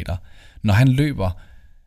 Når 0.63 0.75
han 0.75 0.89
løber, 0.89 1.31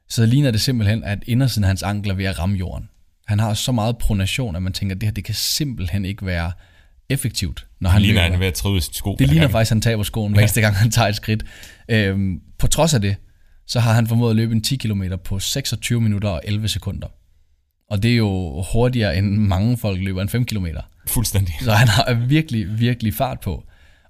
så 0.09 0.25
ligner 0.25 0.51
det 0.51 0.61
simpelthen, 0.61 1.03
at 1.03 1.19
indersiden 1.27 1.63
af 1.63 1.67
hans 1.67 1.83
ankel 1.83 2.11
er 2.11 2.15
ved 2.15 2.25
at 2.25 2.39
ramme 2.39 2.57
jorden. 2.57 2.89
Han 3.27 3.39
har 3.39 3.53
så 3.53 3.71
meget 3.71 3.97
pronation, 3.97 4.55
at 4.55 4.61
man 4.61 4.73
tænker, 4.73 4.95
at 4.95 5.01
det 5.01 5.07
her 5.07 5.13
det 5.13 5.23
kan 5.23 5.35
simpelthen 5.35 6.05
ikke 6.05 6.25
være 6.25 6.51
effektivt, 7.09 7.65
når 7.79 7.89
han 7.89 8.01
ligner, 8.01 8.13
løber. 8.15 8.23
han 8.23 8.33
er 8.33 8.37
ved 8.37 8.47
at 8.47 8.53
træde 8.53 8.81
sin 8.81 8.93
sko. 8.93 9.15
Det 9.19 9.27
ligner 9.27 9.41
Han- 9.41 9.51
faktisk, 9.51 9.71
at 9.71 9.75
han 9.75 9.81
taber 9.81 10.03
skoen 10.03 10.33
hver 10.33 10.41
eneste 10.41 10.61
gang, 10.61 10.75
han 10.75 10.91
tager 10.91 11.07
et 11.07 11.15
skridt. 11.15 11.43
Øhm, 11.89 12.39
på 12.59 12.67
trods 12.67 12.93
af 12.93 13.01
det, 13.01 13.15
så 13.67 13.79
har 13.79 13.93
han 13.93 14.07
formået 14.07 14.29
at 14.29 14.35
løbe 14.35 14.53
en 14.53 14.61
10 14.61 14.75
km 14.75 15.03
på 15.23 15.39
26 15.39 16.01
minutter 16.01 16.29
og 16.29 16.41
11 16.43 16.67
sekunder. 16.67 17.07
Og 17.89 18.03
det 18.03 18.11
er 18.11 18.15
jo 18.15 18.63
hurtigere, 18.73 19.17
end 19.17 19.37
mange 19.37 19.77
folk 19.77 19.99
løber 20.01 20.21
en 20.21 20.29
5 20.29 20.45
km. 20.45 20.67
Fuldstændig. 21.07 21.55
Så 21.61 21.71
han 21.71 21.87
har 21.87 22.13
virkelig, 22.13 22.79
virkelig 22.79 23.13
fart 23.13 23.39
på. 23.39 23.63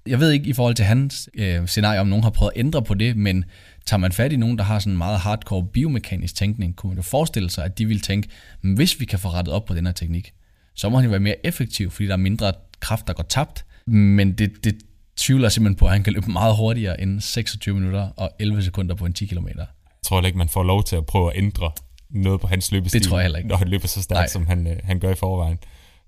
Jeg 0.06 0.20
ved 0.20 0.30
ikke 0.30 0.46
i 0.46 0.52
forhold 0.52 0.74
til 0.74 0.84
hans 0.84 1.28
øh, 1.34 1.66
scenarie, 1.66 2.00
om 2.00 2.06
nogen 2.06 2.22
har 2.22 2.30
prøvet 2.30 2.52
at 2.54 2.60
ændre 2.60 2.82
på 2.82 2.94
det, 2.94 3.16
men 3.16 3.44
tager 3.86 3.98
man 3.98 4.12
fat 4.12 4.32
i 4.32 4.36
nogen, 4.36 4.58
der 4.58 4.64
har 4.64 4.78
sådan 4.78 4.92
en 4.92 4.98
meget 4.98 5.18
hardcore 5.18 5.66
biomekanisk 5.72 6.34
tænkning, 6.34 6.76
kunne 6.76 6.90
man 6.90 6.96
jo 6.96 7.02
forestille 7.02 7.50
sig, 7.50 7.64
at 7.64 7.78
de 7.78 7.86
vil 7.86 8.00
tænke, 8.00 8.28
"Men 8.62 8.74
hvis 8.74 9.00
vi 9.00 9.04
kan 9.04 9.18
få 9.18 9.28
rettet 9.28 9.54
op 9.54 9.64
på 9.64 9.74
den 9.74 9.86
her 9.86 9.92
teknik, 9.92 10.32
så 10.74 10.88
må 10.88 10.96
han 10.96 11.04
jo 11.04 11.10
være 11.10 11.20
mere 11.20 11.46
effektiv, 11.46 11.90
fordi 11.90 12.06
der 12.06 12.12
er 12.12 12.16
mindre 12.16 12.52
kraft, 12.80 13.06
der 13.06 13.12
går 13.12 13.22
tabt. 13.22 13.64
Men 13.86 14.32
det, 14.32 14.64
det 14.64 14.78
tvivler 15.18 15.48
simpelthen 15.48 15.76
på, 15.78 15.84
at 15.84 15.92
han 15.92 16.02
kan 16.02 16.12
løbe 16.12 16.30
meget 16.30 16.56
hurtigere 16.56 17.00
end 17.00 17.20
26 17.20 17.74
minutter 17.74 18.08
og 18.16 18.30
11 18.38 18.62
sekunder 18.62 18.94
på 18.94 19.06
en 19.06 19.12
10 19.12 19.26
km. 19.26 19.46
Jeg 19.56 19.66
tror 20.04 20.22
ikke, 20.26 20.38
man 20.38 20.48
får 20.48 20.62
lov 20.62 20.84
til 20.84 20.96
at 20.96 21.06
prøve 21.06 21.32
at 21.32 21.38
ændre 21.38 21.70
noget 22.10 22.40
på 22.40 22.46
hans 22.46 22.72
løbestil. 22.72 23.00
Det 23.00 23.08
tror 23.08 23.18
jeg 23.18 23.24
heller 23.24 23.38
ikke. 23.38 23.48
Når 23.48 23.56
han 23.56 23.68
løber 23.68 23.86
så 23.88 24.02
stærkt, 24.02 24.18
Nej. 24.18 24.26
som 24.28 24.46
han, 24.46 24.66
øh, 24.66 24.76
han 24.84 25.00
gør 25.00 25.10
i 25.10 25.14
forvejen. 25.14 25.58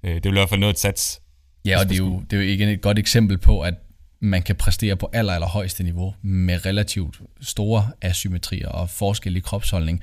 Øh, 0.02 0.14
Det 0.14 0.24
vil 0.24 0.30
i 0.30 0.38
hvert 0.38 0.48
fald 0.48 0.60
noget 0.60 0.74
at 0.74 0.80
sats. 0.80 1.20
Ja, 1.64 1.78
og 1.80 1.84
det 1.88 1.92
er, 1.94 1.98
jo, 1.98 2.20
det 2.30 2.32
er 2.38 2.42
jo 2.42 2.48
igen 2.48 2.68
et 2.68 2.80
godt 2.80 2.98
eksempel 2.98 3.38
på, 3.38 3.60
at 3.60 3.74
man 4.20 4.42
kan 4.42 4.56
præstere 4.56 4.96
på 4.96 5.10
aller, 5.12 5.32
aller 5.32 5.48
højeste 5.48 5.82
niveau 5.82 6.14
med 6.22 6.66
relativt 6.66 7.20
store 7.40 7.90
asymmetrier 8.02 8.68
og 8.68 8.90
forskel 8.90 9.36
i 9.36 9.40
kropsholdning. 9.40 10.02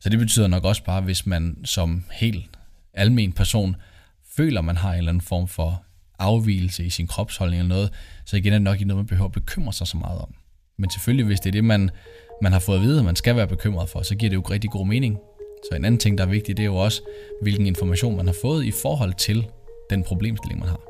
Så 0.00 0.08
det 0.08 0.18
betyder 0.18 0.46
nok 0.46 0.64
også 0.64 0.84
bare, 0.84 1.00
hvis 1.00 1.26
man 1.26 1.56
som 1.64 2.04
helt 2.12 2.44
almen 2.94 3.32
person 3.32 3.76
føler, 4.36 4.60
man 4.60 4.76
har 4.76 4.92
en 4.92 4.98
eller 4.98 5.08
anden 5.12 5.20
form 5.20 5.48
for 5.48 5.82
afvielse 6.18 6.84
i 6.84 6.90
sin 6.90 7.06
kropsholdning 7.06 7.60
eller 7.60 7.74
noget, 7.74 7.90
så 8.24 8.36
igen 8.36 8.52
er 8.52 8.56
det 8.58 8.62
nok 8.62 8.74
ikke 8.74 8.88
noget, 8.88 8.98
man 8.98 9.06
behøver 9.06 9.28
at 9.28 9.32
bekymre 9.32 9.72
sig 9.72 9.86
så 9.86 9.96
meget 9.96 10.18
om. 10.18 10.34
Men 10.78 10.90
selvfølgelig, 10.90 11.26
hvis 11.26 11.40
det 11.40 11.48
er 11.48 11.52
det, 11.52 11.64
man, 11.64 11.90
man 12.42 12.52
har 12.52 12.58
fået 12.58 12.76
at 12.76 12.82
vide, 12.82 12.98
at 12.98 13.04
man 13.04 13.16
skal 13.16 13.36
være 13.36 13.46
bekymret 13.46 13.88
for, 13.88 14.02
så 14.02 14.14
giver 14.14 14.30
det 14.30 14.36
jo 14.36 14.40
rigtig 14.40 14.70
god 14.70 14.86
mening. 14.86 15.18
Så 15.70 15.76
en 15.76 15.84
anden 15.84 15.98
ting, 15.98 16.18
der 16.18 16.24
er 16.24 16.28
vigtig, 16.28 16.56
det 16.56 16.62
er 16.62 16.66
jo 16.66 16.76
også, 16.76 17.02
hvilken 17.42 17.66
information 17.66 18.16
man 18.16 18.26
har 18.26 18.34
fået 18.42 18.64
i 18.64 18.70
forhold 18.70 19.14
til 19.14 19.46
den 19.90 20.02
problemstilling, 20.02 20.60
man 20.60 20.68
har. 20.68 20.80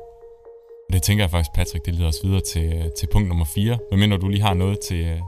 Det 0.93 1.01
tænker 1.03 1.23
jeg 1.23 1.31
faktisk, 1.31 1.53
Patrick, 1.55 1.85
det 1.85 1.95
leder 1.95 2.07
os 2.07 2.19
videre 2.23 2.41
til, 2.53 2.91
til 2.99 3.07
punkt 3.11 3.27
nummer 3.27 3.45
4. 3.55 3.77
Hvad 3.89 3.99
mener 3.99 4.17
du 4.17 4.27
lige 4.27 4.41
har 4.41 4.53
noget 4.53 4.77
til... 4.87 4.99
øh, 5.05 5.19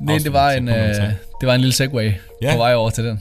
Nej, 0.00 0.18
det 0.18 0.32
var, 0.32 0.50
en, 0.50 0.68
øh, 0.68 0.94
det 1.40 1.46
var 1.46 1.54
en 1.54 1.60
lille 1.60 1.72
segway 1.72 2.12
ja. 2.42 2.52
på 2.52 2.58
vej 2.58 2.74
over 2.74 2.90
til 2.90 3.04
den. 3.04 3.20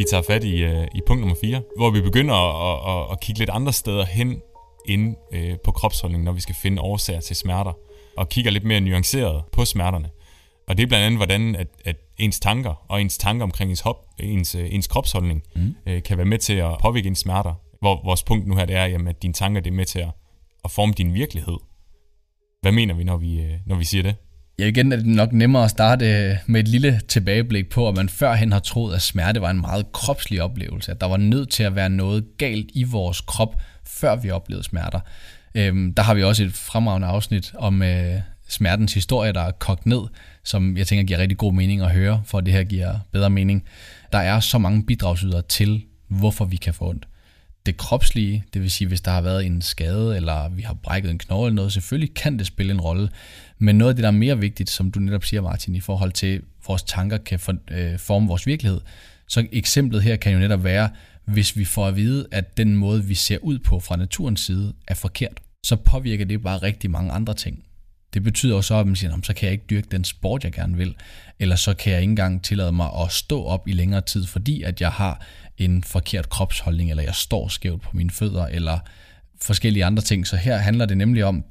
Vi 0.00 0.04
tager 0.10 0.22
fat 0.22 0.44
i, 0.44 0.62
øh, 0.62 0.86
i 0.94 1.00
punkt 1.06 1.20
nummer 1.20 1.36
4, 1.40 1.62
hvor 1.76 1.90
vi 1.90 2.00
begynder 2.00 2.34
at, 2.34 3.02
at, 3.02 3.12
at 3.12 3.20
kigge 3.20 3.38
lidt 3.38 3.50
andre 3.50 3.72
steder 3.72 4.04
hen 4.04 4.42
ind 4.86 5.16
øh, 5.32 5.56
på 5.64 5.72
kropsholdningen, 5.72 6.24
når 6.24 6.32
vi 6.32 6.40
skal 6.40 6.54
finde 6.54 6.82
årsager 6.82 7.20
til 7.20 7.36
smerter, 7.36 7.72
og 8.16 8.28
kigger 8.28 8.50
lidt 8.50 8.64
mere 8.64 8.80
nuanceret 8.80 9.42
på 9.52 9.64
smerterne. 9.64 10.10
Og 10.68 10.76
det 10.76 10.82
er 10.82 10.86
blandt 10.86 11.06
andet, 11.06 11.18
hvordan 11.18 11.56
at, 11.56 11.66
at 11.84 11.96
ens 12.18 12.40
tanker 12.40 12.74
og 12.88 13.00
ens 13.00 13.18
tanker 13.18 13.44
omkring 13.44 13.70
ens, 13.70 13.80
hop, 13.80 13.96
ens, 14.20 14.54
øh, 14.54 14.74
ens 14.74 14.86
kropsholdning 14.86 15.42
mm. 15.56 15.74
øh, 15.86 16.02
kan 16.02 16.16
være 16.16 16.26
med 16.26 16.38
til 16.38 16.54
at 16.54 16.76
påvirke 16.82 17.08
ens 17.08 17.18
smerter. 17.18 17.54
Hvor 17.80 18.04
vores 18.04 18.22
punkt 18.22 18.46
nu 18.46 18.56
her, 18.56 18.64
det 18.64 18.76
er, 18.76 18.86
jamen, 18.86 19.08
at 19.08 19.22
dine 19.22 19.34
tanker 19.34 19.60
det 19.60 19.70
er 19.70 19.74
med 19.74 19.84
til 19.84 19.98
at, 19.98 20.10
at 20.64 20.70
forme 20.70 20.92
din 20.92 21.14
virkelighed. 21.14 21.56
Hvad 22.60 22.72
mener 22.72 22.94
vi, 22.94 23.04
når 23.04 23.16
vi, 23.16 23.40
øh, 23.40 23.54
når 23.66 23.76
vi 23.76 23.84
siger 23.84 24.02
det? 24.02 24.14
Ja, 24.60 24.66
igen 24.66 24.92
er 24.92 24.96
det 24.96 25.06
nok 25.06 25.32
nemmere 25.32 25.64
at 25.64 25.70
starte 25.70 26.06
øh, 26.06 26.36
med 26.46 26.60
et 26.60 26.68
lille 26.68 27.00
tilbageblik 27.08 27.68
på, 27.68 27.88
at 27.88 27.96
man 27.96 28.08
førhen 28.08 28.52
har 28.52 28.58
troet, 28.58 28.94
at 28.94 29.02
smerte 29.02 29.40
var 29.40 29.50
en 29.50 29.60
meget 29.60 29.92
kropslig 29.92 30.42
oplevelse. 30.42 30.90
At 30.90 31.00
der 31.00 31.06
var 31.06 31.16
nødt 31.16 31.50
til 31.50 31.62
at 31.62 31.74
være 31.74 31.90
noget 31.90 32.24
galt 32.38 32.70
i 32.74 32.82
vores 32.82 33.20
krop, 33.20 33.54
før 33.86 34.16
vi 34.16 34.30
oplevede 34.30 34.64
smerter. 34.64 35.00
Øhm, 35.54 35.94
der 35.94 36.02
har 36.02 36.14
vi 36.14 36.22
også 36.22 36.44
et 36.44 36.52
fremragende 36.52 37.08
afsnit 37.08 37.52
om 37.58 37.82
øh, 37.82 38.20
smertens 38.48 38.94
historie, 38.94 39.32
der 39.32 39.40
er 39.40 39.50
kogt 39.50 39.86
ned, 39.86 40.00
som 40.44 40.76
jeg 40.76 40.86
tænker 40.86 41.04
giver 41.04 41.18
rigtig 41.18 41.38
god 41.38 41.52
mening 41.52 41.82
at 41.82 41.90
høre, 41.90 42.22
for 42.24 42.40
det 42.40 42.52
her 42.52 42.64
giver 42.64 42.98
bedre 43.12 43.30
mening. 43.30 43.64
Der 44.12 44.18
er 44.18 44.40
så 44.40 44.58
mange 44.58 44.86
bidragsydere 44.86 45.42
til, 45.42 45.82
hvorfor 46.08 46.44
vi 46.44 46.56
kan 46.56 46.74
få 46.74 46.88
ondt. 46.88 47.06
Det 47.66 47.76
kropslige, 47.76 48.44
det 48.54 48.62
vil 48.62 48.70
sige, 48.70 48.88
hvis 48.88 49.00
der 49.00 49.10
har 49.10 49.20
været 49.20 49.46
en 49.46 49.62
skade, 49.62 50.16
eller 50.16 50.48
vi 50.48 50.62
har 50.62 50.74
brækket 50.74 51.10
en 51.10 51.18
knogle 51.18 51.46
eller 51.46 51.56
noget, 51.56 51.72
selvfølgelig 51.72 52.14
kan 52.14 52.38
det 52.38 52.46
spille 52.46 52.72
en 52.72 52.80
rolle. 52.80 53.08
Men 53.58 53.78
noget 53.78 53.88
af 53.88 53.96
det, 53.96 54.02
der 54.02 54.08
er 54.08 54.12
mere 54.12 54.38
vigtigt, 54.38 54.70
som 54.70 54.90
du 54.90 55.00
netop 55.00 55.24
siger, 55.24 55.40
Martin, 55.40 55.74
i 55.74 55.80
forhold 55.80 56.12
til, 56.12 56.26
at 56.26 56.40
vores 56.66 56.82
tanker 56.82 57.18
kan 57.18 57.38
for, 57.38 57.54
øh, 57.70 57.98
forme 57.98 58.28
vores 58.28 58.46
virkelighed, 58.46 58.80
så 59.28 59.46
eksemplet 59.52 60.02
her 60.02 60.16
kan 60.16 60.32
jo 60.32 60.38
netop 60.38 60.64
være, 60.64 60.90
hvis 61.24 61.56
vi 61.56 61.64
får 61.64 61.86
at 61.86 61.96
vide, 61.96 62.26
at 62.30 62.56
den 62.56 62.76
måde, 62.76 63.04
vi 63.04 63.14
ser 63.14 63.38
ud 63.42 63.58
på 63.58 63.80
fra 63.80 63.96
naturens 63.96 64.40
side, 64.40 64.72
er 64.88 64.94
forkert, 64.94 65.40
så 65.62 65.76
påvirker 65.76 66.24
det 66.24 66.42
bare 66.42 66.58
rigtig 66.58 66.90
mange 66.90 67.12
andre 67.12 67.34
ting. 67.34 67.64
Det 68.14 68.22
betyder 68.22 68.54
jo 68.54 68.62
så, 68.62 68.74
at 68.74 68.86
man 68.86 68.96
siger, 68.96 69.20
så 69.22 69.34
kan 69.34 69.46
jeg 69.46 69.52
ikke 69.52 69.64
dyrke 69.70 69.88
den 69.90 70.04
sport, 70.04 70.44
jeg 70.44 70.52
gerne 70.52 70.76
vil, 70.76 70.94
eller 71.38 71.56
så 71.56 71.74
kan 71.74 71.92
jeg 71.92 72.00
ikke 72.00 72.10
engang 72.10 72.44
tillade 72.44 72.72
mig 72.72 72.90
at 73.02 73.12
stå 73.12 73.44
op 73.44 73.68
i 73.68 73.72
længere 73.72 74.00
tid, 74.00 74.26
fordi 74.26 74.62
at 74.62 74.80
jeg 74.80 74.92
har 74.92 75.26
en 75.58 75.84
forkert 75.84 76.28
kropsholdning, 76.28 76.90
eller 76.90 77.02
jeg 77.02 77.14
står 77.14 77.48
skævt 77.48 77.82
på 77.82 77.90
mine 77.92 78.10
fødder, 78.10 78.46
eller 78.46 78.78
forskellige 79.40 79.84
andre 79.84 80.02
ting. 80.02 80.26
Så 80.26 80.36
her 80.36 80.56
handler 80.56 80.86
det 80.86 80.96
nemlig 80.96 81.24
om, 81.24 81.44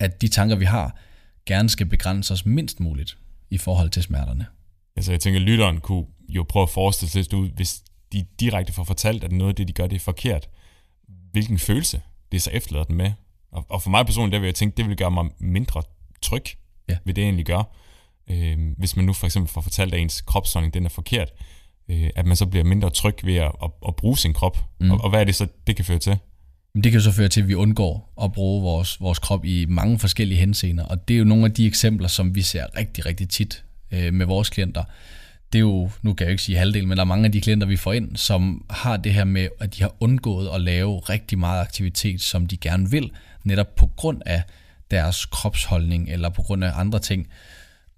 at 0.00 0.22
de 0.22 0.28
tanker, 0.28 0.56
vi 0.56 0.64
har, 0.64 0.98
gerne 1.46 1.68
skal 1.68 1.86
begrænse 1.86 2.32
os 2.32 2.46
mindst 2.46 2.80
muligt 2.80 3.18
i 3.50 3.58
forhold 3.58 3.90
til 3.90 4.02
smerterne. 4.02 4.46
Altså 4.96 5.12
jeg 5.12 5.20
tænker, 5.20 5.40
lytteren 5.40 5.80
kunne 5.80 6.06
jo 6.28 6.46
prøve 6.48 6.62
at 6.62 6.70
forestille 6.70 7.24
sig 7.24 7.34
ud, 7.34 7.50
hvis 7.50 7.82
de 8.12 8.26
direkte 8.40 8.72
får 8.72 8.84
fortalt, 8.84 9.24
at 9.24 9.32
noget 9.32 9.52
af 9.52 9.54
det, 9.54 9.68
de 9.68 9.72
gør, 9.72 9.86
det 9.86 9.96
er 9.96 10.00
forkert. 10.00 10.48
Hvilken 11.32 11.58
følelse 11.58 12.00
det 12.32 12.42
så 12.42 12.50
efterlader 12.50 12.84
den 12.84 12.96
med. 12.96 13.12
Og, 13.52 13.66
og 13.68 13.82
for 13.82 13.90
mig 13.90 14.06
personligt, 14.06 14.32
der 14.32 14.38
vil 14.38 14.46
jeg 14.46 14.54
tænke, 14.54 14.76
det 14.76 14.88
vil 14.88 14.96
gøre 14.96 15.10
mig 15.10 15.24
mindre 15.38 15.82
tryg 16.22 16.44
Ja. 16.88 16.96
ved 17.04 17.14
det, 17.14 17.22
jeg 17.22 17.26
egentlig 17.26 17.46
gør. 17.46 17.76
Øh, 18.30 18.58
hvis 18.78 18.96
man 18.96 19.04
nu 19.04 19.12
for 19.12 19.26
eksempel 19.26 19.52
får 19.52 19.60
fortalt, 19.60 19.94
at 19.94 20.00
ens 20.00 20.20
kropsholdning 20.20 20.74
den 20.74 20.84
er 20.84 20.88
forkert, 20.88 21.32
øh, 21.90 22.10
at 22.16 22.26
man 22.26 22.36
så 22.36 22.46
bliver 22.46 22.64
mindre 22.64 22.90
tryg 22.90 23.14
ved 23.24 23.34
at, 23.34 23.52
at, 23.62 23.70
at 23.88 23.96
bruge 23.96 24.18
sin 24.18 24.32
krop. 24.32 24.64
Mm. 24.80 24.90
Og, 24.90 25.00
og 25.00 25.10
hvad 25.10 25.20
er 25.20 25.24
det 25.24 25.34
så, 25.34 25.46
det 25.66 25.76
kan 25.76 25.84
føre 25.84 25.98
til? 25.98 26.16
Men 26.74 26.84
det 26.84 26.92
kan 26.92 26.98
jo 27.00 27.04
så 27.04 27.12
føre 27.12 27.28
til, 27.28 27.40
at 27.40 27.48
vi 27.48 27.54
undgår 27.54 28.12
at 28.22 28.32
bruge 28.32 28.62
vores, 28.62 29.00
vores 29.00 29.18
krop 29.18 29.44
i 29.44 29.64
mange 29.68 29.98
forskellige 29.98 30.38
henseender. 30.38 30.84
Og 30.84 31.08
det 31.08 31.14
er 31.14 31.18
jo 31.18 31.24
nogle 31.24 31.44
af 31.44 31.52
de 31.52 31.66
eksempler, 31.66 32.08
som 32.08 32.34
vi 32.34 32.42
ser 32.42 32.66
rigtig, 32.78 33.06
rigtig 33.06 33.28
tit 33.28 33.64
øh, 33.92 34.14
med 34.14 34.26
vores 34.26 34.50
klienter. 34.50 34.84
Det 35.52 35.58
er 35.58 35.60
jo, 35.60 35.90
nu 36.02 36.14
kan 36.14 36.24
jeg 36.24 36.30
jo 36.30 36.32
ikke 36.32 36.42
sige 36.42 36.58
halvdelen, 36.58 36.88
men 36.88 36.96
der 36.96 37.02
er 37.02 37.06
mange 37.06 37.24
af 37.24 37.32
de 37.32 37.40
klienter, 37.40 37.66
vi 37.66 37.76
får 37.76 37.92
ind, 37.92 38.16
som 38.16 38.64
har 38.70 38.96
det 38.96 39.14
her 39.14 39.24
med, 39.24 39.48
at 39.60 39.76
de 39.76 39.82
har 39.82 39.94
undgået 40.00 40.48
at 40.54 40.60
lave 40.60 40.98
rigtig 40.98 41.38
meget 41.38 41.60
aktivitet, 41.60 42.22
som 42.22 42.46
de 42.46 42.56
gerne 42.56 42.90
vil, 42.90 43.10
netop 43.46 43.74
på 43.74 43.90
grund 43.96 44.22
af 44.26 44.42
deres 44.90 45.26
kropsholdning 45.26 46.10
eller 46.10 46.28
på 46.28 46.42
grund 46.42 46.64
af 46.64 46.70
andre 46.74 46.98
ting. 46.98 47.26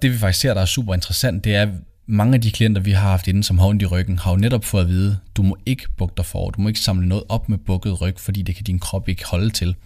Det 0.02 0.12
vi 0.12 0.18
faktisk 0.18 0.40
ser, 0.40 0.54
der 0.54 0.60
er 0.60 0.66
super 0.66 0.94
interessant, 0.94 1.44
det 1.44 1.54
er, 1.54 1.62
at 1.62 1.68
mange 2.06 2.34
af 2.34 2.40
de 2.40 2.50
klienter, 2.50 2.82
vi 2.82 2.90
har 2.90 3.10
haft 3.10 3.28
inde, 3.28 3.44
som 3.44 3.58
har 3.58 3.66
ondt 3.66 3.82
i 3.82 3.86
ryggen, 3.86 4.18
har 4.18 4.30
jo 4.30 4.36
netop 4.36 4.64
fået 4.64 4.82
at 4.82 4.88
vide, 4.88 5.18
du 5.36 5.42
må 5.42 5.56
ikke 5.66 5.88
bukke 5.96 6.14
dig 6.16 6.26
for, 6.26 6.50
du 6.50 6.60
må 6.60 6.68
ikke 6.68 6.80
samle 6.80 7.08
noget 7.08 7.24
op 7.28 7.48
med 7.48 7.58
bukket 7.58 8.00
ryg, 8.00 8.18
fordi 8.18 8.42
det 8.42 8.54
kan 8.54 8.64
din 8.64 8.78
krop 8.78 9.08
ikke 9.08 9.26
holde 9.26 9.50
til. 9.50 9.76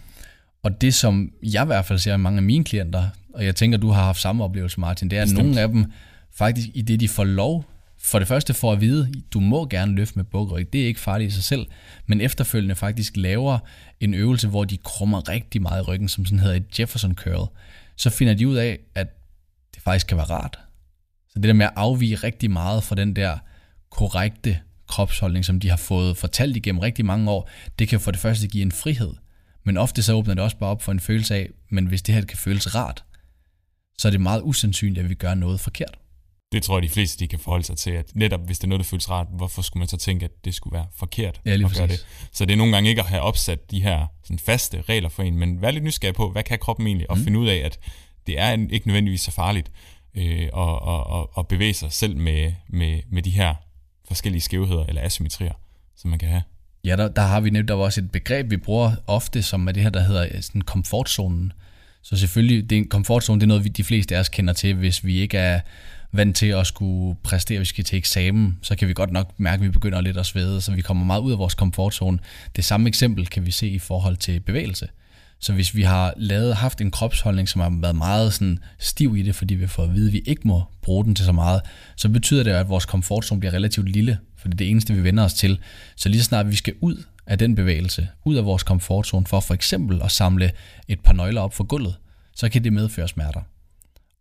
Og 0.63 0.81
det, 0.81 0.95
som 0.95 1.33
jeg 1.43 1.63
i 1.63 1.67
hvert 1.67 1.85
fald 1.85 1.99
ser 1.99 2.15
i 2.15 2.19
mange 2.19 2.37
af 2.37 2.43
mine 2.43 2.65
klienter, 2.65 3.09
og 3.35 3.45
jeg 3.45 3.57
tænker, 3.57 3.79
du 3.79 3.91
har 3.91 4.05
haft 4.05 4.21
samme 4.21 4.45
oplevelse, 4.45 4.81
Martin, 4.81 5.11
det 5.11 5.19
er, 5.19 5.23
at 5.23 5.27
Bestemt. 5.27 5.45
nogle 5.45 5.61
af 5.61 5.69
dem 5.69 5.93
faktisk 6.35 6.69
i 6.75 6.83
det, 6.83 7.01
de 7.01 7.09
får 7.09 7.25
lov, 7.25 7.65
for 8.05 8.19
det 8.19 8.29
første 8.29 8.55
får 8.55 8.73
at 8.73 8.81
vide, 8.81 9.13
du 9.33 9.41
må 9.41 9.67
gerne 9.67 9.95
løfte 9.95 10.17
med 10.17 10.25
bukryg, 10.25 10.73
det 10.73 10.83
er 10.83 10.87
ikke 10.87 11.01
farligt 11.01 11.33
i 11.33 11.35
sig 11.35 11.45
selv, 11.45 11.67
men 12.07 12.21
efterfølgende 12.21 12.75
faktisk 12.75 13.17
laver 13.17 13.59
en 14.01 14.15
øvelse, 14.15 14.49
hvor 14.49 14.65
de 14.65 14.77
krummer 14.77 15.29
rigtig 15.29 15.63
meget 15.63 15.83
i 15.83 15.85
ryggen, 15.85 16.09
som 16.09 16.27
sådan 16.27 16.39
hedder 16.39 16.57
et 16.57 16.79
Jefferson 16.81 17.15
curl, 17.15 17.49
så 17.97 18.11
finder 18.11 18.35
de 18.35 18.49
ud 18.49 18.57
af, 18.57 18.79
at 18.95 19.07
det 19.75 19.83
faktisk 19.83 20.07
kan 20.07 20.17
være 20.17 20.27
rart. 20.27 20.59
Så 21.29 21.39
det 21.39 21.43
der 21.43 21.53
med 21.53 21.67
at 21.67 21.73
afvige 21.77 22.15
rigtig 22.15 22.51
meget 22.51 22.85
fra 22.85 22.95
den 22.95 23.17
der 23.17 23.39
korrekte 23.91 24.61
kropsholdning, 24.89 25.45
som 25.45 25.61
de 25.61 25.71
har 25.71 25.77
fået 25.77 26.17
fortalt 26.17 26.57
igennem 26.57 26.79
rigtig 26.79 27.05
mange 27.05 27.31
år, 27.31 27.51
det 27.79 27.89
kan 27.89 28.01
for 28.01 28.11
det 28.11 28.21
første 28.21 28.49
give 28.49 28.63
en 28.63 28.73
frihed. 28.73 29.13
Men 29.65 29.77
ofte 29.77 30.03
så 30.03 30.13
åbner 30.13 30.35
det 30.35 30.45
også 30.45 30.57
bare 30.57 30.71
op 30.71 30.83
for 30.83 30.93
en 30.93 31.01
følelse 31.01 31.35
af, 31.35 31.51
men 31.69 31.87
hvis 31.87 32.03
det 32.03 32.15
her 32.15 32.23
kan 32.23 32.39
føles 32.39 32.75
rart, 32.75 33.05
så 33.99 34.09
er 34.09 34.11
det 34.11 34.21
meget 34.21 34.43
usandsynligt, 34.45 35.05
at 35.05 35.09
vi 35.09 35.15
gør 35.15 35.35
noget 35.35 35.61
forkert. 35.61 35.99
Det 36.53 36.63
tror 36.63 36.77
jeg, 36.77 36.83
de 36.83 36.89
fleste 36.89 37.19
de 37.25 37.29
kan 37.29 37.39
forholde 37.39 37.65
sig 37.65 37.77
til, 37.77 37.91
at 37.91 38.11
netop 38.15 38.41
hvis 38.47 38.59
det 38.59 38.65
er 38.65 38.69
noget, 38.69 38.79
der 38.79 38.85
føles 38.85 39.11
rart, 39.11 39.27
hvorfor 39.37 39.63
skulle 39.63 39.81
man 39.81 39.89
så 39.89 39.97
tænke, 39.97 40.25
at 40.25 40.45
det 40.45 40.55
skulle 40.55 40.75
være 40.75 40.87
forkert 40.97 41.41
Ja, 41.45 41.57
lige 41.57 41.67
at 41.67 41.77
gøre 41.77 41.87
det? 41.87 42.07
Så 42.33 42.45
det 42.45 42.53
er 42.53 42.57
nogle 42.57 42.73
gange 42.73 42.91
ikke 42.91 43.03
at 43.03 43.09
have 43.09 43.23
opsat 43.23 43.71
de 43.71 43.83
her 43.83 44.07
sådan 44.25 44.39
faste 44.39 44.83
regler 44.89 45.09
for 45.09 45.23
en, 45.23 45.39
men 45.39 45.63
være 45.63 45.73
lidt 45.73 45.85
nysgerrig 45.85 46.15
på, 46.15 46.31
hvad 46.31 46.43
kan 46.43 46.59
kroppen 46.59 46.87
egentlig, 46.87 47.11
og 47.11 47.19
mm. 47.19 47.25
finde 47.25 47.39
ud 47.39 47.49
af, 47.49 47.57
at 47.57 47.79
det 48.27 48.39
er 48.39 48.67
ikke 48.71 48.87
nødvendigvis 48.87 49.21
så 49.21 49.31
farligt. 49.31 49.71
øh, 50.15 50.49
og, 50.53 50.83
og, 50.83 51.07
og, 51.07 51.37
og 51.37 51.49
bevæge 51.49 51.75
sig 51.75 51.93
selv 51.93 52.17
med, 52.17 52.53
med, 52.69 53.01
med 53.11 53.23
de 53.23 53.31
her 53.31 53.55
forskellige 54.09 54.41
skævheder 54.43 54.85
eller 54.85 55.03
asymmetrier, 55.03 55.53
som 55.97 56.11
man 56.11 56.19
kan 56.19 56.29
have. 56.29 56.43
Ja, 56.85 56.97
der, 56.97 57.09
der 57.09 57.23
har 57.23 57.41
vi 57.41 57.51
netop 57.51 57.79
også 57.79 58.01
et 58.01 58.11
begreb, 58.11 58.51
vi 58.51 58.57
bruger 58.57 58.93
ofte, 59.07 59.43
som 59.43 59.69
er 59.69 59.73
det 59.73 59.83
her, 59.83 59.91
der 59.91 60.01
hedder 60.01 60.29
øh, 60.33 60.43
sådan 60.43 60.63
komfortzonen. 60.63 61.53
Så 62.03 62.17
selvfølgelig, 62.17 62.71
det 62.71 62.77
er 62.77 62.81
en 62.81 62.89
komfortzone, 62.89 63.41
det 63.41 63.45
er 63.45 63.49
noget, 63.49 63.65
vi, 63.65 63.69
de 63.69 63.85
fleste 63.85 64.17
af 64.17 64.21
os 64.21 64.29
kender 64.29 64.55
til, 64.55 64.75
hvis 64.75 65.05
vi 65.05 65.19
ikke 65.19 65.39
er 65.39 65.61
vant 66.13 66.37
til 66.37 66.47
at 66.47 66.67
skulle 66.67 67.17
præstere, 67.23 67.59
hvis 67.59 67.69
vi 67.69 67.75
skal 67.75 67.85
til 67.85 67.99
eksamen, 67.99 68.59
så 68.63 68.77
kan 68.77 68.89
vi 68.89 68.93
godt 68.95 69.13
nok 69.13 69.33
mærke, 69.39 69.61
at 69.61 69.65
vi 69.65 69.71
begynder 69.71 70.01
lidt 70.01 70.17
at 70.17 70.27
svede, 70.27 70.61
så 70.61 70.73
vi 70.73 70.81
kommer 70.81 71.05
meget 71.05 71.21
ud 71.21 71.33
af 71.33 71.39
vores 71.39 71.55
komfortzone. 71.55 72.19
Det 72.57 72.65
samme 72.65 72.89
eksempel 72.89 73.27
kan 73.27 73.47
vi 73.47 73.51
se 73.51 73.69
i 73.69 73.79
forhold 73.79 74.17
til 74.17 74.41
bevægelse. 74.41 74.89
Så 75.39 75.53
hvis 75.53 75.75
vi 75.75 75.83
har 75.83 76.15
lavet, 76.17 76.57
haft 76.57 76.81
en 76.81 76.91
kropsholdning, 76.91 77.49
som 77.49 77.61
har 77.61 77.79
været 77.81 77.97
meget 77.97 78.33
sådan 78.33 78.59
stiv 78.79 79.17
i 79.17 79.23
det, 79.23 79.35
fordi 79.35 79.55
vi 79.55 79.67
får 79.67 79.83
at 79.83 79.95
vide, 79.95 80.07
at 80.07 80.13
vi 80.13 80.23
ikke 80.27 80.49
må 80.49 80.63
bruge 80.83 81.05
den 81.05 81.15
til 81.15 81.25
så 81.25 81.33
meget, 81.33 81.61
så 81.97 82.09
betyder 82.09 82.43
det, 82.43 82.51
at 82.51 82.69
vores 82.69 82.87
komfortzone 82.87 83.41
bliver 83.41 83.55
relativt 83.55 83.89
lille, 83.89 84.19
for 84.37 84.49
det 84.49 84.55
er 84.55 84.57
det 84.57 84.71
eneste, 84.71 84.95
vi 84.95 85.05
vender 85.05 85.25
os 85.25 85.35
til. 85.35 85.59
Så 85.97 86.09
lige 86.09 86.23
snart 86.23 86.51
vi 86.51 86.57
skal 86.57 86.75
ud 86.81 87.05
af 87.27 87.39
den 87.39 87.55
bevægelse, 87.55 88.09
ud 88.25 88.37
af 88.37 88.45
vores 88.45 88.63
komfortzone, 88.63 89.27
for 89.27 89.41
for 89.41 89.55
eksempel 89.55 90.03
at 90.05 90.11
samle 90.11 90.51
et 90.89 91.01
par 91.01 91.13
nøgler 91.13 91.41
op 91.41 91.55
for 91.55 91.65
gulvet, 91.65 91.95
så 92.37 92.49
kan 92.49 92.65
det 92.65 92.73
medføre 92.73 93.09
smerter. 93.09 93.41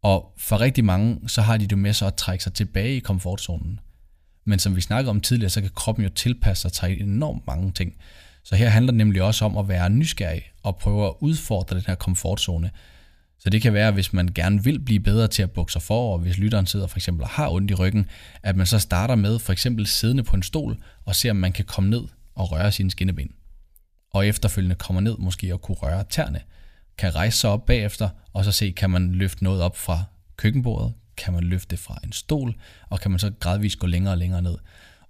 Og 0.03 0.33
for 0.37 0.61
rigtig 0.61 0.85
mange, 0.85 1.29
så 1.29 1.41
har 1.41 1.57
de 1.57 1.67
det 1.67 1.77
med 1.77 1.93
så 1.93 2.07
at 2.07 2.15
trække 2.15 2.43
sig 2.43 2.53
tilbage 2.53 2.95
i 2.95 2.99
komfortzonen. 2.99 3.79
Men 4.45 4.59
som 4.59 4.75
vi 4.75 4.81
snakkede 4.81 5.09
om 5.09 5.21
tidligere, 5.21 5.49
så 5.49 5.61
kan 5.61 5.69
kroppen 5.75 6.03
jo 6.03 6.09
tilpasse 6.09 6.61
sig 6.61 6.71
til 6.71 7.01
enormt 7.01 7.47
mange 7.47 7.71
ting. 7.71 7.93
Så 8.43 8.55
her 8.55 8.69
handler 8.69 8.91
det 8.91 8.97
nemlig 8.97 9.21
også 9.21 9.45
om 9.45 9.57
at 9.57 9.67
være 9.67 9.89
nysgerrig 9.89 10.43
og 10.63 10.77
prøve 10.77 11.07
at 11.07 11.13
udfordre 11.19 11.75
den 11.75 11.83
her 11.87 11.95
komfortzone. 11.95 12.71
Så 13.39 13.49
det 13.49 13.61
kan 13.61 13.73
være, 13.73 13.91
hvis 13.91 14.13
man 14.13 14.27
gerne 14.35 14.63
vil 14.63 14.79
blive 14.79 14.99
bedre 14.99 15.27
til 15.27 15.43
at 15.43 15.51
bukke 15.51 15.71
sig 15.71 15.81
for, 15.81 16.13
og 16.13 16.19
hvis 16.19 16.37
lytteren 16.37 16.67
sidder 16.67 16.87
for 16.87 16.97
eksempel 16.97 17.23
og 17.23 17.29
har 17.29 17.49
ondt 17.49 17.71
i 17.71 17.73
ryggen, 17.73 18.05
at 18.43 18.55
man 18.55 18.65
så 18.65 18.79
starter 18.79 19.15
med 19.15 19.39
for 19.39 19.53
eksempel 19.53 19.87
siddende 19.87 20.23
på 20.23 20.35
en 20.35 20.43
stol 20.43 20.77
og 21.05 21.15
ser, 21.15 21.31
om 21.31 21.37
man 21.37 21.51
kan 21.51 21.65
komme 21.65 21.89
ned 21.89 22.01
og 22.35 22.51
røre 22.51 22.71
sine 22.71 22.91
skinneben. 22.91 23.31
Og 24.13 24.27
efterfølgende 24.27 24.75
kommer 24.75 25.01
ned 25.01 25.17
måske 25.17 25.53
og 25.53 25.61
kunne 25.61 25.75
røre 25.75 26.03
tæerne. 26.09 26.41
Kan 26.97 27.15
rejse 27.15 27.37
sig 27.37 27.49
op 27.49 27.65
bagefter, 27.65 28.09
og 28.33 28.45
så 28.45 28.51
se, 28.51 28.71
kan 28.71 28.89
man 28.89 29.11
løfte 29.11 29.43
noget 29.43 29.61
op 29.61 29.77
fra 29.77 30.03
køkkenbordet, 30.37 30.93
kan 31.17 31.33
man 31.33 31.43
løfte 31.43 31.67
det 31.69 31.79
fra 31.79 31.99
en 32.03 32.11
stol, 32.11 32.55
og 32.89 32.99
kan 32.99 33.11
man 33.11 33.19
så 33.19 33.31
gradvist 33.39 33.79
gå 33.79 33.87
længere 33.87 34.13
og 34.13 34.17
længere 34.17 34.41
ned. 34.41 34.57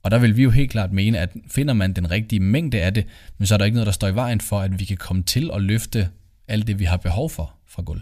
Og 0.03 0.11
der 0.11 0.17
vil 0.19 0.37
vi 0.37 0.43
jo 0.43 0.49
helt 0.49 0.71
klart 0.71 0.91
mene, 0.91 1.19
at 1.19 1.29
finder 1.47 1.73
man 1.73 1.93
den 1.93 2.11
rigtige 2.11 2.39
mængde 2.39 2.81
af 2.81 2.93
det, 2.93 3.05
men 3.37 3.47
så 3.47 3.53
er 3.53 3.57
der 3.57 3.65
ikke 3.65 3.75
noget, 3.75 3.85
der 3.85 3.91
står 3.91 4.07
i 4.07 4.15
vejen 4.15 4.41
for, 4.41 4.59
at 4.59 4.79
vi 4.79 4.85
kan 4.85 4.97
komme 4.97 5.23
til 5.23 5.51
at 5.53 5.61
løfte 5.61 6.09
alt 6.47 6.67
det, 6.67 6.79
vi 6.79 6.85
har 6.85 6.97
behov 6.97 7.29
for 7.29 7.53
fra 7.67 7.81
gulv. 7.81 8.01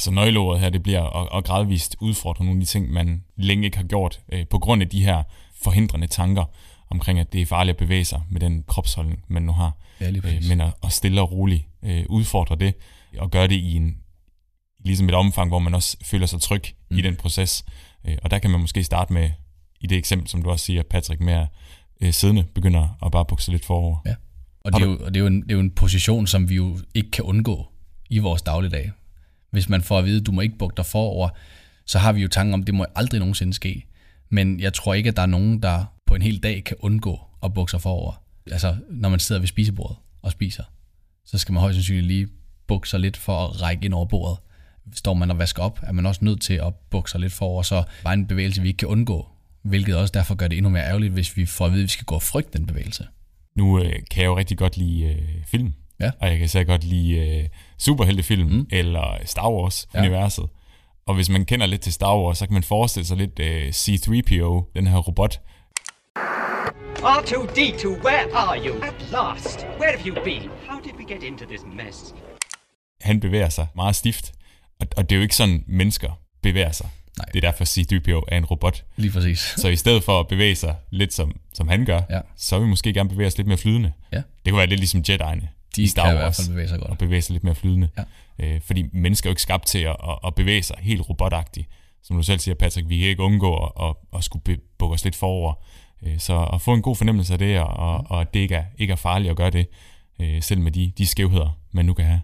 Så 0.00 0.10
nøgleordet 0.10 0.60
her, 0.60 0.70
det 0.70 0.82
bliver 0.82 1.02
at, 1.22 1.38
at 1.38 1.44
gradvist 1.44 1.96
udfordre 2.00 2.44
nogle 2.44 2.60
af 2.60 2.66
de 2.66 2.70
ting, 2.70 2.92
man 2.92 3.24
længe 3.36 3.64
ikke 3.64 3.76
har 3.76 3.84
gjort, 3.84 4.20
øh, 4.32 4.46
på 4.50 4.58
grund 4.58 4.82
af 4.82 4.88
de 4.88 5.04
her 5.04 5.22
forhindrende 5.62 6.06
tanker 6.06 6.44
omkring, 6.92 7.18
at 7.18 7.32
det 7.32 7.42
er 7.42 7.46
farligt 7.46 7.74
at 7.74 7.78
bevæge 7.78 8.04
sig 8.04 8.22
med 8.30 8.40
den 8.40 8.64
kropsholdning, 8.66 9.24
man 9.28 9.42
nu 9.42 9.52
har. 9.52 9.76
Ja, 10.00 10.10
øh, 10.10 10.42
men 10.48 10.60
at, 10.60 10.74
at 10.84 10.92
stille 10.92 11.20
og 11.20 11.32
roligt 11.32 11.64
øh, 11.82 12.04
udfordre 12.08 12.56
det, 12.56 12.74
og 13.18 13.30
gøre 13.30 13.46
det 13.46 13.54
i 13.54 13.76
en 13.76 13.96
ligesom 14.84 15.08
et 15.08 15.14
omfang, 15.14 15.48
hvor 15.48 15.58
man 15.58 15.74
også 15.74 15.96
føler 16.04 16.26
sig 16.26 16.40
tryg 16.40 16.62
mm. 16.90 16.98
i 16.98 17.00
den 17.00 17.16
proces. 17.16 17.64
Øh, 18.04 18.16
og 18.22 18.30
der 18.30 18.38
kan 18.38 18.50
man 18.50 18.60
måske 18.60 18.84
starte 18.84 19.12
med, 19.12 19.30
i 19.80 19.86
det 19.86 19.98
eksempel, 19.98 20.28
som 20.28 20.42
du 20.42 20.50
også 20.50 20.64
siger, 20.64 20.82
Patrick, 20.82 21.20
med 21.20 21.32
at 21.32 21.46
øh, 22.00 22.12
siddende 22.12 22.44
begynder 22.54 22.98
at 23.06 23.12
bare 23.12 23.24
bukse 23.24 23.50
lidt 23.50 23.64
forover. 23.64 23.96
Ja, 24.06 24.14
og 24.64 24.72
det 24.72 24.82
er, 24.82 24.86
jo, 24.86 24.92
og 24.92 25.14
det, 25.14 25.16
er 25.16 25.20
jo 25.20 25.26
en, 25.26 25.42
det 25.42 25.50
er 25.50 25.54
jo 25.54 25.60
en 25.60 25.70
position, 25.70 26.26
som 26.26 26.48
vi 26.48 26.54
jo 26.54 26.78
ikke 26.94 27.10
kan 27.10 27.24
undgå 27.24 27.66
i 28.10 28.18
vores 28.18 28.42
dagligdag. 28.42 28.90
Hvis 29.50 29.68
man 29.68 29.82
får 29.82 29.98
at 29.98 30.04
vide, 30.04 30.20
at 30.20 30.26
du 30.26 30.32
må 30.32 30.40
ikke 30.40 30.58
bukke 30.58 30.76
dig 30.76 30.86
forover, 30.86 31.28
så 31.86 31.98
har 31.98 32.12
vi 32.12 32.22
jo 32.22 32.28
tanken 32.28 32.54
om, 32.54 32.60
at 32.60 32.66
det 32.66 32.74
må 32.74 32.86
aldrig 32.94 33.18
nogensinde 33.18 33.52
ske. 33.52 33.86
Men 34.30 34.60
jeg 34.60 34.72
tror 34.72 34.94
ikke, 34.94 35.08
at 35.08 35.16
der 35.16 35.22
er 35.22 35.26
nogen, 35.26 35.62
der 35.62 35.84
på 36.12 36.16
en 36.16 36.22
hel 36.22 36.38
dag 36.38 36.64
kan 36.64 36.76
undgå 36.80 37.20
at 37.42 37.54
bukke 37.54 37.70
sig 37.70 37.80
forover. 37.80 38.22
Altså, 38.50 38.76
når 38.90 39.08
man 39.08 39.18
sidder 39.18 39.40
ved 39.40 39.48
spisebordet 39.48 39.96
og 40.22 40.32
spiser, 40.32 40.64
så 41.24 41.38
skal 41.38 41.52
man 41.52 41.60
højst 41.60 41.76
sandsynligt 41.76 42.06
lige 42.06 42.28
bukke 42.66 42.88
sig 42.88 43.00
lidt 43.00 43.16
for 43.16 43.44
at 43.44 43.62
række 43.62 43.84
ind 43.84 43.94
over 43.94 44.06
bordet. 44.06 44.38
Står 44.94 45.14
man 45.14 45.30
og 45.30 45.38
vasker 45.38 45.62
op, 45.62 45.80
er 45.82 45.92
man 45.92 46.06
også 46.06 46.24
nødt 46.24 46.42
til 46.42 46.54
at 46.54 46.74
bukke 46.90 47.10
sig 47.10 47.20
lidt 47.20 47.32
forover, 47.32 47.62
så 47.62 47.84
bare 48.04 48.14
en 48.14 48.26
bevægelse, 48.26 48.62
vi 48.62 48.68
ikke 48.68 48.78
kan 48.78 48.88
undgå. 48.88 49.28
Hvilket 49.62 49.96
også 49.96 50.12
derfor 50.12 50.34
gør 50.34 50.48
det 50.48 50.56
endnu 50.56 50.70
mere 50.70 50.84
ærgerligt, 50.84 51.12
hvis 51.12 51.36
vi 51.36 51.46
får 51.46 51.66
at 51.66 51.72
vide, 51.72 51.82
at 51.82 51.86
vi 51.86 51.88
skal 51.88 52.04
gå 52.04 52.14
og 52.14 52.22
frygte 52.22 52.58
den 52.58 52.66
bevægelse. 52.66 53.06
Nu 53.56 53.78
øh, 53.78 53.92
kan 54.10 54.22
jeg 54.22 54.26
jo 54.26 54.36
rigtig 54.36 54.58
godt 54.58 54.76
lide 54.76 55.04
øh, 55.04 55.44
film. 55.46 55.72
Ja. 56.00 56.10
Og 56.20 56.28
jeg 56.28 56.38
kan 56.38 56.48
så 56.48 56.64
godt 56.64 56.84
lide 56.84 57.14
øh, 57.14 57.48
superheltefilm 57.78 58.50
mm. 58.50 58.66
eller 58.70 59.18
Star 59.24 59.50
Wars-universet. 59.50 60.42
Ja. 60.42 60.58
Og 61.06 61.14
hvis 61.14 61.28
man 61.28 61.44
kender 61.44 61.66
lidt 61.66 61.80
til 61.80 61.92
Star 61.92 62.16
Wars, 62.16 62.38
så 62.38 62.46
kan 62.46 62.54
man 62.54 62.62
forestille 62.62 63.06
sig 63.06 63.16
lidt 63.16 63.38
øh, 63.38 63.72
C-3PO, 63.72 64.72
den 64.74 64.86
her 64.86 64.98
robot. 64.98 65.40
R2-D2, 67.02 67.86
where 68.04 68.26
are 68.34 68.66
you? 68.66 68.74
At 68.82 68.94
last. 69.10 69.66
Where 69.80 69.96
have 69.98 70.06
you 70.06 70.14
been? 70.24 70.50
How 70.68 70.80
did 70.80 70.92
we 70.98 71.04
get 71.14 71.22
into 71.22 71.44
this 71.44 71.60
mess? 71.76 72.14
Han 73.00 73.20
bevæger 73.20 73.48
sig 73.48 73.66
meget 73.76 73.96
stift. 73.96 74.32
Og, 74.80 74.86
og 74.96 75.10
det 75.10 75.16
er 75.16 75.18
jo 75.18 75.22
ikke 75.22 75.36
sådan, 75.36 75.64
mennesker 75.66 76.10
bevæger 76.42 76.72
sig. 76.72 76.88
Nej. 77.18 77.24
Det 77.24 77.44
er 77.44 77.50
derfor, 77.50 77.64
C-3PO 77.64 78.22
er 78.28 78.36
en 78.38 78.44
robot. 78.44 78.84
Lige 78.96 79.12
præcis. 79.12 79.38
Så 79.56 79.68
i 79.68 79.76
stedet 79.76 80.04
for 80.04 80.20
at 80.20 80.28
bevæge 80.28 80.54
sig 80.54 80.74
lidt 80.90 81.14
som, 81.14 81.40
som 81.54 81.68
han 81.68 81.84
gør, 81.84 82.00
ja. 82.10 82.20
så 82.36 82.58
vil 82.58 82.64
vi 82.64 82.70
måske 82.70 82.92
gerne 82.92 83.08
bevæge 83.08 83.26
os 83.26 83.36
lidt 83.36 83.48
mere 83.48 83.58
flydende. 83.58 83.92
Ja. 84.12 84.16
Det 84.16 84.50
kunne 84.52 84.58
være 84.58 84.66
lidt 84.66 84.80
ligesom 84.80 85.02
Jedi'erne 85.08 85.46
de 85.76 85.82
i 85.82 85.86
Star 85.86 86.04
kan 86.04 86.16
Wars. 86.16 86.18
i 86.18 86.22
hvert 86.22 86.36
fald 86.36 86.48
bevæge 86.48 86.68
sig 86.68 86.78
godt. 86.78 86.90
Og 86.90 86.98
bevæge 86.98 87.22
sig 87.22 87.32
lidt 87.32 87.44
mere 87.44 87.54
flydende. 87.54 87.88
Ja. 88.38 88.44
Øh, 88.46 88.60
fordi 88.60 88.84
mennesker 88.92 89.28
er 89.28 89.30
jo 89.30 89.32
ikke 89.32 89.42
skabt 89.42 89.66
til 89.66 89.78
at, 89.78 89.96
at, 90.08 90.18
at 90.26 90.34
bevæge 90.34 90.62
sig 90.62 90.76
helt 90.80 91.08
robotagtigt. 91.08 91.68
Som 92.02 92.16
du 92.16 92.22
selv 92.22 92.38
siger, 92.38 92.54
Patrick, 92.54 92.88
vi 92.88 92.98
kan 92.98 93.08
ikke 93.08 93.22
undgå 93.22 93.56
at, 93.56 93.88
at, 93.88 93.94
at 94.16 94.24
skulle 94.24 94.58
bukke 94.78 94.94
os 94.94 95.04
lidt 95.04 95.16
forover. 95.16 95.54
Øh, 96.06 96.18
så 96.18 96.48
at 96.52 96.60
få 96.60 96.74
en 96.74 96.82
god 96.82 96.96
fornemmelse 96.96 97.32
af 97.32 97.38
det, 97.38 97.60
og, 97.60 97.66
og, 97.66 98.04
og 98.08 98.20
at 98.20 98.34
det 98.34 98.40
ikke 98.40 98.54
er, 98.54 98.64
ikke 98.78 98.92
er 98.92 98.96
farligt 98.96 99.30
at 99.30 99.36
gøre 99.36 99.50
det, 99.50 99.66
øh, 100.20 100.42
selv 100.42 100.60
med 100.60 100.72
de, 100.72 100.92
de 100.98 101.06
skævheder, 101.06 101.58
man 101.72 101.84
nu 101.84 101.94
kan 101.94 102.04
have. 102.04 102.20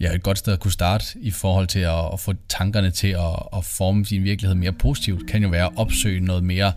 Ja, 0.00 0.14
et 0.14 0.22
godt 0.22 0.38
sted 0.38 0.52
at 0.52 0.60
kunne 0.60 0.72
starte 0.72 1.04
i 1.20 1.30
forhold 1.30 1.66
til 1.66 1.78
at, 1.78 2.12
at 2.12 2.20
få 2.20 2.32
tankerne 2.48 2.90
til 2.90 3.08
at, 3.08 3.36
at 3.56 3.64
forme 3.64 4.04
sin 4.04 4.24
virkelighed 4.24 4.54
mere 4.54 4.72
positivt, 4.72 5.26
kan 5.26 5.42
jo 5.42 5.48
være 5.48 5.64
at 5.64 5.72
opsøge 5.76 6.20
noget 6.20 6.44
mere 6.44 6.72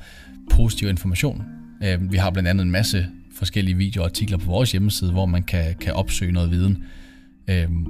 positiv 0.52 0.90
information. 0.90 1.44
Øh, 1.84 2.12
vi 2.12 2.18
har 2.18 2.30
blandt 2.30 2.50
andet 2.50 2.66
en 2.66 2.72
masse 2.72 3.08
forskellige 3.38 3.78
videoer 3.78 4.04
og 4.04 4.10
artikler 4.10 4.38
på 4.38 4.46
vores 4.46 4.72
hjemmeside, 4.72 5.12
hvor 5.12 5.26
man 5.26 5.44
kan, 5.44 5.76
kan 5.82 5.94
opsøge 5.94 6.32
noget 6.32 6.52
viden 6.52 6.84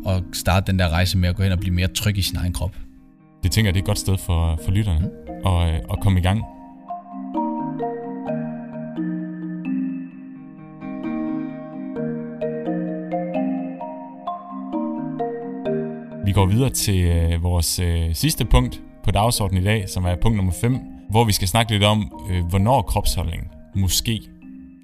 og 0.06 0.24
starte 0.34 0.72
den 0.72 0.80
der 0.80 0.90
rejse 0.90 1.18
med 1.18 1.30
at 1.30 1.36
gå 1.36 1.44
hen 1.44 1.52
og 1.52 1.60
blive 1.60 1.74
mere 1.74 1.88
tryg 1.88 2.18
i 2.18 2.22
sin 2.22 2.38
egen 2.38 2.54
krop. 2.54 2.76
Det 3.44 3.52
tænker 3.52 3.68
jeg, 3.68 3.74
det 3.74 3.80
er 3.80 3.84
et 3.84 3.88
godt 3.88 4.00
sted 4.00 4.18
for, 4.18 4.60
for 4.66 4.72
lytterne 4.72 5.00
mm. 5.00 5.48
at, 5.48 5.82
at 5.92 6.00
komme 6.02 6.20
i 6.20 6.22
gang. 6.22 6.44
Går 16.38 16.46
videre 16.46 16.70
til 16.70 17.00
øh, 17.00 17.44
vores 17.44 17.80
øh, 17.80 18.16
sidste 18.16 18.46
punkt 18.46 18.82
på 19.04 19.12
dagsordenen 19.12 19.64
i 19.64 19.66
dag, 19.66 19.90
som 19.90 20.06
er 20.06 20.16
punkt 20.16 20.36
nummer 20.36 20.54
5, 20.62 20.80
hvor 21.10 21.24
vi 21.24 21.32
skal 21.32 21.48
snakke 21.48 21.72
lidt 21.72 21.84
om, 21.84 22.28
øh, 22.32 22.46
hvornår 22.46 22.82
kropsholdning 22.82 23.48
måske 23.76 24.22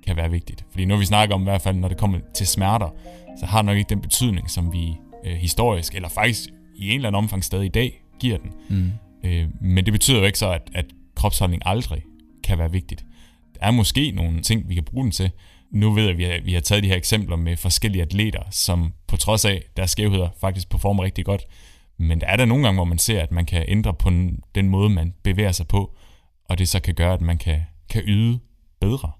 kan 0.05 0.15
være 0.15 0.31
vigtigt. 0.31 0.65
Fordi 0.71 0.85
nu 0.85 0.97
vi 0.97 1.05
snakker 1.05 1.35
om 1.35 1.41
i 1.41 1.43
hvert 1.43 1.61
fald, 1.61 1.75
når 1.75 1.87
det 1.87 1.97
kommer 1.97 2.19
til 2.33 2.47
smerter, 2.47 2.89
så 3.39 3.45
har 3.45 3.57
det 3.57 3.65
nok 3.65 3.77
ikke 3.77 3.89
den 3.89 4.01
betydning, 4.01 4.49
som 4.49 4.73
vi 4.73 4.93
øh, 5.25 5.33
historisk, 5.33 5.95
eller 5.95 6.09
faktisk 6.09 6.49
i 6.75 6.89
en 6.89 6.95
eller 6.95 7.07
anden 7.07 7.17
omfang 7.17 7.43
stadig 7.43 7.65
i 7.65 7.69
dag, 7.69 8.03
giver 8.19 8.37
den. 8.37 8.51
Mm. 8.69 8.91
Øh, 9.29 9.47
men 9.61 9.85
det 9.85 9.93
betyder 9.93 10.19
jo 10.19 10.25
ikke 10.25 10.39
så, 10.39 10.51
at, 10.51 10.69
at 10.73 10.85
kropsholdning 11.15 11.61
aldrig 11.65 12.03
kan 12.43 12.57
være 12.57 12.71
vigtigt. 12.71 13.05
Der 13.59 13.65
er 13.67 13.71
måske 13.71 14.11
nogle 14.11 14.41
ting, 14.41 14.69
vi 14.69 14.73
kan 14.73 14.83
bruge 14.83 15.03
den 15.03 15.11
til. 15.11 15.31
Nu 15.73 15.93
ved 15.93 16.03
jeg, 16.03 16.11
at 16.11 16.17
vi 16.17 16.23
har, 16.23 16.39
vi 16.43 16.53
har 16.53 16.61
taget 16.61 16.83
de 16.83 16.87
her 16.87 16.95
eksempler 16.95 17.35
med 17.35 17.57
forskellige 17.57 18.01
atleter, 18.01 18.41
som 18.51 18.93
på 19.07 19.17
trods 19.17 19.45
af 19.45 19.63
deres 19.77 19.91
skævheder 19.91 20.29
faktisk 20.41 20.69
performer 20.69 21.03
rigtig 21.03 21.25
godt. 21.25 21.41
Men 21.97 22.21
der 22.21 22.27
er 22.27 22.35
der 22.35 22.45
nogle 22.45 22.63
gange, 22.63 22.77
hvor 22.77 22.85
man 22.85 22.97
ser, 22.97 23.21
at 23.21 23.31
man 23.31 23.45
kan 23.45 23.65
ændre 23.67 23.93
på 23.93 24.09
den 24.55 24.69
måde, 24.69 24.89
man 24.89 25.13
bevæger 25.23 25.51
sig 25.51 25.67
på, 25.67 25.95
og 26.49 26.57
det 26.57 26.69
så 26.69 26.79
kan 26.79 26.95
gøre, 26.95 27.13
at 27.13 27.21
man 27.21 27.37
kan, 27.37 27.61
kan 27.89 28.03
yde 28.05 28.39
bedre. 28.81 29.11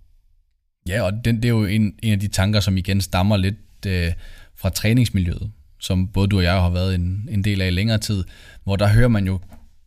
Ja, 0.88 1.02
og 1.02 1.12
den, 1.26 1.36
det 1.36 1.46
er 1.46 1.50
jo 1.50 1.66
en, 1.66 1.94
en 2.04 2.14
af 2.14 2.20
de 2.20 2.28
tanker, 2.28 2.60
som 2.60 2.78
igen 2.78 3.02
stammer 3.02 3.38
lidt 3.38 3.86
øh, 3.88 4.12
fra 4.56 4.70
træningsmiljøet, 4.70 5.52
som 5.80 6.08
både 6.08 6.28
du 6.28 6.38
og 6.38 6.44
jeg 6.44 6.54
har 6.54 6.70
været 6.70 6.96
en, 6.96 7.30
en 7.32 7.44
del 7.44 7.62
af 7.62 7.68
i 7.68 7.72
længere 7.72 7.98
tid, 7.98 8.24
hvor 8.64 8.76
der 8.76 8.88
hører 8.88 9.08
man 9.08 9.26
jo 9.26 9.40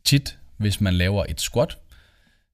tit, 0.05 0.39
hvis 0.57 0.81
man 0.81 0.95
laver 0.95 1.25
et 1.29 1.41
squat, 1.41 1.79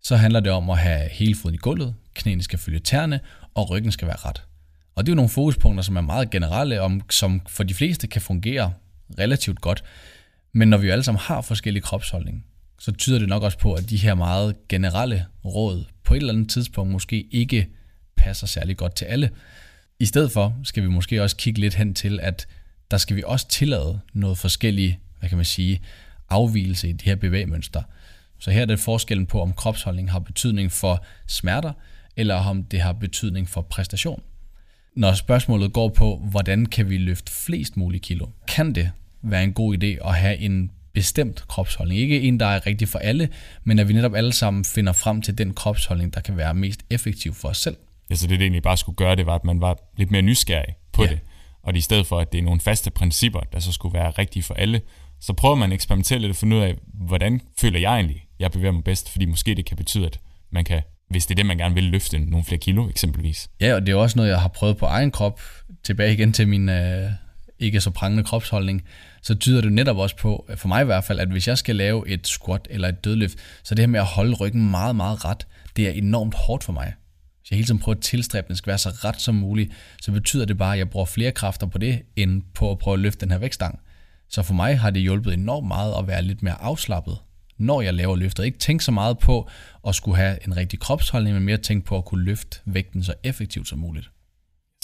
så 0.03 0.17
handler 0.17 0.41
det 0.41 0.53
om 0.53 0.71
at 0.71 0.79
have 0.79 1.09
hele 1.11 1.35
foden 1.35 1.55
i 1.55 1.59
gulvet, 1.59 1.95
knæene 2.15 2.43
skal 2.43 2.59
følge 2.59 2.79
tæerne, 2.79 3.21
og 3.55 3.71
ryggen 3.71 3.93
skal 3.93 4.09
være 4.09 4.17
ret. 4.17 4.43
Og 4.95 5.07
det 5.07 5.11
er 5.11 5.13
jo 5.13 5.17
nogle 5.17 5.29
fokuspunkter, 5.29 5.83
som 5.83 5.97
er 5.97 6.01
meget 6.01 6.31
generelle, 6.31 6.81
om, 6.81 7.03
som 7.11 7.43
for 7.49 7.63
de 7.63 7.75
fleste 7.75 8.07
kan 8.07 8.23
fungere 8.23 8.73
relativt 9.19 9.61
godt. 9.61 9.85
Men 10.53 10.69
når 10.69 10.77
vi 10.79 10.87
jo 10.87 10.93
alle 10.93 11.05
sammen 11.05 11.21
har 11.21 11.41
forskellige 11.41 11.83
kropsholdning, 11.83 12.45
så 12.79 12.93
tyder 12.93 13.19
det 13.19 13.29
nok 13.29 13.43
også 13.43 13.59
på, 13.59 13.75
at 13.75 13.91
de 13.91 13.97
her 13.97 14.15
meget 14.15 14.69
generelle 14.69 15.27
råd 15.45 15.85
på 16.05 16.15
et 16.15 16.19
eller 16.19 16.33
andet 16.33 16.51
tidspunkt 16.51 16.93
måske 16.93 17.27
ikke 17.31 17.69
passer 18.17 18.47
særlig 18.47 18.77
godt 18.77 18.95
til 18.95 19.05
alle. 19.05 19.31
I 19.99 20.07
stedet 20.07 20.33
for 20.33 20.57
skal 20.65 20.83
vi 20.83 20.89
måske 20.89 21.23
også 21.23 21.37
kigge 21.37 21.61
lidt 21.61 21.75
hen 21.75 21.95
til, 21.95 22.21
at 22.23 22.47
der 22.91 22.97
skal 22.97 23.17
vi 23.17 23.23
også 23.27 23.49
tillade 23.49 24.01
noget 24.13 24.39
forskellige, 24.39 24.99
hvad 25.19 25.29
kan 25.29 25.39
man 25.39 25.45
sige, 25.45 25.81
afvielse 26.31 26.89
i 26.89 26.93
de 26.93 27.05
her 27.05 27.17
bevægemønstre. 27.17 27.83
Så 28.39 28.51
her 28.51 28.63
er 28.63 28.67
det 28.67 28.81
forskellen 28.81 29.27
på, 29.27 29.43
om 29.43 29.53
kropsholdning 29.53 30.11
har 30.11 30.19
betydning 30.19 30.73
for 30.73 31.05
smerter, 31.27 31.73
eller 32.17 32.35
om 32.35 32.65
det 32.65 32.81
har 32.81 32.93
betydning 32.93 33.49
for 33.49 33.61
præstation. 33.61 34.23
Når 34.97 35.13
spørgsmålet 35.13 35.73
går 35.73 35.89
på, 35.89 36.17
hvordan 36.31 36.67
kan 36.67 36.91
vi 36.91 36.99
løfte 36.99 37.33
flest 37.33 37.77
mulige 37.77 38.01
kilo, 38.01 38.27
kan 38.49 38.75
det 38.75 38.91
være 39.23 39.45
en 39.45 39.53
god 39.53 39.77
idé 39.77 40.09
at 40.09 40.15
have 40.15 40.39
en 40.39 40.71
bestemt 40.93 41.45
kropsholdning. 41.49 42.01
Ikke 42.01 42.21
en, 42.21 42.41
der 42.41 42.47
er 42.47 42.67
rigtig 42.67 42.89
for 42.89 42.99
alle, 42.99 43.29
men 43.65 43.79
at 43.79 43.89
vi 43.89 43.93
netop 43.93 44.15
alle 44.15 44.33
sammen 44.33 44.65
finder 44.65 44.93
frem 44.93 45.23
til 45.23 45.39
den 45.39 45.55
kropsholdning, 45.55 46.15
der 46.15 46.21
kan 46.21 46.37
være 46.37 46.55
mest 46.55 46.81
effektiv 46.91 47.35
for 47.35 47.49
os 47.49 47.59
selv. 47.59 47.77
Ja, 48.11 48.15
så 48.15 48.27
det, 48.27 48.39
det 48.39 48.45
egentlig 48.45 48.63
bare 48.63 48.77
skulle 48.77 48.97
gøre, 48.97 49.17
det 49.17 49.27
var, 49.27 49.35
at 49.35 49.45
man 49.45 49.61
var 49.61 49.79
lidt 49.97 50.11
mere 50.11 50.23
nysgerrig 50.23 50.75
på 50.93 51.03
ja. 51.03 51.11
det. 51.11 51.19
Og 51.63 51.77
i 51.77 51.81
stedet 51.81 52.07
for, 52.07 52.21
at 52.21 52.33
det 52.33 52.39
er 52.39 52.43
nogle 52.43 52.61
faste 52.61 52.91
principper, 52.91 53.41
der 53.41 53.59
så 53.59 53.73
skulle 53.73 53.99
være 53.99 54.11
rigtige 54.11 54.43
for 54.43 54.55
alle, 54.55 54.81
så 55.21 55.33
prøver 55.33 55.55
man 55.55 55.73
at 55.73 55.75
eksperimentere 55.75 56.19
lidt 56.19 56.31
og 56.31 56.37
finde 56.37 56.57
ud 56.57 56.61
af, 56.61 56.75
hvordan 56.95 57.41
føler 57.61 57.81
jeg 57.81 57.95
egentlig, 57.95 58.27
jeg 58.39 58.51
bevæger 58.51 58.73
mig 58.73 58.85
bedst, 58.85 59.11
fordi 59.11 59.25
måske 59.25 59.55
det 59.55 59.65
kan 59.65 59.77
betyde, 59.77 60.07
at 60.07 60.21
man 60.51 60.65
kan, 60.65 60.83
hvis 61.13 61.27
det 61.27 61.35
er 61.35 61.37
det, 61.37 61.47
man 61.47 61.59
gerne 61.59 61.75
vil 61.75 61.85
løfte 61.85 62.19
nogle 62.19 62.45
flere 62.45 62.59
kilo 62.59 62.89
eksempelvis. 62.89 63.51
Ja, 63.61 63.75
og 63.75 63.87
det 63.87 63.93
er 63.93 63.97
også 63.97 64.19
noget, 64.19 64.31
jeg 64.31 64.41
har 64.41 64.49
prøvet 64.49 64.77
på 64.77 64.87
egen 64.87 65.11
krop, 65.11 65.41
tilbage 65.85 66.13
igen 66.13 66.33
til 66.33 66.49
min 66.49 66.69
øh, 66.69 67.11
ikke 67.59 67.81
så 67.81 67.91
prangende 67.91 68.25
kropsholdning, 68.25 68.83
så 69.23 69.35
tyder 69.35 69.61
det 69.61 69.73
netop 69.73 69.97
også 69.97 70.17
på, 70.17 70.47
øh, 70.49 70.57
for 70.57 70.69
mig 70.69 70.83
i 70.83 70.85
hvert 70.85 71.05
fald, 71.05 71.21
at 71.21 71.29
hvis 71.29 71.49
jeg 71.49 71.59
skal 71.59 71.77
lave 71.77 72.09
et 72.09 72.27
squat 72.27 72.69
eller 72.71 72.89
et 72.89 73.05
dødløft, 73.05 73.39
så 73.63 73.75
det 73.75 73.83
her 73.83 73.87
med 73.87 74.01
at 74.01 74.07
holde 74.07 74.35
ryggen 74.35 74.71
meget, 74.71 74.97
meget 74.97 75.25
ret, 75.25 75.47
det 75.77 75.89
er 75.89 75.93
enormt 75.93 76.35
hårdt 76.35 76.65
for 76.65 76.73
mig. 76.73 76.95
Hvis 77.41 77.51
jeg 77.51 77.57
hele 77.57 77.67
tiden 77.67 77.81
prøver 77.81 77.97
at 77.97 78.03
tilstræbe, 78.03 78.45
at 78.45 78.49
den 78.49 78.57
skal 78.57 78.71
være 78.71 78.79
så 78.79 78.91
ret 78.91 79.21
som 79.21 79.35
muligt, 79.35 79.73
så 80.03 80.13
betyder 80.13 80.45
det 80.45 80.59
bare, 80.59 80.73
at 80.73 80.79
jeg 80.79 80.91
bruger 80.91 81.07
flere 81.07 81.33
kræfter 81.33 81.67
på 81.67 81.79
det, 81.79 82.03
end 82.17 82.43
på 82.55 82.71
at 82.71 82.79
prøve 82.79 82.95
at 82.95 83.01
løfte 83.01 83.21
den 83.21 83.31
her 83.31 83.39
vægtstang. 83.39 83.79
Så 84.29 84.43
for 84.43 84.55
mig 84.55 84.79
har 84.79 84.91
det 84.91 85.03
hjulpet 85.03 85.35
enormt 85.35 85.69
meget 85.69 85.95
at 85.99 86.07
være 86.07 86.23
lidt 86.23 86.43
mere 86.43 86.63
afslappet, 86.63 87.19
når 87.63 87.81
jeg 87.81 87.95
laver 87.95 88.17
løftet. 88.17 88.45
Ikke 88.45 88.59
tænke 88.59 88.85
så 88.85 88.93
meget 88.93 89.19
på 89.19 89.49
at 89.87 89.95
skulle 89.95 90.17
have 90.17 90.47
en 90.47 90.57
rigtig 90.57 90.81
kropsholdning, 90.81 91.35
men 91.35 91.45
mere 91.45 91.57
tænke 91.57 91.87
på 91.87 91.97
at 91.97 92.05
kunne 92.05 92.25
løfte 92.25 92.61
vægten 92.65 93.05
så 93.05 93.15
effektivt 93.25 93.69
som 93.69 93.79
muligt. 93.79 94.11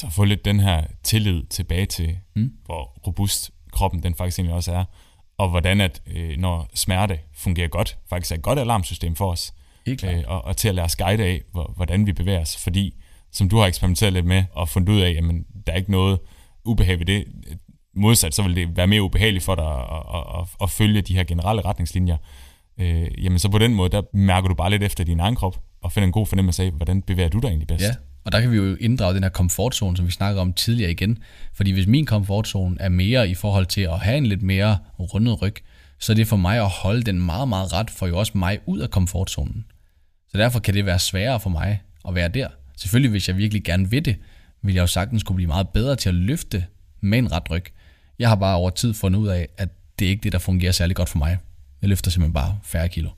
Så 0.00 0.10
få 0.10 0.24
lidt 0.24 0.44
den 0.44 0.60
her 0.60 0.84
tillid 1.02 1.42
tilbage 1.50 1.86
til, 1.86 2.18
mm. 2.36 2.52
hvor 2.64 3.00
robust 3.06 3.50
kroppen 3.72 4.02
den 4.02 4.14
faktisk 4.14 4.38
egentlig 4.38 4.54
også 4.54 4.72
er, 4.72 4.84
og 5.38 5.48
hvordan 5.48 5.80
at 5.80 6.02
øh, 6.06 6.36
når 6.38 6.70
smerte 6.74 7.18
fungerer 7.34 7.68
godt, 7.68 7.98
faktisk 8.08 8.32
er 8.32 8.36
et 8.36 8.42
godt 8.42 8.58
alarmsystem 8.58 9.16
for 9.16 9.30
os, 9.30 9.54
øh, 9.88 10.24
og, 10.26 10.44
og 10.44 10.56
til 10.56 10.68
at 10.68 10.74
lade 10.74 10.84
os 10.84 10.96
guide 10.96 11.24
af, 11.24 11.42
hvor, 11.52 11.72
hvordan 11.76 12.06
vi 12.06 12.12
bevæger 12.12 12.40
os, 12.40 12.56
fordi 12.56 12.94
som 13.32 13.48
du 13.48 13.56
har 13.56 13.66
eksperimenteret 13.66 14.12
lidt 14.12 14.26
med, 14.26 14.44
og 14.52 14.68
fundet 14.68 14.92
ud 14.92 15.00
af, 15.00 15.12
jamen 15.12 15.46
der 15.66 15.72
er 15.72 15.76
ikke 15.76 15.90
noget 15.90 16.18
ubehag 16.64 16.98
ved 16.98 17.06
det, 17.06 17.24
modsat, 17.94 18.34
så 18.34 18.42
vil 18.42 18.56
det 18.56 18.76
være 18.76 18.86
mere 18.86 19.02
ubehageligt 19.02 19.44
for 19.44 19.54
dig 19.54 19.64
at, 19.64 20.02
at, 20.14 20.40
at, 20.40 20.48
at 20.62 20.70
følge 20.70 21.02
de 21.02 21.14
her 21.16 21.24
generelle 21.24 21.62
retningslinjer. 21.62 22.16
Øh, 22.78 23.24
jamen 23.24 23.38
så 23.38 23.48
på 23.48 23.58
den 23.58 23.74
måde, 23.74 23.90
der 23.90 24.02
mærker 24.12 24.48
du 24.48 24.54
bare 24.54 24.70
lidt 24.70 24.82
efter 24.82 25.04
din 25.04 25.20
egen 25.20 25.34
krop, 25.34 25.60
og 25.82 25.92
finder 25.92 26.06
en 26.06 26.12
god 26.12 26.26
fornemmelse 26.26 26.62
af, 26.62 26.70
hvordan 26.70 27.02
bevæger 27.02 27.28
du 27.28 27.38
dig 27.38 27.48
egentlig 27.48 27.68
bedst. 27.68 27.84
Ja, 27.84 27.94
og 28.24 28.32
der 28.32 28.40
kan 28.40 28.50
vi 28.50 28.56
jo 28.56 28.76
inddrage 28.80 29.14
den 29.14 29.22
her 29.22 29.30
komfortzone, 29.30 29.96
som 29.96 30.06
vi 30.06 30.10
snakkede 30.10 30.40
om 30.40 30.52
tidligere 30.52 30.90
igen. 30.90 31.18
Fordi 31.54 31.70
hvis 31.70 31.86
min 31.86 32.06
komfortzone 32.06 32.76
er 32.80 32.88
mere 32.88 33.28
i 33.28 33.34
forhold 33.34 33.66
til 33.66 33.80
at 33.80 33.98
have 33.98 34.18
en 34.18 34.26
lidt 34.26 34.42
mere 34.42 34.78
rundet 34.98 35.42
ryg, 35.42 35.54
så 35.98 36.12
er 36.12 36.16
det 36.16 36.26
for 36.26 36.36
mig 36.36 36.58
at 36.58 36.68
holde 36.68 37.02
den 37.02 37.20
meget, 37.20 37.48
meget 37.48 37.72
ret, 37.72 37.90
for 37.90 38.06
jo 38.06 38.18
også 38.18 38.38
mig 38.38 38.58
ud 38.66 38.78
af 38.78 38.90
komfortzonen. 38.90 39.64
Så 40.28 40.38
derfor 40.38 40.60
kan 40.60 40.74
det 40.74 40.86
være 40.86 40.98
sværere 40.98 41.40
for 41.40 41.50
mig 41.50 41.82
at 42.08 42.14
være 42.14 42.28
der. 42.28 42.48
Selvfølgelig, 42.76 43.10
hvis 43.10 43.28
jeg 43.28 43.36
virkelig 43.36 43.64
gerne 43.64 43.90
vil 43.90 44.04
det, 44.04 44.16
vil 44.62 44.74
jeg 44.74 44.82
jo 44.82 44.86
sagtens 44.86 45.22
kunne 45.22 45.36
blive 45.36 45.48
meget 45.48 45.68
bedre 45.68 45.96
til 45.96 46.08
at 46.08 46.14
løfte 46.14 46.64
med 47.00 47.18
en 47.18 47.32
ret 47.32 47.50
ryg. 47.50 47.64
Jeg 48.18 48.28
har 48.28 48.36
bare 48.36 48.56
over 48.56 48.70
tid 48.70 48.94
fundet 48.94 49.20
ud 49.20 49.28
af, 49.28 49.48
at 49.56 49.68
det 49.98 50.04
er 50.04 50.10
ikke 50.10 50.22
det, 50.22 50.32
der 50.32 50.38
fungerer 50.38 50.72
særlig 50.72 50.96
godt 50.96 51.08
for 51.08 51.18
mig. 51.18 51.38
Jeg 51.82 51.88
løfter 51.88 52.10
simpelthen 52.10 52.34
bare 52.34 52.58
færre 52.62 52.88
kilo. 52.88 53.10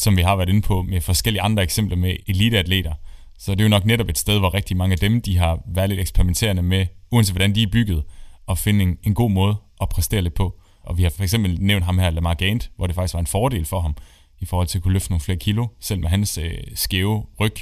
Som 0.00 0.16
vi 0.16 0.22
har 0.22 0.36
været 0.36 0.48
inde 0.48 0.62
på 0.62 0.82
med 0.82 1.00
forskellige 1.00 1.42
andre 1.42 1.62
eksempler 1.62 1.96
med 1.96 2.16
eliteatleter, 2.26 2.94
så 3.38 3.52
det 3.52 3.60
er 3.60 3.64
jo 3.64 3.68
nok 3.68 3.84
netop 3.84 4.08
et 4.08 4.18
sted, 4.18 4.38
hvor 4.38 4.54
rigtig 4.54 4.76
mange 4.76 4.92
af 4.92 4.98
dem, 4.98 5.22
de 5.22 5.36
har 5.36 5.60
været 5.66 5.88
lidt 5.88 6.00
eksperimenterende 6.00 6.62
med, 6.62 6.86
uanset 7.10 7.32
hvordan 7.32 7.54
de 7.54 7.62
er 7.62 7.66
bygget, 7.66 8.02
og 8.46 8.58
finde 8.58 8.82
en, 8.82 8.98
en 9.02 9.14
god 9.14 9.30
måde 9.30 9.56
at 9.80 9.88
præstere 9.88 10.22
lidt 10.22 10.34
på. 10.34 10.60
Og 10.82 10.98
vi 10.98 11.02
har 11.02 11.10
for 11.10 11.22
eksempel 11.22 11.60
nævnt 11.60 11.84
ham 11.84 11.98
her, 11.98 12.10
Lamar 12.10 12.34
Gant, 12.34 12.70
hvor 12.76 12.86
det 12.86 12.94
faktisk 12.94 13.14
var 13.14 13.20
en 13.20 13.26
fordel 13.26 13.64
for 13.64 13.80
ham, 13.80 13.96
i 14.40 14.44
forhold 14.44 14.66
til 14.66 14.78
at 14.78 14.82
kunne 14.82 14.92
løfte 14.92 15.10
nogle 15.10 15.20
flere 15.20 15.38
kilo, 15.38 15.66
selv 15.80 16.00
med 16.00 16.08
hans 16.08 16.38
øh, 16.38 16.58
skæve 16.74 17.26
ryg. 17.40 17.54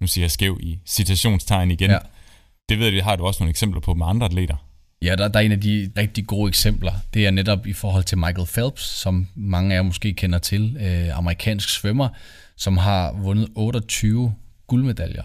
Nu 0.00 0.06
siger 0.06 0.22
jeg 0.22 0.30
skæv 0.30 0.58
i 0.62 0.78
citationstegn 0.86 1.70
igen. 1.70 1.90
Ja. 1.90 1.98
Det 2.68 2.78
ved 2.78 2.86
jeg, 2.86 2.92
det 2.92 3.04
har 3.04 3.16
du 3.16 3.26
også 3.26 3.42
nogle 3.42 3.50
eksempler 3.50 3.80
på 3.80 3.94
med 3.94 4.06
andre 4.06 4.26
atleter. 4.26 4.56
Ja, 5.02 5.14
der, 5.16 5.28
der 5.28 5.40
er 5.40 5.44
en 5.44 5.52
af 5.52 5.60
de 5.60 5.90
rigtig 5.96 6.26
gode 6.26 6.48
eksempler. 6.48 6.92
Det 7.14 7.26
er 7.26 7.30
netop 7.30 7.66
i 7.66 7.72
forhold 7.72 8.04
til 8.04 8.18
Michael 8.18 8.46
Phelps, 8.54 8.82
som 8.82 9.26
mange 9.34 9.74
af 9.74 9.76
jer 9.76 9.82
måske 9.82 10.12
kender 10.12 10.38
til, 10.38 10.76
øh, 10.80 11.18
amerikansk 11.18 11.68
svømmer, 11.68 12.08
som 12.56 12.76
har 12.76 13.12
vundet 13.12 13.48
28 13.54 14.34
guldmedaljer. 14.66 15.22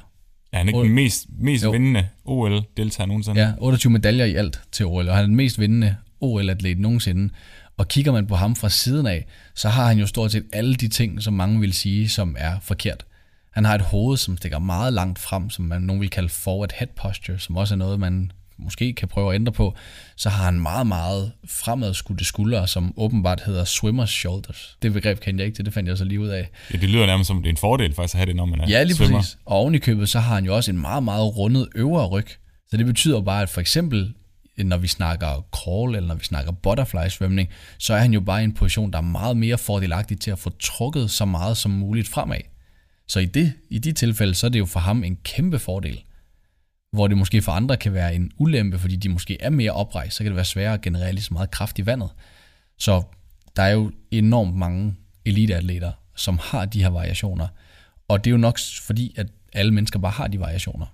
Ja, 0.54 0.58
han 0.58 0.68
er 0.68 0.70
ikke 0.70 0.88
den 0.88 0.96
mest, 0.96 1.26
mest 1.40 1.66
vindende 1.72 2.08
OL-deltager 2.26 3.08
nogensinde. 3.08 3.42
Ja, 3.42 3.52
28 3.58 3.92
medaljer 3.92 4.26
i 4.26 4.36
alt 4.36 4.62
til 4.72 4.86
OL, 4.86 5.10
og 5.10 5.16
han 5.16 5.24
er 5.24 5.28
den 5.28 5.36
mest 5.36 5.60
vindende 5.60 5.96
OL-atlet 6.22 6.80
nogensinde. 6.80 7.34
Og 7.78 7.88
kigger 7.88 8.12
man 8.12 8.28
på 8.28 8.36
ham 8.36 8.56
fra 8.56 8.70
siden 8.70 9.08
af, 9.08 9.26
så 9.56 9.70
har 9.70 9.88
han 9.88 9.98
jo 9.98 10.08
stort 10.08 10.32
set 10.32 10.44
alle 10.54 10.76
de 10.76 10.88
ting, 10.88 11.22
som 11.24 11.34
mange 11.34 11.60
vil 11.60 11.74
sige, 11.74 12.10
som 12.10 12.36
er 12.40 12.60
forkert. 12.62 13.06
Han 13.52 13.66
har 13.66 13.76
et 13.76 13.82
hoved, 13.82 14.18
som 14.18 14.38
stikker 14.38 14.60
meget 14.60 14.94
langt 14.94 15.20
frem, 15.20 15.50
som 15.50 15.66
man 15.66 15.82
nogen 15.82 16.02
vil 16.02 16.10
kalde 16.10 16.30
forward 16.30 16.72
head 16.76 16.88
posture, 16.96 17.40
som 17.40 17.58
også 17.58 17.74
er 17.74 17.78
noget, 17.78 18.00
man 18.00 18.32
måske 18.58 18.94
kan 18.94 19.08
prøve 19.08 19.30
at 19.32 19.36
ændre 19.36 19.52
på, 19.52 19.76
så 20.18 20.30
har 20.30 20.46
han 20.46 20.60
meget, 20.60 20.88
meget 20.88 21.32
fremadskudte 21.48 22.26
skuldre, 22.26 22.68
som 22.68 22.94
åbenbart 22.98 23.42
hedder 23.46 23.66
swimmer's 23.66 24.06
shoulders. 24.06 24.78
Det 24.82 24.94
begreb 24.94 25.20
kendte 25.20 25.42
jeg 25.42 25.46
ikke 25.46 25.58
til, 25.58 25.66
det 25.66 25.74
fandt 25.74 25.90
jeg 25.90 25.98
så 25.98 26.06
lige 26.06 26.20
ud 26.20 26.28
af. 26.28 26.50
Ja, 26.74 26.78
det 26.78 26.90
lyder 26.90 27.06
nærmest 27.06 27.28
som, 27.28 27.38
det 27.38 27.46
er 27.46 27.50
en 27.50 27.58
fordel 27.58 27.94
faktisk 27.94 28.16
at 28.16 28.18
have 28.18 28.26
det, 28.26 28.36
når 28.36 28.46
man 28.46 28.60
er 28.62 28.68
Ja, 28.70 28.84
lige 28.84 28.96
swimmer. 28.96 29.18
præcis. 29.20 29.38
Og 29.46 29.58
oven 29.58 29.76
i 29.76 29.78
købet, 29.78 30.10
så 30.10 30.20
har 30.20 30.36
han 30.36 30.46
jo 30.46 30.56
også 30.56 30.72
en 30.72 30.82
meget, 30.82 31.04
meget 31.04 31.38
rundet 31.38 31.68
øvre 31.76 32.08
ryg. 32.08 32.28
Så 32.70 32.78
det 32.78 32.86
betyder 32.86 33.22
bare, 33.22 33.42
at 33.42 33.50
for 33.50 33.62
eksempel, 33.62 34.14
når 34.58 34.78
vi 34.78 34.88
snakker 34.88 35.46
crawl, 35.52 35.96
eller 35.96 36.08
når 36.08 36.16
vi 36.16 36.24
snakker 36.24 36.52
butterfly 36.52 37.08
svømning, 37.10 37.50
så 37.78 37.94
er 37.94 38.00
han 38.00 38.14
jo 38.14 38.20
bare 38.22 38.42
i 38.42 38.44
en 38.44 38.54
position, 38.54 38.92
der 38.92 38.98
er 38.98 39.02
meget 39.02 39.38
mere 39.38 39.58
fordelagtig 39.58 40.20
til 40.20 40.32
at 40.32 40.40
få 40.40 40.50
trukket 40.60 41.12
så 41.12 41.26
meget 41.26 41.58
som 41.58 41.72
muligt 41.72 42.08
fremad. 42.08 42.38
Så 43.08 43.20
i, 43.20 43.26
det, 43.26 43.54
i 43.70 43.80
de 43.80 43.92
tilfælde, 43.92 44.34
så 44.34 44.46
er 44.48 44.50
det 44.50 44.60
jo 44.60 44.66
for 44.66 44.80
ham 44.80 45.04
en 45.04 45.18
kæmpe 45.24 45.60
fordel 45.60 46.02
hvor 46.92 47.08
det 47.08 47.18
måske 47.18 47.42
for 47.42 47.52
andre 47.52 47.78
kan 47.78 47.94
være 47.94 48.16
en 48.16 48.32
ulempe, 48.38 48.80
fordi 48.80 48.96
de 48.96 49.10
måske 49.10 49.42
er 49.42 49.50
mere 49.50 49.72
oprejst, 49.72 50.16
så 50.16 50.24
kan 50.24 50.32
det 50.32 50.36
være 50.36 50.46
sværere 50.46 50.74
at 50.74 50.82
generere 50.82 51.14
lige 51.14 51.24
så 51.24 51.34
meget 51.34 51.52
kraft 51.52 51.80
i 51.80 51.86
vandet. 51.86 52.10
Så 52.78 53.04
der 53.56 53.64
er 53.64 53.72
jo 53.72 53.92
enormt 54.12 54.56
mange 54.56 54.96
eliteatleter, 55.26 55.92
som 56.16 56.40
har 56.44 56.66
de 56.66 56.82
her 56.82 56.90
variationer. 56.90 57.48
Og 58.08 58.24
det 58.24 58.30
er 58.30 58.32
jo 58.32 58.38
nok 58.38 58.60
fordi, 58.82 59.14
at 59.18 59.28
alle 59.54 59.74
mennesker 59.74 60.00
bare 60.00 60.12
har 60.12 60.28
de 60.28 60.40
variationer. 60.40 60.86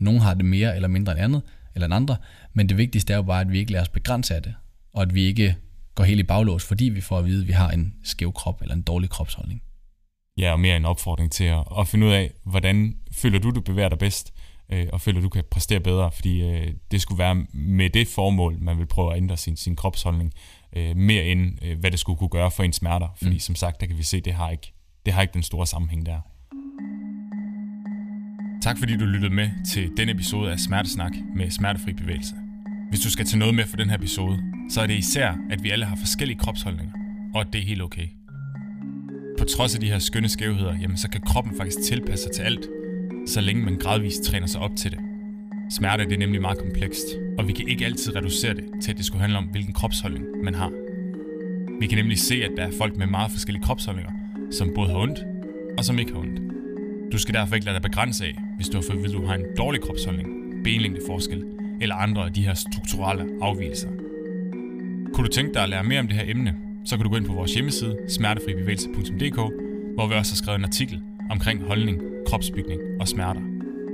Nogle 0.00 0.20
har 0.20 0.34
det 0.34 0.44
mere 0.44 0.76
eller 0.76 0.88
mindre 0.88 1.12
end 1.12 1.20
andet, 1.20 1.42
eller 1.74 1.86
end 1.86 1.94
andre, 1.94 2.16
men 2.52 2.68
det 2.68 2.76
vigtigste 2.76 3.12
er 3.12 3.16
jo 3.16 3.22
bare, 3.22 3.40
at 3.40 3.52
vi 3.52 3.58
ikke 3.58 3.72
lader 3.72 3.82
os 3.82 3.88
begrænse 3.88 4.34
af 4.34 4.42
det, 4.42 4.54
og 4.92 5.02
at 5.02 5.14
vi 5.14 5.22
ikke 5.22 5.56
går 5.94 6.04
helt 6.04 6.20
i 6.20 6.22
baglås, 6.22 6.64
fordi 6.64 6.84
vi 6.84 7.00
får 7.00 7.18
at 7.18 7.24
vide, 7.24 7.42
at 7.42 7.48
vi 7.48 7.52
har 7.52 7.70
en 7.70 7.94
skæv 8.04 8.32
krop 8.32 8.62
eller 8.62 8.74
en 8.74 8.82
dårlig 8.82 9.10
kropsholdning. 9.10 9.62
Ja, 10.38 10.52
og 10.52 10.60
mere 10.60 10.76
en 10.76 10.84
opfordring 10.84 11.32
til 11.32 11.44
at, 11.44 11.64
at 11.78 11.88
finde 11.88 12.06
ud 12.06 12.12
af, 12.12 12.32
hvordan 12.44 12.96
føler 13.12 13.38
du, 13.38 13.50
du 13.50 13.60
bevæger 13.60 13.88
dig 13.88 13.98
bedst? 13.98 14.32
Øh, 14.72 14.86
og 14.92 15.00
føler, 15.00 15.18
at 15.18 15.24
du 15.24 15.28
kan 15.28 15.44
præstere 15.50 15.80
bedre, 15.80 16.12
fordi 16.12 16.42
øh, 16.42 16.72
det 16.90 17.00
skulle 17.02 17.18
være 17.18 17.34
med 17.52 17.90
det 17.90 18.08
formål, 18.08 18.56
man 18.60 18.78
vil 18.78 18.86
prøve 18.86 19.12
at 19.12 19.16
ændre 19.16 19.36
sin, 19.36 19.56
sin 19.56 19.76
kropsholdning, 19.76 20.32
øh, 20.76 20.96
mere 20.96 21.24
end 21.24 21.64
øh, 21.64 21.78
hvad 21.78 21.90
det 21.90 21.98
skulle 21.98 22.18
kunne 22.18 22.28
gøre 22.28 22.50
for 22.50 22.62
ens 22.62 22.76
smerter, 22.76 23.08
fordi 23.16 23.32
mm. 23.32 23.38
som 23.38 23.54
sagt, 23.54 23.80
der 23.80 23.86
kan 23.86 23.98
vi 23.98 24.02
se, 24.02 24.20
det 24.20 24.32
har 24.32 24.50
ikke, 24.50 24.72
det 25.06 25.14
har 25.14 25.22
ikke 25.22 25.34
den 25.34 25.42
store 25.42 25.66
sammenhæng 25.66 26.06
der. 26.06 26.20
Tak 28.62 28.78
fordi 28.78 28.96
du 28.96 29.04
lyttede 29.04 29.34
med 29.34 29.50
til 29.72 29.90
den 29.96 30.08
episode 30.08 30.52
af 30.52 30.58
Smertesnak 30.58 31.12
med 31.36 31.50
smertefri 31.50 31.92
bevægelse. 31.92 32.34
Hvis 32.88 33.00
du 33.00 33.10
skal 33.10 33.26
tage 33.26 33.38
noget 33.38 33.54
med 33.54 33.64
for 33.66 33.76
den 33.76 33.90
her 33.90 33.96
episode, 33.96 34.38
så 34.70 34.80
er 34.80 34.86
det 34.86 34.94
især, 34.94 35.34
at 35.50 35.62
vi 35.62 35.70
alle 35.70 35.84
har 35.84 35.96
forskellige 35.96 36.38
kropsholdninger, 36.38 36.94
og 37.34 37.40
at 37.40 37.46
det 37.52 37.60
er 37.60 37.64
helt 37.64 37.82
okay. 37.82 38.08
På 39.38 39.44
trods 39.44 39.74
af 39.74 39.80
de 39.80 39.86
her 39.86 39.98
skønne 39.98 40.28
skævheder, 40.28 40.78
jamen, 40.80 40.96
så 40.96 41.10
kan 41.10 41.20
kroppen 41.20 41.56
faktisk 41.56 41.78
tilpasse 41.88 42.22
sig 42.22 42.32
til 42.32 42.42
alt, 42.42 42.68
så 43.28 43.40
længe 43.40 43.64
man 43.64 43.76
gradvist 43.76 44.22
træner 44.22 44.46
sig 44.46 44.60
op 44.60 44.76
til 44.76 44.90
det. 44.90 44.98
Smerte 45.70 46.04
det 46.04 46.12
er 46.12 46.18
nemlig 46.18 46.40
meget 46.40 46.58
komplekst, 46.58 47.06
og 47.38 47.48
vi 47.48 47.52
kan 47.52 47.68
ikke 47.68 47.84
altid 47.84 48.16
reducere 48.16 48.54
det 48.54 48.64
til, 48.82 48.90
at 48.90 48.96
det 48.96 49.04
skulle 49.06 49.20
handle 49.20 49.38
om, 49.38 49.44
hvilken 49.44 49.72
kropsholdning 49.72 50.26
man 50.44 50.54
har. 50.54 50.70
Vi 51.80 51.86
kan 51.86 51.98
nemlig 51.98 52.18
se, 52.18 52.34
at 52.34 52.50
der 52.56 52.62
er 52.62 52.70
folk 52.78 52.96
med 52.96 53.06
meget 53.06 53.30
forskellige 53.30 53.64
kropsholdninger, 53.64 54.12
som 54.50 54.72
både 54.74 54.88
har 54.90 54.98
ondt 54.98 55.18
og 55.78 55.84
som 55.84 55.98
ikke 55.98 56.12
har 56.12 56.20
ondt. 56.20 56.40
Du 57.12 57.18
skal 57.18 57.34
derfor 57.34 57.54
ikke 57.54 57.66
lade 57.66 57.74
dig 57.74 57.82
begrænse 57.82 58.24
af, 58.24 58.38
hvis 58.56 58.68
du 58.68 58.76
har 58.76 58.84
fået 58.90 59.04
at 59.04 59.12
du 59.12 59.26
har 59.26 59.34
en 59.34 59.44
dårlig 59.58 59.80
kropsholdning, 59.80 60.28
benlængdeforskel 60.64 61.44
eller 61.80 61.94
andre 61.94 62.24
af 62.24 62.32
de 62.32 62.44
her 62.44 62.54
strukturelle 62.54 63.24
afvielser. 63.40 63.88
Kunne 65.14 65.26
du 65.26 65.32
tænke 65.32 65.54
dig 65.54 65.62
at 65.62 65.68
lære 65.68 65.84
mere 65.84 66.00
om 66.00 66.08
det 66.08 66.16
her 66.16 66.30
emne, 66.30 66.54
så 66.84 66.96
kan 66.96 67.04
du 67.04 67.10
gå 67.10 67.16
ind 67.16 67.26
på 67.26 67.32
vores 67.32 67.54
hjemmeside 67.54 67.96
smertefribevægelse.dk, 68.08 69.36
hvor 69.94 70.06
vi 70.06 70.14
også 70.14 70.32
har 70.32 70.36
skrevet 70.36 70.58
en 70.58 70.64
artikel 70.64 71.02
omkring 71.30 71.62
holdning 71.62 72.00
kropsbygning 72.26 72.80
og 73.00 73.08
smerter. 73.08 73.40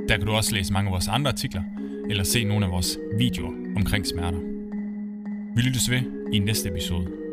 Der 0.08 0.16
kan 0.16 0.26
du 0.26 0.32
også 0.32 0.54
læse 0.54 0.72
mange 0.72 0.88
af 0.88 0.92
vores 0.92 1.08
andre 1.08 1.30
artikler, 1.30 1.62
eller 2.10 2.24
se 2.24 2.44
nogle 2.44 2.66
af 2.66 2.72
vores 2.72 2.98
videoer 3.18 3.52
omkring 3.76 4.06
smerter. 4.06 4.38
Vi 5.56 5.62
lyttes 5.62 5.90
ved 5.90 6.02
i 6.32 6.38
næste 6.38 6.68
episode. 6.68 7.23